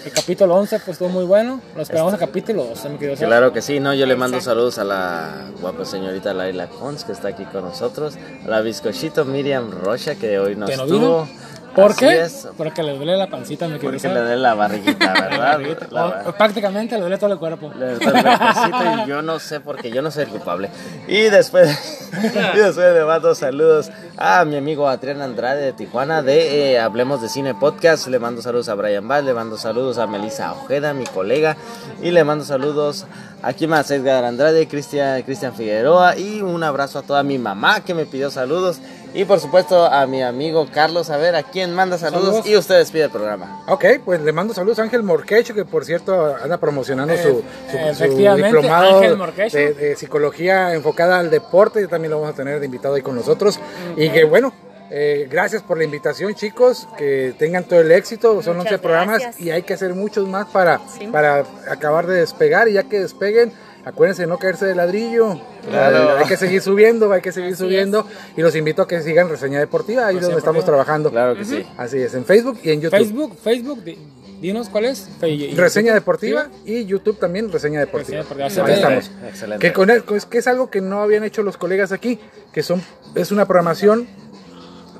El 0.04 0.12
capítulo 0.12 0.54
11 0.56 0.80
pues 0.80 0.88
estuvo 0.96 1.08
muy 1.08 1.24
bueno. 1.24 1.60
Lo 1.74 1.80
esperamos 1.82 2.12
el 2.12 2.18
capítulo 2.18 2.64
12, 2.64 2.88
mi 2.90 2.98
querido. 2.98 3.16
Claro 3.16 3.52
que 3.54 3.62
sí, 3.62 3.80
no, 3.80 3.94
yo 3.94 4.04
le 4.04 4.16
mando 4.16 4.38
saludos 4.40 4.78
a 4.78 4.84
la 4.84 5.46
guapa 5.62 5.86
señorita 5.86 6.34
Laila 6.34 6.66
Cons 6.66 7.04
que 7.04 7.12
está 7.12 7.28
aquí 7.28 7.44
con 7.46 7.62
nosotros, 7.64 8.14
a 8.44 8.48
la 8.48 8.60
bizcochito 8.60 9.24
Miriam 9.24 9.70
Rocha 9.70 10.16
que 10.16 10.38
hoy 10.38 10.56
nos 10.56 10.68
Que 10.68 10.76
no 10.76 10.84
tuvo. 10.86 11.24
vino. 11.24 11.28
¿Por 11.74 11.90
Así 11.90 12.00
qué? 12.00 12.20
es, 12.22 12.48
Porque 12.56 12.82
le 12.82 12.96
duele 12.96 13.16
la 13.16 13.28
pancita, 13.28 13.66
mi 13.66 13.78
querido 13.78 13.92
porque 13.92 14.08
le 14.08 14.20
dé 14.22 14.36
la 14.36 14.54
barriguita, 14.54 15.12
¿verdad? 15.20 15.60
La- 15.90 16.22
O- 16.26 16.32
prácticamente 16.32 16.94
le 16.94 17.00
duele 17.00 17.18
todo 17.18 17.32
el 17.32 17.38
cuerpo. 17.38 17.72
Le 17.76 17.86
doy 17.86 17.94
el 17.94 17.98
cuerpecito 18.22 18.78
y 19.04 19.08
yo 19.08 19.22
no 19.22 19.38
sé 19.40 19.60
porque 19.60 19.90
yo 19.90 20.00
no 20.02 20.10
soy 20.10 20.24
el 20.24 20.28
culpable. 20.30 20.70
Y 21.08 21.22
después, 21.22 22.10
y 22.54 22.58
después 22.58 22.94
le 22.94 23.04
mando 23.04 23.34
saludos 23.34 23.90
a 24.16 24.44
mi 24.44 24.56
amigo 24.56 24.88
Adrián 24.88 25.20
Andrade 25.20 25.62
de 25.62 25.72
Tijuana 25.72 26.22
de 26.22 26.72
eh, 26.74 26.78
Hablemos 26.80 27.20
de 27.20 27.28
Cine 27.28 27.54
Podcast. 27.54 28.06
Le 28.06 28.18
mando 28.18 28.40
saludos 28.40 28.68
a 28.68 28.74
Brian 28.74 29.06
Vaz, 29.08 29.24
le 29.24 29.34
mando 29.34 29.56
saludos 29.58 29.98
a 29.98 30.06
Melissa 30.06 30.52
Ojeda, 30.52 30.94
mi 30.94 31.04
colega. 31.06 31.56
Y 32.02 32.10
le 32.12 32.22
mando 32.24 32.44
saludos 32.44 33.06
a 33.42 33.52
quién 33.52 33.70
más, 33.70 33.90
Edgar 33.90 34.24
Andrade, 34.24 34.68
Cristian 34.68 35.20
Cristian 35.22 35.54
Figueroa. 35.54 36.16
Y 36.16 36.40
un 36.40 36.62
abrazo 36.62 37.00
a 37.00 37.02
toda 37.02 37.22
mi 37.22 37.38
mamá 37.38 37.80
que 37.80 37.94
me 37.94 38.06
pidió 38.06 38.30
saludos. 38.30 38.78
Y 39.14 39.24
por 39.26 39.38
supuesto 39.38 39.84
a 39.84 40.06
mi 40.08 40.22
amigo 40.22 40.66
Carlos, 40.72 41.08
a 41.08 41.16
ver 41.16 41.36
a 41.36 41.44
quién 41.44 41.72
manda 41.72 41.96
saludos. 41.98 42.24
Saludos. 42.24 42.46
Y 42.46 42.56
usted 42.56 42.78
despide 42.78 43.04
el 43.04 43.10
programa. 43.10 43.62
Ok, 43.68 43.84
pues 44.04 44.20
le 44.20 44.32
mando 44.32 44.52
saludos 44.54 44.80
a 44.80 44.82
Ángel 44.82 45.04
Morquecho, 45.04 45.54
que 45.54 45.64
por 45.64 45.84
cierto 45.84 46.34
anda 46.42 46.58
promocionando 46.58 47.16
su, 47.16 47.22
su- 47.22 47.42
su 47.70 47.76
efectivamente, 47.76 48.48
diplomado 48.48 49.00
de, 49.00 49.74
de 49.74 49.96
psicología 49.96 50.74
enfocada 50.74 51.20
al 51.20 51.30
deporte. 51.30 51.80
y 51.82 51.86
También 51.86 52.10
lo 52.10 52.20
vamos 52.20 52.34
a 52.34 52.36
tener 52.36 52.58
de 52.58 52.66
invitado 52.66 52.96
ahí 52.96 53.02
con 53.02 53.14
nosotros. 53.14 53.60
Y 53.96 54.08
que 54.10 54.24
bueno, 54.24 54.52
eh, 54.96 55.26
gracias 55.28 55.62
por 55.62 55.76
la 55.76 55.82
invitación, 55.84 56.34
chicos. 56.34 56.86
Que 56.96 57.34
tengan 57.36 57.64
todo 57.64 57.80
el 57.80 57.90
éxito. 57.90 58.40
Son 58.42 58.56
Muchas 58.56 58.72
11 58.74 58.78
programas 58.82 59.20
gracias. 59.20 59.40
y 59.44 59.50
hay 59.50 59.62
que 59.62 59.74
hacer 59.74 59.92
muchos 59.94 60.28
más 60.28 60.46
para, 60.46 60.80
Sí. 60.96 61.08
para 61.08 61.44
acabar 61.68 62.06
de 62.06 62.16
despegar. 62.20 62.68
Y 62.68 62.74
ya 62.74 62.84
que 62.84 63.00
despeguen, 63.00 63.52
acuérdense 63.84 64.22
de 64.22 64.28
no 64.28 64.38
caerse 64.38 64.66
de 64.66 64.74
ladrillo. 64.76 65.40
Claro. 65.68 66.16
Hay 66.18 66.26
que 66.26 66.36
seguir 66.36 66.60
subiendo, 66.62 67.12
hay 67.12 67.20
que 67.22 67.32
seguir 67.32 67.54
Así 67.54 67.62
subiendo. 67.64 68.06
Y 68.36 68.42
los 68.42 68.54
invito 68.54 68.82
a 68.82 68.86
que 68.88 69.02
sigan 69.02 69.28
Reseña 69.28 69.58
Deportiva, 69.58 70.06
ahí 70.06 70.16
es 70.16 70.22
donde 70.22 70.38
estamos 70.38 70.64
trabajando. 70.64 71.10
Claro 71.10 71.34
que 71.36 71.44
sí. 71.44 71.66
Así 71.76 71.98
es, 71.98 72.14
en 72.14 72.24
Facebook 72.24 72.60
y 72.62 72.70
en 72.70 72.80
YouTube. 72.80 72.98
Facebook, 72.98 73.36
Facebook, 73.42 73.82
di- 73.82 73.98
dinos 74.40 74.68
cuál 74.68 74.84
es. 74.84 75.08
Reseña 75.56 75.92
Deportiva 75.94 76.48
y 76.64 76.84
YouTube 76.84 77.18
también 77.18 77.50
Reseña 77.50 77.80
Deportiva. 77.80 78.22
Reseña 78.22 78.44
Deportiva. 78.44 78.66
Ahí 78.66 78.74
estamos. 78.74 79.10
Excelente. 79.28 79.66
Que, 79.66 79.72
con 79.72 79.90
el- 79.90 80.04
que 80.04 80.38
es 80.38 80.46
algo 80.46 80.70
que 80.70 80.80
no 80.80 81.02
habían 81.02 81.24
hecho 81.24 81.42
los 81.42 81.56
colegas 81.56 81.90
aquí, 81.92 82.20
que 82.52 82.62
son 82.62 82.80
es 83.14 83.32
una 83.32 83.46
programación 83.46 84.06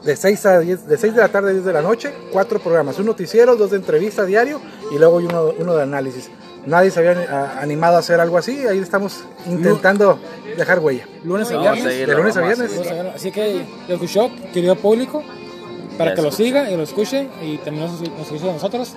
de 0.04 0.16
6 0.16 0.46
a 0.46 0.58
10, 0.60 0.86
de 0.86 0.98
6 0.98 1.14
de 1.14 1.20
la 1.20 1.28
tarde 1.28 1.50
a 1.50 1.52
10 1.52 1.64
de 1.64 1.72
la 1.72 1.82
noche, 1.82 2.12
cuatro 2.32 2.58
programas, 2.58 2.98
un 2.98 3.06
noticiero, 3.06 3.56
dos 3.56 3.70
de 3.70 3.76
entrevista 3.76 4.24
diario 4.24 4.60
y 4.90 4.98
luego 4.98 5.16
uno, 5.16 5.52
uno 5.58 5.74
de 5.74 5.82
análisis. 5.82 6.30
Nadie 6.66 6.90
se 6.90 7.00
había 7.00 7.60
animado 7.60 7.96
a 7.96 7.98
hacer 7.98 8.20
algo 8.20 8.38
así, 8.38 8.66
ahí 8.66 8.78
estamos 8.78 9.24
intentando 9.46 10.18
dejar 10.56 10.78
huella. 10.78 11.06
Lunes 11.22 11.50
a 11.50 11.58
viernes. 11.58 11.82
seguirlo, 11.82 12.14
de 12.14 12.20
lunes 12.20 12.36
a 12.36 12.40
viernes. 12.40 12.70
seguirlo. 12.70 12.84
Lunes 12.84 12.90
a 12.90 12.94
viernes. 12.94 13.14
Así 13.16 13.30
que 13.32 13.64
lo 13.88 13.94
escuchó, 13.94 14.30
querido 14.52 14.76
público, 14.76 15.22
para 15.98 16.10
Ya 16.10 16.16
que 16.16 16.22
lo 16.22 16.32
siga 16.32 16.70
y 16.70 16.76
lo 16.76 16.82
escuche 16.82 17.28
y 17.42 17.58
también 17.58 17.86
nos, 17.86 18.00
nos 18.00 18.20
escuche 18.20 18.48
a 18.48 18.54
nosotros. 18.54 18.94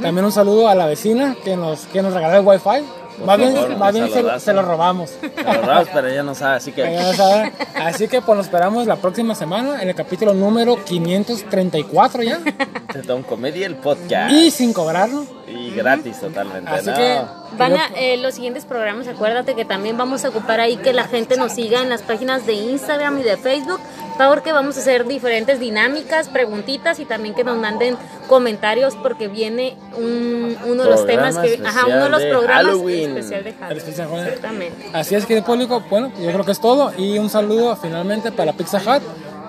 También 0.00 0.24
un 0.24 0.32
saludo 0.32 0.68
a 0.68 0.74
la 0.74 0.86
vecina 0.86 1.36
que 1.44 1.56
nos, 1.56 1.86
que 1.86 2.00
nos 2.00 2.14
regaló 2.14 2.40
el 2.40 2.46
wifi. 2.46 2.86
Más 3.24 3.38
bien, 3.38 3.54
favor, 3.54 3.76
más 3.76 3.92
bien 3.94 4.06
se, 4.08 4.14
saludazo. 4.14 4.40
se 4.40 4.52
lo 4.52 4.62
robamos. 4.62 5.12
Lo 5.22 5.62
raro, 5.62 5.86
pero 5.92 6.08
ella 6.08 6.22
no 6.22 6.34
sabe, 6.34 6.56
así 6.56 6.72
que 6.72 6.88
no 6.88 7.12
saben. 7.12 7.52
Así 7.74 8.08
que 8.08 8.20
pues 8.20 8.36
nos 8.36 8.46
esperamos 8.46 8.86
la 8.86 8.96
próxima 8.96 9.34
semana 9.34 9.82
en 9.82 9.88
el 9.88 9.94
capítulo 9.94 10.34
número 10.34 10.84
534 10.84 12.22
ya. 12.22 12.38
de 12.38 13.02
Don 13.02 13.22
Comedia 13.22 13.66
el 13.66 13.76
podcast. 13.76 14.32
Y 14.32 14.50
sin 14.50 14.72
cobrarlo. 14.72 15.26
Y 15.46 15.70
gratis 15.70 16.20
totalmente. 16.20 16.70
Así 16.70 16.90
¿no? 16.90 16.94
que 16.94 17.20
Van 17.58 17.72
a 17.74 17.86
eh, 17.96 18.16
los 18.16 18.34
siguientes 18.34 18.64
programas, 18.64 19.08
acuérdate 19.08 19.54
que 19.54 19.64
también 19.64 19.98
vamos 19.98 20.24
a 20.24 20.28
ocupar 20.28 20.60
ahí 20.60 20.76
que 20.76 20.92
la 20.92 21.04
gente 21.04 21.36
nos 21.36 21.52
siga 21.52 21.82
en 21.82 21.88
las 21.88 22.02
páginas 22.02 22.46
de 22.46 22.52
Instagram 22.54 23.18
y 23.18 23.22
de 23.22 23.36
Facebook 23.36 23.80
porque 24.18 24.52
vamos 24.52 24.76
a 24.76 24.80
hacer 24.80 25.06
diferentes 25.06 25.58
dinámicas, 25.60 26.28
preguntitas 26.28 26.98
y 27.00 27.04
también 27.04 27.34
que 27.34 27.44
nos 27.44 27.56
manden 27.56 27.96
comentarios 28.28 28.94
porque 28.96 29.28
viene 29.28 29.76
un- 29.96 30.56
uno 30.66 30.84
de 30.84 30.90
los 30.90 31.06
temas 31.06 31.38
que, 31.38 31.60
ajá, 31.64 31.86
uno 31.86 32.04
de 32.04 32.08
los 32.10 32.22
programas 32.24 32.66
Halloween. 32.66 33.10
especial 33.16 33.44
de 33.44 33.52
Halloween. 33.54 33.84
Exactamente. 34.26 34.90
Así 34.92 35.14
es, 35.14 35.26
querido 35.26 35.46
público. 35.46 35.82
Bueno, 35.88 36.12
yo 36.20 36.30
creo 36.32 36.44
que 36.44 36.52
es 36.52 36.60
todo. 36.60 36.92
Y 36.96 37.18
un 37.18 37.30
saludo 37.30 37.76
finalmente 37.76 38.30
para 38.32 38.52
Pizza 38.52 38.78
Hut. 38.78 39.02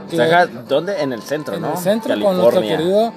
que- 0.09 0.17
Saja, 0.17 0.45
¿Dónde? 0.45 1.01
En 1.01 1.13
el 1.13 1.21
centro, 1.21 1.55
en 1.55 1.61
¿no? 1.61 1.71
el 1.73 1.77
centro 1.77 2.13
con 2.19 2.35
nuestro 2.37 2.61
querido 2.61 3.13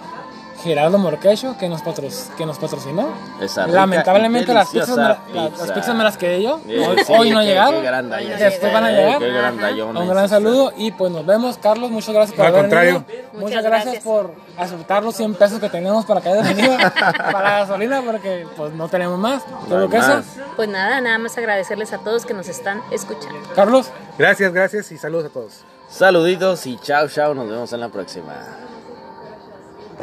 Gerardo 0.65 0.99
Morquecho 0.99 1.57
que 1.59 1.69
nos, 1.69 1.83
patro- 1.83 2.09
que 2.37 2.47
nos 2.47 2.59
patrocinó. 2.59 3.09
Esa 3.41 3.67
rica 3.67 3.77
Lamentablemente 3.81 4.51
y 4.51 4.55
las 4.55 4.69
pizzas, 4.71 4.89
me, 4.97 4.97
la- 4.97 5.09
las- 5.09 5.19
pizza. 5.51 5.67
las 5.67 5.73
pizzas 5.73 5.95
me 5.95 6.03
las 6.05 6.17
quedé 6.17 6.43
yo. 6.43 6.61
Eh, 6.67 6.85
hoy, 6.89 6.97
sí, 7.05 7.13
hoy 7.17 7.31
no 7.31 7.41
qué- 7.41 7.47
llegaron. 7.47 7.83
qué 7.83 8.37
Después 8.45 8.73
van 8.73 8.85
a 8.85 8.91
llegar. 8.91 9.19
qué. 9.19 9.83
Un 9.83 10.09
gran 10.09 10.29
saludo 10.29 10.73
y 10.77 10.91
pues 10.93 11.13
nos 11.13 11.25
vemos, 11.27 11.59
Carlos. 11.59 11.91
Muchas 11.91 12.15
gracias 12.15 12.37
por 12.37 12.47
Al 12.47 12.53
haber 12.53 12.63
contrario. 12.63 13.05
venido. 13.07 13.25
Muchas, 13.35 13.41
Muchas 13.43 13.63
gracias, 13.63 13.85
gracias. 13.85 14.05
por 14.05 14.31
aceptar 14.59 15.03
los 15.05 15.15
100 15.15 15.35
pesos 15.35 15.61
que 15.61 15.69
tenemos 15.69 16.05
para 16.07 16.21
que 16.21 16.29
hayas 16.31 16.49
venido 16.57 16.77
para 17.33 17.59
gasolina 17.61 18.03
porque 18.03 18.47
pues 18.57 18.73
no 18.73 18.89
tenemos 18.89 19.19
más. 19.19 19.47
No 19.49 19.59
hay 19.61 19.69
¿Todo 19.69 19.89
queso? 19.91 20.09
más. 20.09 20.25
Pues 20.57 20.69
nada, 20.69 21.01
nada 21.01 21.19
más 21.19 21.37
agradecerles 21.39 21.93
a 21.93 21.99
todos 21.99 22.25
que 22.27 22.35
nos 22.35 22.49
están 22.49 22.81
escuchando. 22.91 23.39
Carlos. 23.55 23.91
Gracias, 24.19 24.53
gracias 24.53 24.91
y 24.93 24.99
saludos 24.99 25.27
a 25.27 25.29
todos. 25.29 25.61
Saluditos 25.89 26.67
y 26.67 26.77
chao, 26.79 27.09
chao. 27.09 27.35
Nos 27.35 27.49
vemos 27.49 27.73
en 27.73 27.81
la 27.81 27.89
próxima. 27.89 28.33